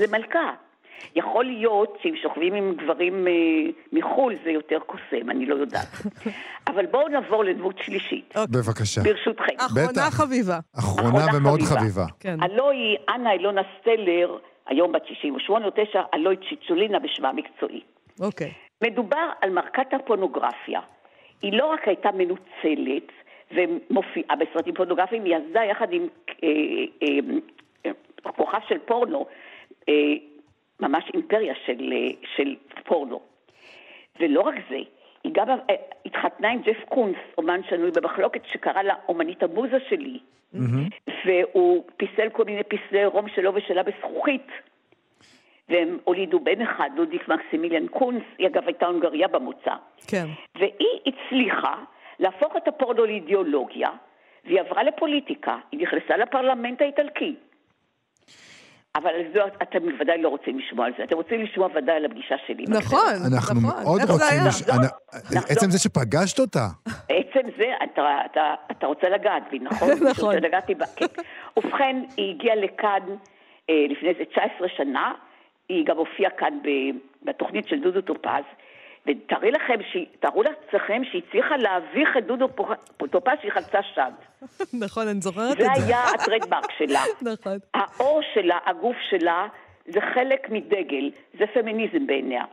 למלכה. 0.00 0.52
יכול 1.16 1.44
להיות 1.44 1.98
שאם 2.02 2.14
שוכבים 2.22 2.54
עם 2.54 2.74
גברים 2.74 3.26
אה, 3.28 3.32
מחו"ל 3.92 4.34
זה 4.44 4.50
יותר 4.50 4.78
קוסם, 4.86 5.30
אני 5.30 5.46
לא 5.46 5.54
יודעת. 5.54 5.88
אבל 6.70 6.86
בואו 6.86 7.08
נעבור 7.08 7.44
לדמות 7.44 7.78
שלישית, 7.78 8.34
בבקשה. 8.50 9.00
ברשותכם. 9.02 9.54
אחרונה 9.58 9.88
בטח. 9.92 10.14
חביבה. 10.14 10.58
אחרונה 10.78 11.08
אחרונה 11.18 11.36
ומאוד 11.38 11.60
חביבה. 11.62 12.04
כן. 12.20 12.42
הלוא 12.42 12.70
היא 12.70 12.96
אנה 13.08 13.32
אילונה 13.32 13.62
סטלר, 13.80 14.36
היום 14.66 14.92
בת 14.92 15.06
68 15.06 15.66
או 15.66 15.70
9, 15.70 16.02
הלוא 16.12 16.30
היא 16.30 16.38
צ'יצ'ולינה 16.48 16.98
בשמה 16.98 17.28
המקצועי. 17.28 17.80
אוקיי. 18.20 18.52
מדובר 18.84 19.28
על 19.40 19.50
מרקת 19.50 19.94
הפורנוגרפיה. 19.94 20.80
היא 21.42 21.52
לא 21.52 21.66
רק 21.66 21.88
הייתה 21.88 22.08
מנוצלת 22.12 23.12
ומופיעה 23.54 24.36
בסרטים 24.36 24.74
פורנוגרפיים, 24.74 25.24
היא 25.24 25.36
עזדה 25.36 25.64
יחד 25.64 25.92
עם 25.92 26.06
אה, 26.44 26.48
אה, 27.02 27.08
אה, 27.86 27.90
כוכב 28.36 28.58
של 28.68 28.78
פורנו, 28.78 29.26
אה, 29.88 29.94
ממש 30.80 31.04
אימפריה 31.14 31.54
של, 31.66 31.92
אה, 31.92 32.10
של 32.36 32.56
פורנו. 32.84 33.20
ולא 34.20 34.40
רק 34.40 34.54
זה, 34.70 34.76
היא 35.24 35.32
גם 35.32 35.48
אה, 35.48 35.74
התחתנה 36.06 36.50
עם 36.50 36.62
ג'ף 36.62 36.84
קונס, 36.88 37.16
אומן 37.38 37.60
שנוי 37.68 37.90
במחלוקת, 37.90 38.40
שקרא 38.44 38.82
לה 38.82 38.94
אומנית 39.08 39.42
המוזה 39.42 39.78
שלי, 39.88 40.18
והוא 41.26 41.84
פיסל 41.96 42.28
כל 42.32 42.44
מיני 42.44 42.62
פסלי 42.62 43.04
רום 43.04 43.28
שלו 43.28 43.54
ושלה 43.54 43.82
בזכוכית. 43.82 44.46
והם 45.68 45.98
הולידו 46.04 46.40
בן 46.40 46.60
אחד, 46.60 46.90
לודיק 46.96 47.28
מקסימיליאן 47.28 47.88
קונס, 47.88 48.22
היא 48.38 48.46
אגב 48.46 48.62
הייתה 48.66 48.86
הונגריה 48.86 49.28
במוצא. 49.28 49.74
כן. 50.08 50.26
והיא 50.54 50.98
הצליחה 51.06 51.74
להפוך 52.22 52.52
את 52.56 52.68
הפורנו 52.68 53.04
לאידיאולוגיה, 53.06 53.88
והיא 54.44 54.60
עברה 54.60 54.82
לפוליטיקה, 54.82 55.56
היא 55.72 55.80
נכנסה 55.80 56.16
לפרלמנט 56.16 56.80
האיטלקי. 56.80 57.34
אבל 58.96 59.08
על 59.10 59.22
זה 59.34 59.40
אתם 59.62 59.78
בוודאי 59.78 60.22
לא 60.22 60.28
רוצים 60.28 60.58
לשמוע 60.58 60.86
על 60.86 60.92
זה, 60.98 61.04
אתם 61.04 61.16
רוצים 61.16 61.42
לשמוע 61.42 61.68
ודאי 61.74 61.96
על 61.96 62.04
הפגישה 62.04 62.34
שלי. 62.46 62.64
עם 62.68 62.72
נכון, 62.74 62.98
אנחנו 63.32 63.60
נכון. 63.60 63.82
מאוד 63.84 64.00
רוצים... 64.00 64.26
היה? 64.30 64.48
לש- 64.48 64.62
אנ- 64.62 64.84
נחזור. 65.14 65.42
עצם 65.50 65.70
זה 65.70 65.78
שפגשת 65.78 66.38
אותה. 66.40 66.66
עצם 67.08 67.48
זה, 67.58 67.64
אתה, 67.84 68.02
אתה, 68.32 68.54
אתה 68.70 68.86
רוצה 68.86 69.08
לגעת 69.08 69.42
בי, 69.50 69.58
נכון? 69.58 69.88
נכון. 70.10 70.34
כן. 70.96 71.04
ובכן, 71.56 71.96
היא 72.16 72.34
הגיעה 72.34 72.56
לכאן 72.56 73.00
אה, 73.70 73.74
לפני 73.88 74.08
איזה 74.08 74.24
19 74.24 74.68
שנה, 74.76 75.12
היא 75.68 75.86
גם 75.86 75.96
הופיעה 75.96 76.30
כאן 76.30 76.58
ב- 76.62 76.96
בתוכנית 77.28 77.68
של 77.68 77.80
דודו 77.80 78.00
טופז, 78.02 78.44
ותארי 79.06 79.50
לכם, 79.50 79.74
תארו 80.20 80.42
לעצמכם 80.42 81.02
שהיא 81.10 81.22
הצליחה 81.28 81.56
להביך 81.56 82.16
את 82.18 82.26
דודו 82.26 82.48
פו- 82.96 83.06
טופז 83.06 83.32
שהיא 83.40 83.52
חלצה 83.52 83.78
שד. 83.94 84.12
נכון, 84.80 85.08
אני 85.08 85.20
זוכרת 85.20 85.56
זה 85.58 85.66
את 85.66 85.76
זה. 85.76 85.86
היה 85.86 86.02
הטרדמרק 86.14 86.70
שלה. 86.78 87.00
נכון. 87.32 87.58
האור 87.74 88.20
שלה, 88.34 88.58
הגוף 88.66 88.96
שלה, 89.10 89.46
זה 89.86 90.00
חלק 90.14 90.50
מדגל, 90.50 91.10
זה 91.38 91.44
פמיניזם 91.54 92.06
בעיניה. 92.06 92.44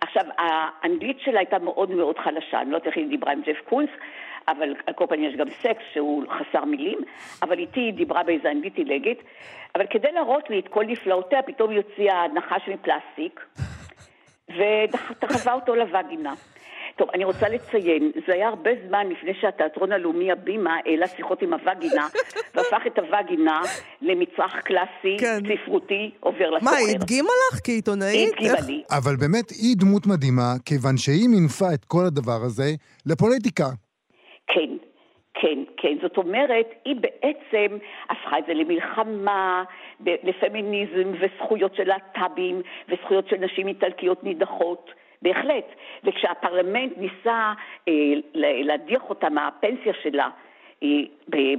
עכשיו, 0.00 0.22
האנגלית 0.38 1.20
שלה 1.20 1.38
הייתה 1.38 1.58
מאוד 1.58 1.90
מאוד 1.90 2.18
חלשה, 2.18 2.60
אני 2.60 2.70
לא 2.70 2.76
יודעת 2.76 2.86
איך 2.86 2.96
היא 2.96 3.08
דיברה 3.08 3.32
עם 3.32 3.42
ג'ף 3.42 3.56
קונס, 3.68 3.90
אבל 4.48 4.74
על 4.86 4.94
כל 4.94 5.06
פנים 5.08 5.30
יש 5.30 5.36
גם 5.36 5.50
סקס 5.50 5.82
שהוא 5.92 6.24
חסר 6.28 6.64
מילים, 6.64 6.98
אבל 7.42 7.58
איתי 7.58 7.80
היא 7.80 7.92
דיברה 7.94 8.22
באיזה 8.22 8.50
אנגלית 8.50 8.76
עילגת, 8.76 9.16
אבל 9.74 9.86
כדי 9.90 10.12
להראות 10.12 10.50
לי 10.50 10.58
את 10.58 10.68
כל 10.68 10.84
נפלאותיה, 10.84 11.42
פתאום 11.42 11.70
היא 11.70 11.78
הוציאה 11.78 12.28
נחש 12.34 12.68
מפלסטיק, 12.68 13.40
ודחפה 14.50 15.52
אותו 15.52 15.74
לווגינה. 15.74 16.34
טוב, 16.96 17.08
אני 17.14 17.24
רוצה 17.24 17.48
לציין, 17.48 18.12
זה 18.26 18.32
היה 18.32 18.48
הרבה 18.48 18.70
זמן 18.88 19.06
לפני 19.08 19.34
שהתיאטרון 19.40 19.92
הלאומי 19.92 20.32
הבימה 20.32 20.76
העלה 20.84 21.08
שיחות 21.08 21.42
עם 21.42 21.52
הווגינה, 21.52 22.08
והפך 22.54 22.82
את 22.86 22.98
הווגינה 22.98 23.60
למצרך 24.02 24.54
קלאסי, 24.64 25.16
כן. 25.20 25.38
ספרותי, 25.62 26.10
עובר 26.20 26.50
לסוחר. 26.50 26.70
מה, 26.70 26.76
היא 26.76 26.96
הדגימה 26.96 27.28
לך 27.52 27.60
כעיתונאית? 27.64 28.14
היא 28.14 28.28
הדגימה 28.28 28.66
לי. 28.66 28.82
אבל 28.90 29.16
באמת, 29.16 29.50
היא 29.50 29.76
דמות 29.76 30.06
מדהימה, 30.06 30.52
כיוון 30.64 30.96
שהיא 30.96 31.28
מינפה 31.28 31.74
את 31.74 31.84
כל 31.84 32.04
הדבר 32.06 32.40
הזה 32.44 32.70
לפוליטיקה. 33.06 33.66
כן, 34.46 34.85
כן, 35.40 35.58
כן. 35.76 35.96
זאת 36.02 36.16
אומרת, 36.16 36.74
היא 36.84 36.96
בעצם 36.96 37.76
הפכה 38.08 38.38
את 38.38 38.44
זה 38.46 38.54
למלחמה, 38.54 39.64
לפמיניזם 40.06 41.12
וזכויות 41.20 41.74
של 41.74 41.84
להט"בים 41.88 42.62
וזכויות 42.88 43.28
של 43.28 43.36
נשים 43.36 43.68
איטלקיות 43.68 44.24
נידחות. 44.24 44.90
בהחלט. 45.22 45.64
וכשהפרלמנט 46.04 46.92
ניסה 46.98 47.52
אה, 47.88 47.92
להדיח 48.34 49.02
אותה 49.10 49.28
מהפנסיה 49.30 49.92
שלה, 50.02 50.28
היא, 50.80 51.08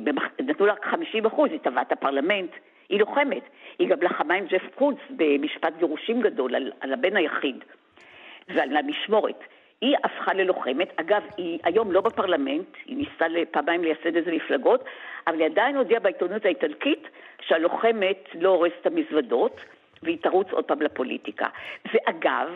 במח- 0.04 0.32
נתנו 0.42 0.66
לה 0.66 0.74
50 0.84 1.26
אחוז, 1.26 1.52
היא 1.52 1.60
תבעה 1.60 1.82
את 1.82 1.92
הפרלמנט, 1.92 2.52
היא 2.90 3.00
לוחמת. 3.00 3.44
היא 3.80 3.88
גם 3.88 3.98
לחמה 4.02 4.34
עם 4.34 4.46
ג'ף 4.46 4.62
קונס 4.76 4.98
במשפט 5.10 5.74
גירושים 5.78 6.22
גדול 6.22 6.56
על, 6.56 6.72
על 6.82 6.94
הבן 6.94 7.18
היחיד. 7.18 7.64
ועל 8.48 8.78
המשמורת. 8.78 9.44
היא 9.82 9.96
הפכה 10.04 10.34
ללוחמת, 10.34 10.90
אגב, 10.96 11.22
היא 11.38 11.60
היום 11.64 11.92
לא 11.92 12.02
בפרלמנט, 12.02 12.68
היא 12.86 12.98
ניסתה 12.98 13.26
פעמיים 13.52 13.84
לייסד 13.84 14.16
איזה 14.16 14.32
מפלגות, 14.32 14.84
אבל 15.28 15.40
היא 15.40 15.46
עדיין 15.46 15.76
הודיעה 15.76 16.00
בעיתונות 16.00 16.46
האיטלקית 16.46 17.08
שהלוחמת 17.42 18.30
לא 18.34 18.50
אורזת 18.50 18.76
את 18.82 18.86
המזוודות, 18.86 19.62
והיא 20.04 20.18
תרוץ 20.22 20.48
עוד 20.52 20.66
פעם 20.66 20.82
לפוליטיקה. 20.82 21.46
ואגב, 21.94 22.50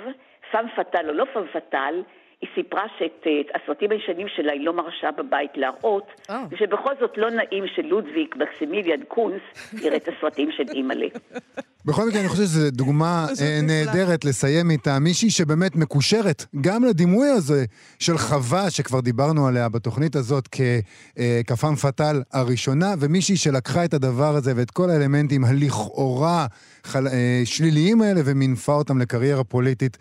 פאם 0.52 0.66
פאטל 0.76 1.10
או 1.10 1.14
לא 1.14 1.26
פאם 1.34 1.48
פאטל, 1.48 2.02
היא 2.42 2.50
סיפרה 2.56 2.86
שאת 3.00 3.28
אה, 3.28 3.42
את 3.42 3.52
הסרטים 3.56 3.92
הישנים 3.92 4.28
שלה 4.28 4.52
היא 4.52 4.66
לא 4.66 4.74
מרשה 4.74 5.12
בבית 5.12 5.58
להראות, 5.58 6.22
oh. 6.30 6.34
ושבכל 6.50 6.94
זאת 7.00 7.18
לא 7.18 7.30
נעים 7.30 7.68
שלודוויק 7.68 8.36
מקסימיליאן 8.36 9.04
קונס 9.04 9.42
יראה 9.84 9.98
את 9.98 10.08
הסרטים 10.08 10.52
של 10.52 10.64
אימא'לה. 10.74 11.08
בכל 11.86 12.08
מקרה, 12.08 12.20
אני 12.20 12.30
חושב 12.30 12.44
שזו 12.44 12.72
דוגמה 12.72 13.28
אה, 13.42 13.60
נהדרת 13.64 14.26
לסיים 14.26 14.72
איתה, 14.72 15.00
מישהי 15.00 15.30
שבאמת 15.30 15.76
מקושרת 15.76 16.46
גם 16.62 16.84
לדימוי 16.84 17.28
הזה 17.28 17.66
של 18.00 18.18
חווה, 18.18 18.70
שכבר 18.70 19.00
דיברנו 19.00 19.48
עליה 19.48 19.70
בתוכנית 19.70 20.16
הזאת 20.16 20.48
ככפם 20.48 21.72
אה, 21.72 21.76
פאטל 21.76 22.22
הראשונה, 22.32 22.94
ומישהי 23.00 23.38
שלקחה 23.38 23.86
את 23.86 23.94
הדבר 23.94 24.36
הזה 24.36 24.54
ואת 24.56 24.72
כל 24.72 24.90
האלמנטים 24.90 25.46
הלכאורה 25.46 26.48
חל... 26.84 27.08
אה, 27.08 27.42
שליליים 27.46 28.02
האלה 28.02 28.22
ומינפה 28.26 28.74
אותם 28.74 28.98
לקריירה 28.98 29.44
פוליטית. 29.44 29.98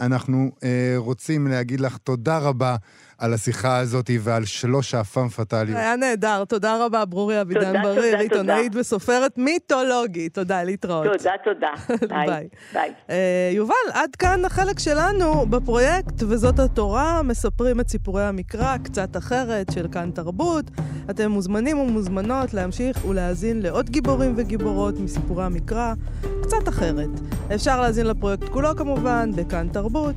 אנחנו 0.00 0.50
רוצים 0.96 1.46
להגיד 1.46 1.80
לך 1.80 1.96
תודה 1.96 2.38
רבה. 2.38 2.76
על 3.18 3.34
השיחה 3.34 3.78
הזאת 3.78 4.10
ועל 4.20 4.44
שלוש 4.44 4.94
האפם 4.94 5.28
פטאליות. 5.28 5.78
היה 5.78 5.96
נהדר, 5.96 6.44
תודה 6.44 6.84
רבה, 6.84 7.04
ברורי 7.04 7.40
אבידן 7.40 7.82
בריר, 7.82 8.18
עיתונאית 8.18 8.72
וסופרת 8.76 9.38
מיתולוגית. 9.38 10.34
תודה, 10.34 10.62
להתראות. 10.62 11.06
תודה, 11.06 11.32
תודה. 11.44 11.70
ביי. 12.26 12.48
ביי. 12.72 12.92
אה, 13.10 13.50
יובל, 13.52 13.74
עד 13.92 14.16
כאן 14.16 14.44
החלק 14.44 14.78
שלנו 14.78 15.46
בפרויקט, 15.46 16.22
וזאת 16.22 16.58
התורה, 16.58 17.22
מספרים 17.22 17.80
את 17.80 17.88
סיפורי 17.88 18.24
המקרא, 18.24 18.76
קצת 18.76 19.16
אחרת, 19.16 19.72
של 19.72 19.88
כאן 19.92 20.10
תרבות. 20.10 20.70
אתם 21.10 21.30
מוזמנים 21.30 21.78
ומוזמנות 21.78 22.54
להמשיך 22.54 23.04
ולהאזין 23.04 23.62
לעוד 23.62 23.90
גיבורים 23.90 24.34
וגיבורות 24.36 25.00
מסיפורי 25.00 25.44
המקרא, 25.44 25.94
קצת 26.42 26.68
אחרת. 26.68 27.10
אפשר 27.54 27.80
להאזין 27.80 28.06
לפרויקט 28.06 28.48
כולו 28.48 28.76
כמובן, 28.76 29.30
בכאן 29.36 29.68
תרבות. 29.72 30.16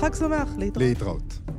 חג 0.00 0.14
שמח, 0.14 0.48
להתראות. 0.58 0.76
להתראות. 0.76 1.51